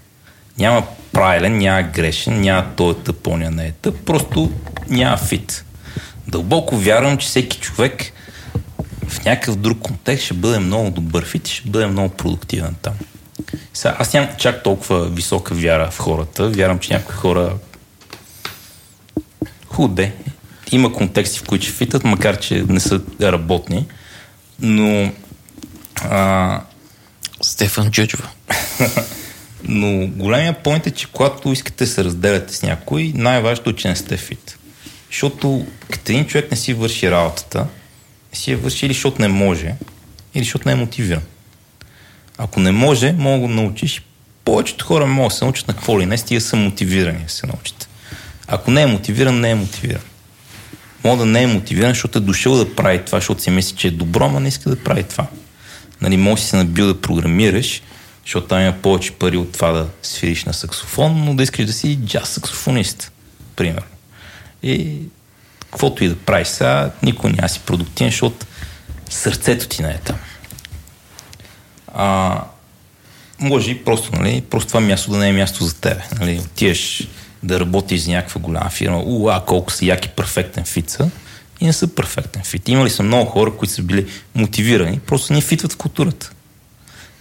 [0.59, 4.53] Няма правилен, няма грешен, няма той е тъп, оня не е тъп, просто
[4.89, 5.65] няма фит.
[6.29, 8.13] Дълбоко вярвам, че всеки човек
[9.13, 12.95] в някакъв друг контекст ще бъде много добър фит и ще бъде много продуктивен там.
[13.75, 16.49] Сега, аз нямам чак толкова висока вяра в хората.
[16.49, 17.55] Вярвам, че някои хора
[19.67, 20.13] худе.
[20.73, 23.87] Има контексти, в които фитат, макар че не са работни.
[24.61, 25.13] Но
[26.03, 26.61] а,
[27.43, 28.29] Стефан Джуджва.
[29.69, 33.89] но големия поинт е, че когато искате да се разделяте с някой, най-важното е, че
[33.89, 34.59] не сте фит.
[35.11, 37.67] Защото като един човек не си върши работата,
[38.33, 39.75] си я върши или защото не може,
[40.35, 41.23] или защото не е мотивиран.
[42.39, 44.03] Ако не може, мога да го научиш.
[44.45, 47.47] Повечето хора могат да се научат на какво ли не, стига са мотивирани да се
[47.47, 47.89] научат.
[48.47, 50.03] Ако не е мотивиран, не е мотивиран.
[51.05, 53.89] Мога да не е мотивиран, защото е дошъл да прави това, защото си мисли, че
[53.89, 55.27] е добро, ама не иска да прави това.
[56.01, 57.83] Нали, може си набил да програмираш,
[58.25, 61.73] защото там има повече пари от това да свириш на саксофон, но да искаш да
[61.73, 63.13] си джаз саксофонист,
[63.57, 63.87] примерно.
[64.63, 64.99] И
[65.73, 68.47] каквото и да правиш сега, никой няма си продуктивен, защото
[69.11, 70.17] сърцето ти не е там.
[71.95, 72.41] А,
[73.41, 76.03] може и просто, нали, просто това място да не е място за тебе.
[76.21, 77.09] Нали, отиеш
[77.43, 81.11] да работиш за някаква голяма фирма, уа, колко са яки перфектен фица
[81.61, 82.69] и не са перфектен фит.
[82.69, 86.33] Имали са много хора, които са били мотивирани, просто не фитват в културата.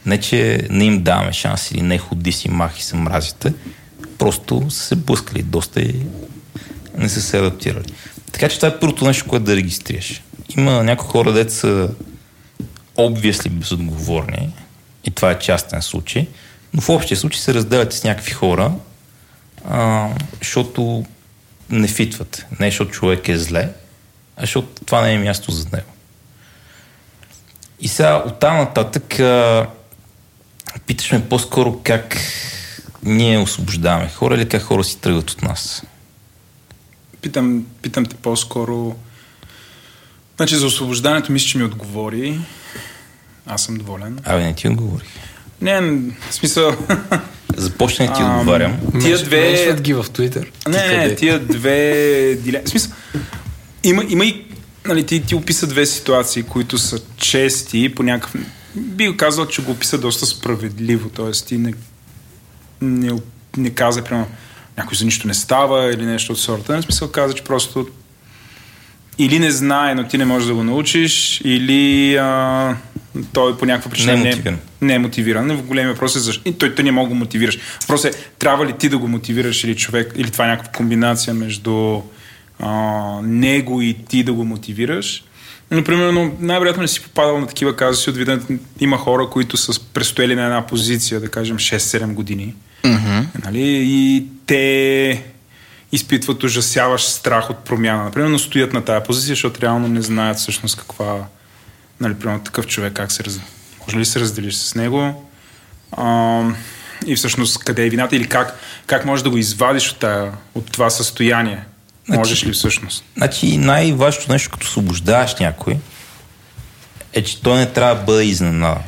[0.06, 3.54] Не, че не им даваме шанс или не ходи си, махи се, мразите.
[4.18, 5.96] просто са се блъскали доста и
[6.98, 7.94] не са се адаптирали.
[8.32, 10.22] Така че това е първото нещо, което да регистрираш.
[10.58, 11.90] Има някои хора, деца са
[12.98, 14.50] обвисли безотговорни
[15.03, 16.27] и това е частен случай,
[16.74, 18.72] но в общия случай се разделят с някакви хора,
[19.69, 21.06] а, защото
[21.69, 22.45] не фитват.
[22.60, 23.69] Не защото човек е зле,
[24.38, 25.92] а защото това не е място за него.
[27.80, 29.68] И сега оттам нататък а,
[30.88, 32.18] питаш ме по-скоро как
[33.03, 35.84] ние освобождаваме хора или как хора си тръгват от нас.
[37.22, 38.95] Питам, питам те по-скоро...
[40.38, 42.40] Значи за освобождането мисля, че ми отговори.
[43.45, 44.19] Аз съм доволен.
[44.24, 45.09] Абе, не ти отговорих.
[45.61, 45.82] Не,
[46.30, 46.75] в смисъл...
[47.58, 48.77] Започна да ти Ам, отговарям.
[49.01, 49.75] Тия две...
[49.82, 50.48] Ги в Twitter.
[50.67, 52.38] Не, Ти не, тия две.
[52.66, 52.91] В смисъл,
[53.83, 54.45] има, има и,
[54.85, 58.41] нали, ти, ти описа две ситуации, които са чести по някакъв...
[58.75, 61.32] Би го казал, че го описа доста справедливо, т.е.
[61.32, 61.74] ти не,
[62.82, 63.11] не,
[63.58, 64.27] не каза, примерно,
[64.77, 66.75] някой за нищо не става или нещо от сорта.
[66.75, 67.88] Не смисъл каза, че просто
[69.17, 72.75] или не знае, но ти не можеш да го научиш, или а,
[73.33, 74.59] той по някаква причина Не е не, мотивиран.
[74.82, 75.58] не е мотивиран.
[75.58, 76.50] В големи въпрос е защо.
[76.50, 77.59] И той, той не мога да го мотивираш.
[77.82, 81.33] Въпросът е, трябва ли ти да го мотивираш или човек, или това е някаква комбинация
[81.33, 82.01] между
[82.59, 82.72] а,
[83.24, 85.24] него и ти да го мотивираш.
[85.72, 88.40] Но, примерно, най-вероятно не си попадал на такива казуси от вида,
[88.80, 92.56] има хора, които са престояли на една позиция, да кажем 6-7 години.
[92.85, 93.19] Мгм.
[93.45, 93.82] Нали?
[93.85, 95.24] И те
[95.92, 98.03] изпитват ужасяващ страх от промяна.
[98.03, 101.26] Например, но стоят на тази позиция, защото реално не знаят всъщност каква...
[102.00, 103.40] Нали, примерно такъв човек, как се раз...
[103.80, 105.30] Може ли се разделиш с него?
[105.92, 106.43] А,
[107.06, 110.72] и всъщност къде е вината или как, как можеш да го извадиш от, тая, от
[110.72, 111.64] това състояние?
[112.08, 113.03] Можеш ли всъщност?
[113.18, 115.77] Значи най-важното нещо, като освобождаваш някой,
[117.14, 118.84] е, че той не трябва да бъде изненадан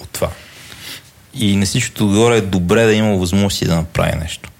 [0.00, 0.30] от това.
[1.38, 4.50] И на всичкото отгоре е добре да има възможност да направи нещо.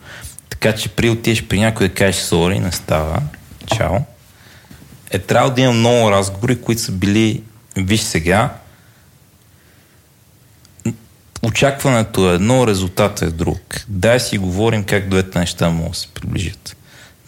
[0.48, 3.22] Така че при отидеш при някой да кажеш сори, не става,
[3.76, 3.96] чао,
[5.10, 7.42] е трябвало да има много разговори, които са били,
[7.76, 8.54] виж сега,
[11.42, 13.84] очакването е едно, резултатът е друг.
[13.88, 16.76] Дай си говорим как двете неща могат да се приближат.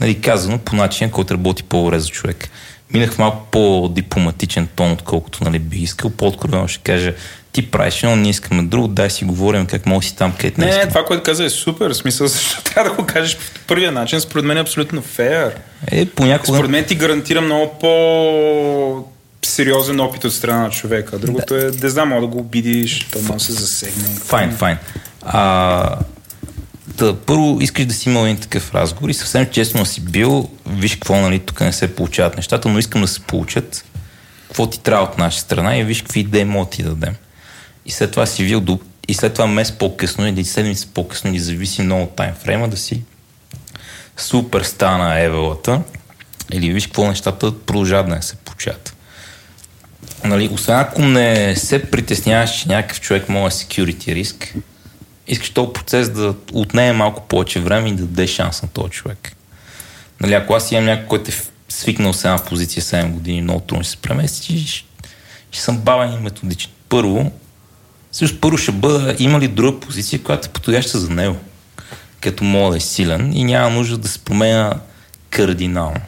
[0.01, 2.49] Нали, казано по начин, който работи по-добре за човек.
[2.95, 6.11] Минах в малко по-дипломатичен тон, отколкото нали, бих искал.
[6.11, 7.15] По-откровено ще кажа,
[7.53, 10.67] ти правиш едно, ние искаме друго, дай си говорим как може си там, където не,
[10.67, 10.89] Не, искам.
[10.89, 11.93] това, което каза е супер.
[11.93, 14.21] Смисъл, защо трябва да го кажеш по първия начин?
[14.21, 15.57] Според мен е абсолютно фейер.
[15.91, 16.59] Е, понякога...
[16.59, 19.05] Според мен ти гарантира много по
[19.43, 21.19] сериозен опит от страна на човека.
[21.19, 24.05] Другото е, не знам, мога да го обидиш, то може да се засегне.
[24.25, 24.77] Файн, файн.
[25.23, 25.99] А,
[26.99, 30.95] да, първо искаш да си имал един такъв разговор и съвсем честно си бил, виж
[30.95, 33.85] какво, нали, тук не се получават нещата, но искам да се получат.
[34.47, 37.15] Какво ти трябва от наша страна и виж какви идеи мога ти дадем.
[37.87, 41.39] И след това си вил, до- и след това месец по-късно или седмица по-късно, или
[41.39, 43.03] зависи много от таймфрейма, да си
[44.17, 45.83] супер стана евелата
[46.53, 48.95] или виж какво нещата продължават да не се получават.
[50.25, 54.55] Нали, освен ако не се притесняваш, че някакъв човек може да security риск,
[55.29, 59.33] искаш този процес да отнеме малко повече време и да даде шанс на този човек.
[60.21, 61.35] Нали, ако аз имам някой, който е
[61.69, 64.67] свикнал с една позиция 7 години, много трудно ще се премести,
[65.51, 66.71] ще съм бавен и методичен.
[66.89, 67.33] Първо,
[68.13, 71.37] също първо ще бъда, има ли друга позиция, която е подходяща за него,
[72.21, 74.75] като мога да е силен и няма нужда да се променя
[75.31, 76.01] кардинално.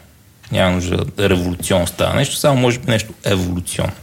[0.51, 3.93] Няма нужда да революционно става нещо, само може би нещо еволюционно.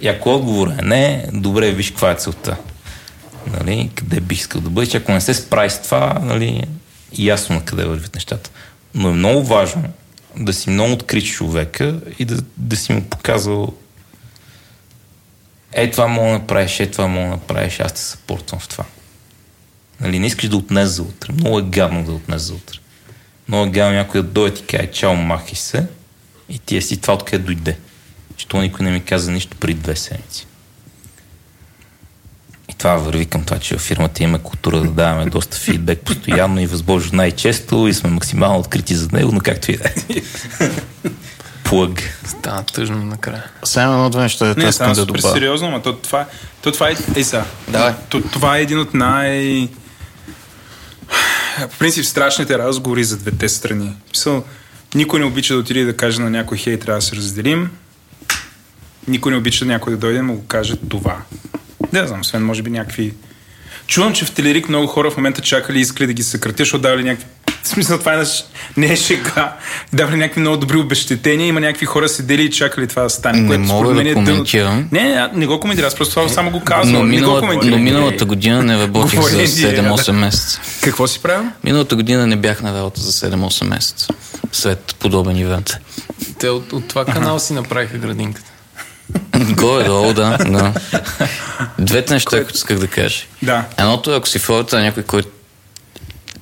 [0.00, 2.56] И ако отговорът е не, добре, виж каква е целта.
[3.52, 4.94] Нали, къде бих искал да бъдеш.
[4.94, 6.64] Ако не се справи с това, нали,
[7.18, 8.50] ясно на къде вървят нещата.
[8.94, 9.84] Но е много важно
[10.36, 13.74] да си много открит човека и да, да си му показал
[15.72, 18.84] е, това мога да направиш, е, това мога да направиш, аз те съпортвам в това.
[20.00, 21.32] Нали, не искаш да отнес за утре.
[21.32, 22.78] Много е гадно да отнес за утре.
[23.48, 25.86] Много е гадно някой да дойде и каже, чао, махай се.
[26.48, 27.76] И ти е си това откъде дойде.
[28.36, 30.46] Че то никой не ми каза нищо преди две седмици.
[32.78, 36.66] Това върви към това, че в фирмата има култура да даваме доста фидбек постоянно и
[36.66, 40.22] възможно най-често и сме максимално открити за него, но както и да е.
[41.64, 42.20] Плъг.
[42.26, 43.44] Стана тъжно накрая.
[43.64, 45.34] Само едно-две неща, да Не, искам да супер добавя.
[45.34, 46.26] сериозно, ама то това,
[46.62, 46.94] то това е...
[47.16, 47.94] Ей сега, Давай.
[48.08, 49.68] то, това е един от най...
[51.70, 53.96] В принцип, страшните разговори за двете страни.
[54.10, 54.44] Мисъл,
[54.94, 57.70] никой не обича да отиде да каже на някой, хей, трябва да се разделим.
[59.08, 61.16] Никой не обича някой да дойде и му го каже това.
[61.92, 63.14] Не знам, освен може би някакви...
[63.86, 66.82] Чувам, че в Телерик много хора в момента чакали и искали да ги съкратят, защото
[66.82, 67.26] давали някакви
[67.62, 68.24] В смисъл, това е,
[68.76, 69.56] не е шега.
[69.92, 73.40] Давали някакви много добри обещетения, има някакви хора седели и чакали това да стане.
[73.40, 74.88] Не което мога да е коментирам.
[74.92, 76.92] Не, не, не го коментирам, аз просто това само го казвам.
[76.92, 80.12] Но, не го но миналата година не работих за Говорение, 7-8 да.
[80.12, 80.60] месеца.
[80.82, 81.50] Какво си правил?
[81.64, 84.08] Миналата година не бях на работа за 7-8 месеца.
[84.52, 85.76] След подобен ивент.
[86.38, 88.47] Те от, от това канал си направиха градинката.
[89.38, 90.38] Горе-долу, да.
[90.38, 90.74] да.
[91.78, 93.24] Двете неща, които исках да кажа.
[93.42, 93.64] Да.
[93.78, 95.28] Едното е, ако си в ролята на някой, който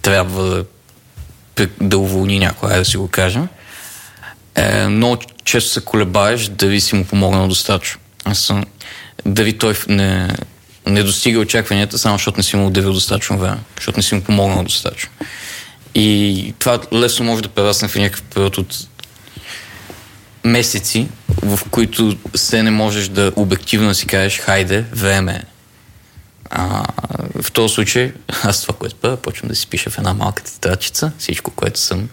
[0.03, 0.65] трябва
[1.57, 3.49] да, да уволни някой, да си го кажем,
[4.55, 8.01] е, много често се колебаеш дали си му помогнал достатъчно.
[8.25, 8.65] Аз съм,
[9.27, 10.37] дали той не,
[10.87, 14.23] не достига очакванията, само защото не си му отделил достатъчно време, защото не си му
[14.23, 15.11] помогнал достатъчно.
[15.95, 18.77] И това лесно може да прерасне в някакъв период от
[20.47, 21.09] месеци,
[21.43, 25.43] в които се не можеш да обективно си кажеш, хайде, време е.
[26.51, 26.85] А,
[27.43, 31.13] в този случай, аз това, което правя, почвам да си пиша в една малка тетрадчица,
[31.19, 32.09] всичко, което съм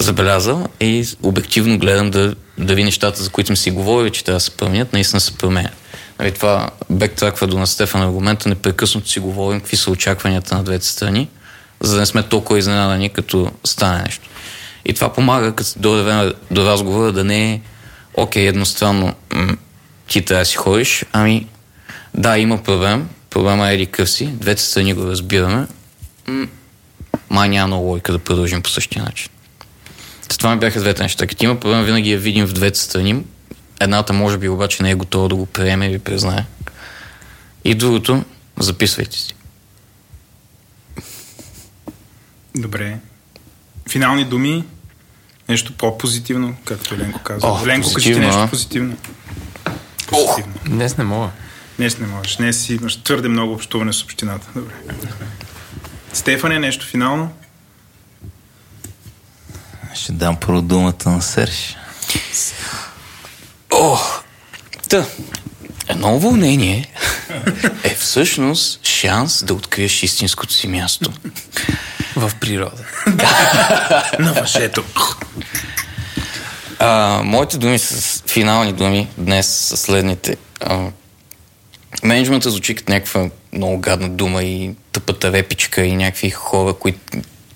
[0.00, 4.40] забелязал и обективно гледам да, дали нещата, за които сме си говорили, че трябва да
[4.40, 5.72] се променят, наистина се променят.
[6.18, 10.86] Нали, това бектраква до на Стефан аргумента, непрекъснато си говорим какви са очакванията на двете
[10.86, 11.28] страни,
[11.80, 14.28] за да не сме толкова изненадани, като стане нещо.
[14.84, 17.60] И това помага, като дойде до разговора, да не е
[18.14, 19.14] окей, едностранно
[20.08, 21.46] ти трябва да си ходиш, ами
[22.14, 25.66] да, има проблем, проблема е еди къв си, двете страни го разбираме,
[27.30, 29.28] май няма много логика да продължим по същия начин.
[30.38, 31.26] Това ми бяха двете неща.
[31.26, 33.24] Като има проблем, винаги я видим в двете страни.
[33.80, 36.44] Едната може би обаче не е готова да го приеме или признае.
[37.64, 38.24] И другото,
[38.58, 39.34] записвайте си.
[42.56, 42.98] Добре.
[43.90, 44.64] Финални думи,
[45.48, 47.46] нещо по-позитивно, както Ленко каза.
[47.46, 48.96] О, Ленко, кажи ти позитивно, нещо позитивно.
[50.08, 50.54] Позитивно.
[50.66, 51.30] Днес не мога.
[51.76, 52.36] Днес не можеш.
[52.36, 54.46] Днес си имаш твърде много общуване с общината.
[54.54, 54.74] Добре.
[56.12, 57.32] Стефане, нещо финално?
[59.94, 61.76] Ще дам първо думата на Серж.
[63.72, 63.98] О,
[64.88, 65.06] та,
[65.90, 66.88] едно уволнение
[67.84, 71.12] е всъщност шанс да откриеш истинското си място.
[72.16, 72.84] В природа.
[74.18, 74.84] На въшето.
[76.78, 80.36] А, моите думи са финални думи днес са следните.
[80.60, 80.86] А,
[82.02, 86.98] менеджмента звучи като някаква много гадна дума и тъпата репичка и някакви хора, които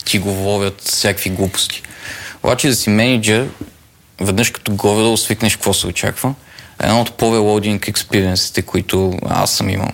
[0.05, 1.83] ти говорят всякакви глупости.
[2.43, 3.49] Обаче да си менеджер,
[4.21, 6.35] веднъж като горе свикнеш какво се очаква,
[6.85, 9.91] е едно от по-велодинг експириенсите, които аз съм имал.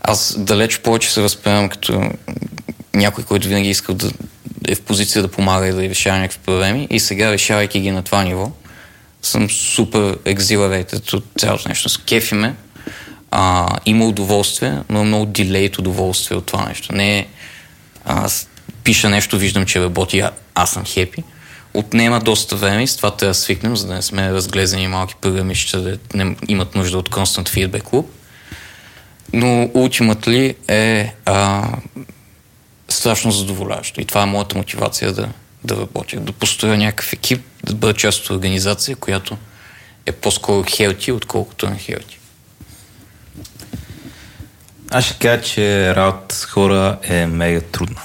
[0.00, 2.10] Аз далеч повече се възприемам като
[2.94, 4.10] някой, който винаги искал да
[4.68, 8.02] е в позиция да помага и да решава някакви проблеми и сега, решавайки ги на
[8.02, 8.50] това ниво,
[9.22, 11.88] съм супер exhilarated от цялото нещо.
[11.88, 12.54] С кефи ме,
[13.30, 16.94] а, има удоволствие, но е много дилейт удоволствие от това нещо.
[16.94, 17.26] Не е
[18.04, 18.48] аз
[18.84, 21.22] пиша нещо, виждам, че работи, а, аз съм хепи.
[21.74, 25.14] Отнема доста време и с това трябва да свикнем, за да не сме разглезени малки
[25.20, 28.06] програмища, да не имат нужда от constant feedback loop.
[29.32, 31.68] Но ultimately е а,
[32.88, 34.00] страшно задоволяващо.
[34.00, 35.28] И това е моята мотивация да,
[35.64, 36.20] да работя.
[36.20, 39.36] Да построя някакъв екип, да бъда част от организация, която
[40.06, 42.18] е по-скоро хелти, отколкото не хелти.
[44.90, 48.00] Аз ще кажа, че работа с хора е мега трудна.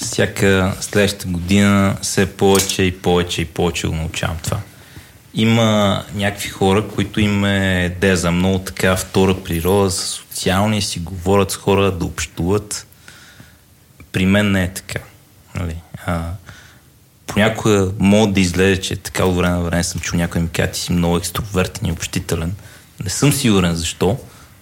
[0.00, 4.60] Всяка следващата година все повече и повече и повече го научавам това.
[5.34, 10.98] Има някакви хора, които им е идея за много така втора природа, са социални, си
[10.98, 12.86] говорят с хора, да общуват.
[14.12, 14.98] При мен не е така.
[15.54, 15.76] Нали?
[16.06, 16.22] А,
[17.26, 20.70] понякога мога да излезе, че така от време на време съм чул някой ми каже,
[20.70, 22.54] ти си много екстровертен и общителен.
[23.04, 24.18] Не съм сигурен защо,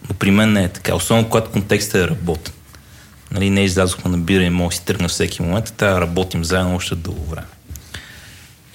[0.09, 0.95] но при мен не е така.
[0.95, 2.55] Особено когато контекстът е работен.
[3.31, 6.45] Нали, не излязохме на бира и мога да си тръгна всеки момент, трябва да работим
[6.45, 7.47] заедно още дълго време.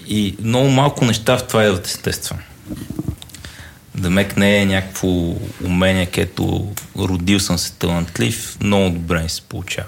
[0.08, 2.42] И много малко неща в това идват естествено.
[3.96, 5.08] Демек не е някакво
[5.66, 9.88] умение, където родил съм се талантлив, много добре ми се получава.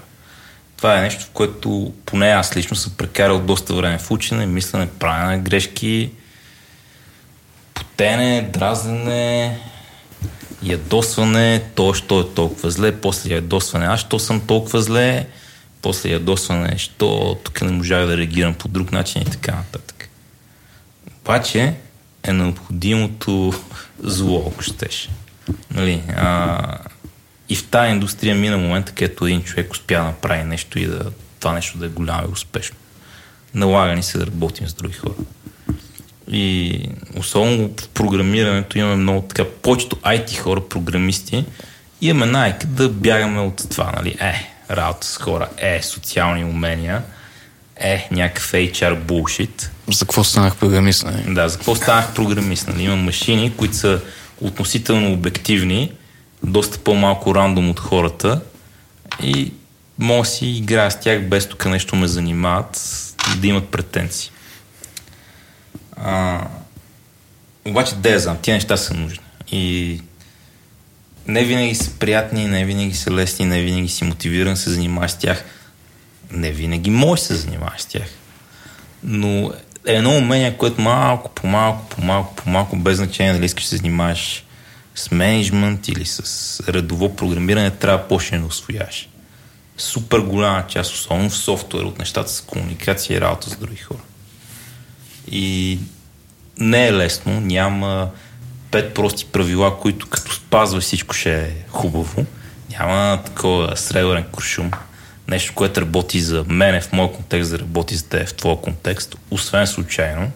[0.76, 4.88] Това е нещо, в което поне аз лично съм прекарал доста време в учене, мислене,
[4.98, 6.10] правене на грешки,
[7.74, 9.60] потене, дразнене,
[10.64, 15.26] ядосване, то, що е толкова зле, после ядосване, аз що съм толкова зле,
[15.82, 20.08] после ядосване, що тук не можах да реагирам по друг начин и така нататък.
[21.20, 21.74] Обаче
[22.22, 23.52] е необходимото
[24.02, 25.08] зло, ако щеш.
[25.70, 26.78] Нали, а,
[27.48, 31.10] и в тази индустрия мина момента, където един човек успя да направи нещо и да,
[31.40, 32.76] това нещо да е голямо и успешно.
[33.54, 35.14] Налага ни се да работим с други хора.
[36.30, 36.80] И
[37.16, 41.44] особено в програмирането имаме много така, повечето IT хора, програмисти,
[42.00, 47.02] имаме найка да бягаме от това, нали, е, работа с хора, е, социални умения.
[47.76, 49.68] е някакъв HR bullshit.
[49.92, 51.04] За какво станах програмист?
[51.04, 51.34] нали?
[51.34, 52.68] Да, за какво станах програмист?
[52.68, 52.82] Нали?
[52.82, 54.00] Има машини, които са
[54.40, 55.92] относително обективни,
[56.42, 58.40] доста по-малко рандом от хората
[59.22, 59.52] и
[59.98, 62.80] мога си играя с тях без тук нещо ме занимават
[63.40, 64.30] да имат претенции.
[65.96, 66.46] А,
[67.64, 69.24] обаче, да я знам, тия неща са нужни.
[69.52, 70.00] И
[71.26, 75.18] не винаги са приятни, не винаги са лесни, не винаги си мотивиран се занимаваш с
[75.18, 75.44] тях.
[76.30, 78.08] Не винаги можеш да се занимаваш с тях.
[79.02, 79.52] Но
[79.86, 83.64] е едно умение, което малко по малко, по малко, по малко, без значение дали искаш
[83.64, 84.44] да се занимаваш
[84.94, 89.08] с менеджмент или с редово програмиране, трябва да почне да освояваш.
[89.76, 94.00] Супер голяма част, особено в софтуер, от нещата с комуникация и работа с други хора.
[95.30, 95.78] И
[96.58, 98.10] не е лесно, няма
[98.70, 102.26] пет прости правила, които като спазваш всичко ще е хубаво.
[102.70, 104.70] Няма такова сребърен куршум.
[105.28, 109.16] Нещо, което работи за мене в моят контекст, да работи за те в твоя контекст,
[109.30, 110.32] освен случайно.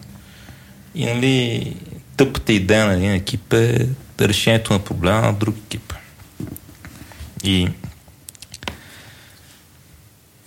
[0.95, 1.75] И нали,
[2.17, 3.87] тъпата идея на един екип е
[4.21, 5.93] решението на проблема на друг екип.
[7.43, 7.69] И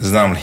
[0.00, 0.42] знам ли,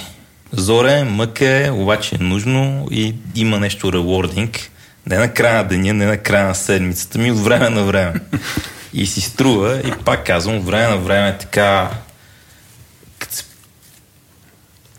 [0.52, 4.58] зоре, мъка е, обаче е нужно и има нещо рewarding.
[5.06, 8.14] Не на края на деня, не на края на седмицата ми, от време на време.
[8.94, 12.09] И си струва, и пак казвам, от време на време така като се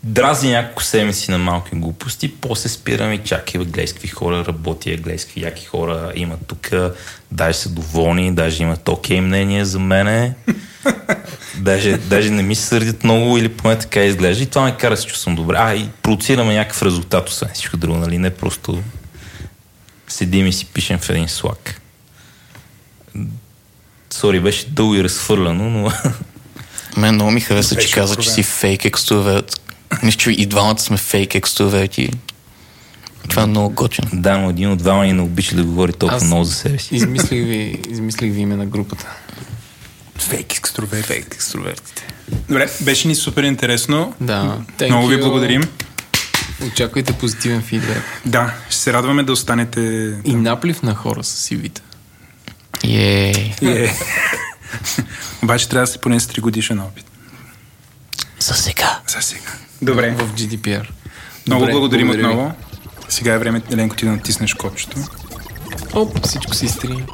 [0.03, 4.95] дразни няколко седмици на малки глупости, после спирам и чакай, гледай с какви хора работи,
[4.95, 6.69] гледай с какви яки хора имат тук,
[7.31, 10.33] даже са доволни, даже имат окей мнение за мене,
[11.57, 14.97] даже, даже не ми се сърдят много или поне така изглежда и това ме кара
[14.97, 15.55] се чувствам добре.
[15.59, 18.83] А, и продуцираме някакъв резултат, освен всичко друго, нали, не просто
[20.07, 21.81] седим и си пишем в един слаг.
[24.09, 25.91] Сори, беше дълго и разхвърляно, но
[26.97, 29.61] Мен много ми хареса, че каза, че си фейк екстроверт.
[30.03, 32.09] Мисля, че и двамата сме фейк екстроверти.
[33.29, 34.07] Това е много готино.
[34.13, 36.79] да, но един от двама ни не обича да говори толкова Аз- много за себе
[36.79, 36.95] си.
[36.95, 39.07] Измислих ви, измислих ви име на групата.
[40.17, 41.05] Фейк екстроверт.
[41.05, 42.07] Фейк екстровертите.
[42.49, 44.13] Добре, беше ни супер интересно.
[44.21, 44.57] Да.
[44.77, 45.19] thank Много ви you.
[45.19, 45.63] благодарим.
[46.67, 48.03] Очаквайте позитивен фидбек.
[48.25, 49.81] Да, ще се радваме да останете...
[50.25, 51.81] И наплив на хора с CV-та.
[52.83, 53.93] Ей, Е.
[55.43, 57.05] Обаче трябва да се поне с 3 годишен опит.
[58.41, 58.99] За сега.
[59.07, 59.51] За сега.
[59.81, 60.11] Добре.
[60.11, 60.87] В GDPR.
[61.47, 62.33] Много Добре, благодарим благодаря ви.
[62.33, 62.55] отново.
[63.09, 64.97] Сега е време, Еленко, ти да натиснеш копчето.
[65.93, 67.05] Оп, всичко се изтри.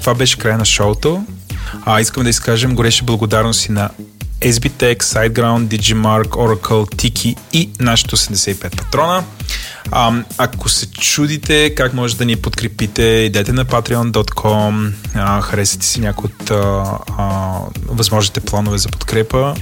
[0.00, 1.24] Това беше края на шоуто.
[1.84, 3.90] А, искам да изкажем горещи благодарности на
[4.40, 9.24] SBTech, SiteGround, Digimark, Oracle, Tiki и нашите 85 патрона.
[9.90, 16.00] А, ако се чудите как може да ни подкрепите, идете на patreon.com, а, харесате си
[16.00, 19.54] някои от а, а, възможните планове за подкрепа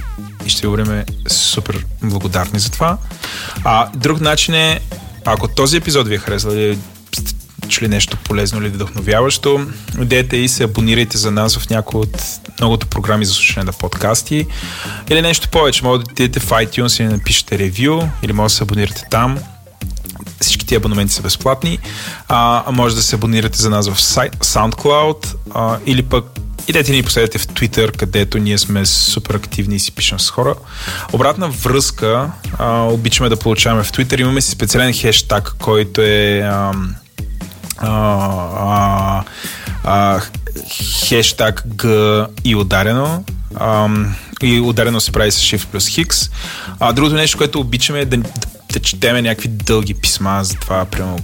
[0.45, 2.97] и ще бъдем супер благодарни за това.
[3.63, 4.79] А, друг начин е,
[5.25, 6.77] ако този епизод ви е харесал или
[7.67, 9.67] чули нещо полезно или вдъхновяващо,
[10.01, 12.23] идете и се абонирайте за нас в някои от
[12.59, 14.45] многото програми за слушане на подкасти
[15.09, 15.83] или нещо повече.
[15.83, 19.37] Може да отидете в iTunes и напишете ревю или може да се абонирате там.
[20.41, 21.79] Всички ти абонаменти са безплатни.
[22.27, 26.25] А, а може да се абонирате за нас в SoundCloud а, или пък
[26.67, 30.55] идете ни последете в Twitter, където ние сме супер активни и си пишем с хора.
[31.13, 34.21] Обратна връзка а, обичаме да получаваме в Twitter.
[34.21, 36.71] Имаме си специален хештаг, който е а,
[37.77, 39.23] а,
[39.83, 40.21] а,
[41.07, 43.23] хештаг Г и ударено.
[43.59, 46.29] Ам, и ударено се прави с Shift плюс Хикс.
[46.79, 48.17] А, другото нещо, което обичаме е да,
[48.77, 51.17] да четеме някакви дълги писма за това, примерно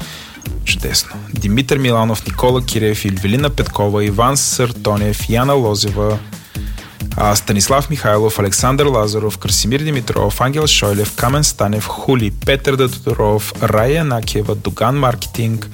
[0.64, 1.10] Чудесно.
[1.34, 6.18] Димитър Миланов, Никола Кирев, Илвелина Петкова, Иван Съртонев, Яна Лозева,
[7.34, 14.54] Станислав Михайлов, Александър Лазаров, Красимир Димитров, Ангел Шойлев, Камен Станев, Хули, Петър Дадоров, Рая Накиева,
[14.54, 15.70] Доган Маркетинг,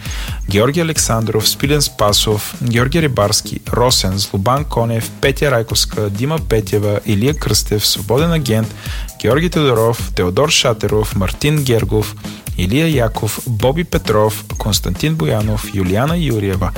[0.51, 7.87] Георги Александров, Спилен Спасов, Георги Рибарски, Росен, Злобан Конев, Петя Райковска, Дима Петева, Илия Кръстев,
[7.87, 8.75] Свободен агент,
[9.23, 12.15] Георги Тодоров, Теодор Шатеров, Мартин Гергов,
[12.59, 16.73] Илия Яков, Боби Петров, Константин Боянов, Юлиана Юриева,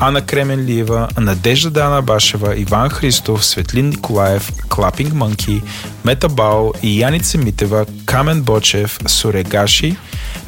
[0.00, 5.62] Ана Кременлиева, Надежда Дана Башева, Иван Христов, Светлин Николаев, Клапинг Мънки,
[6.04, 9.96] Мета Бао и Яница Митева, Камен Бочев, Сурегаши,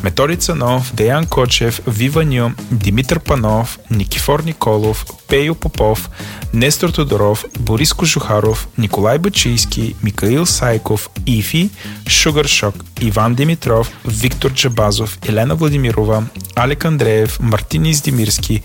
[0.02, 6.10] Методи Цанов, Деян Кочев, Вива Ню, Димитър Панов, Никифор Николов, Пейо Попов,
[6.55, 11.70] Нестор Тодоров, Борис Кожухаров, Николай Бачийски, Микаил Сайков, Ифи,
[12.08, 16.25] Шугър Шок, Иван Димитров, Виктор Джабазов, Елена Владимирова,
[16.57, 18.62] Алек Андреев, Мартин Издимирски,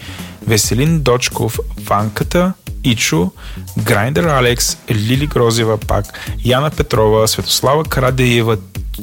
[0.48, 2.54] Веселин Дочков, Ванката,
[2.84, 3.32] Ичо,
[3.78, 6.06] Грайндер Алекс, Лили Грозева пак,
[6.40, 8.58] Яна Петрова, Светослава Карадеева,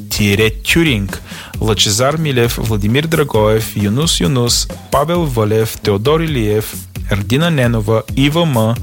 [0.09, 1.21] Тире Тюринг,
[1.61, 6.75] Лъчезар Милев, Владимир Драгоев, Юнус Юнус, Павел Валев, Теодор Илиев,
[7.11, 8.75] Ардина Ненова, Ива М,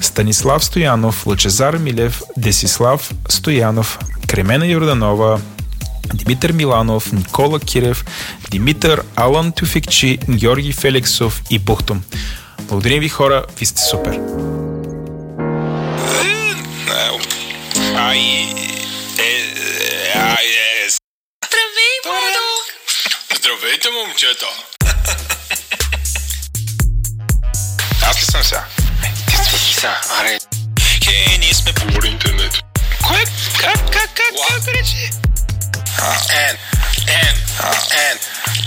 [0.00, 5.40] Станислав Стоянов, Лъчезар Милев, Десислав Стоянов, Кремена Йорданова,
[6.14, 8.04] Димитър Миланов, Никола Кирев,
[8.50, 12.02] Димитър, Алан Тюфикчи, Георги Феликсов и Бухтом.
[12.62, 14.20] Благодарим ви хора, ви сте супер.
[17.96, 18.18] Ай,
[19.18, 19.32] е,
[20.14, 20.88] ай, е.
[21.46, 22.46] Здравей, Бодо!
[23.36, 24.46] Здравейте, момчета!
[28.08, 28.64] Аз ли съм сега?
[29.28, 30.38] Ти свърши са, аре.
[31.04, 32.52] Хей, ние сме по интернет.
[33.02, 33.24] Кое?
[33.60, 35.10] Как, как, как, как речи?
[36.00, 36.56] Ен,
[37.06, 37.36] ен,
[37.92, 38.18] ен,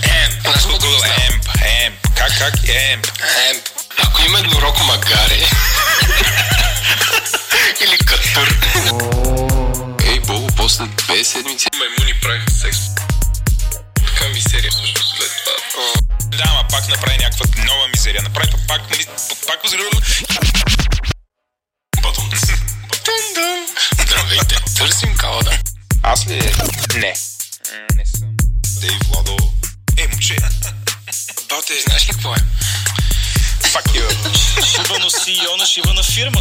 [0.02, 0.40] ен.
[0.44, 1.44] Аз го Google, емп,
[1.84, 1.96] емп.
[2.16, 3.06] Как, как, емп.
[3.50, 3.64] Емп.
[3.98, 5.40] Ако има еднорог магаре.
[7.84, 8.58] Или катър.
[10.04, 12.78] Ей, Бобо, после две седмици маймуни правиха секс.
[14.06, 15.56] Така мистерия всъщност след това.
[16.36, 18.22] Да, ама пак направи някаква нова мизерия.
[18.22, 19.06] Направи пак, пак, нали,
[19.46, 20.00] пак възгръвна.
[22.02, 22.30] Батон.
[23.98, 25.58] Здравейте, търсим калада.
[26.08, 26.52] Аз ли?
[26.94, 27.14] Не.
[27.96, 28.28] Не съм.
[28.80, 29.36] Дей, Владо.
[29.98, 30.36] Ей, момче.
[31.48, 31.80] Бате.
[31.86, 32.38] Знаеш ли какво е?
[33.62, 34.06] Fuck you.
[35.44, 36.40] Йона, шива на фирма.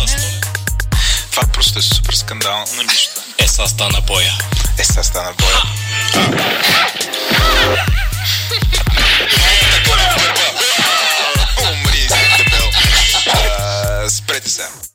[1.32, 3.22] Това просто е супер скандал на нищо.
[3.38, 4.34] Е, са стана боя.
[4.77, 5.61] Е, сега стана боя.
[11.72, 12.72] Умри, дебел.
[14.10, 14.76] Спрете се.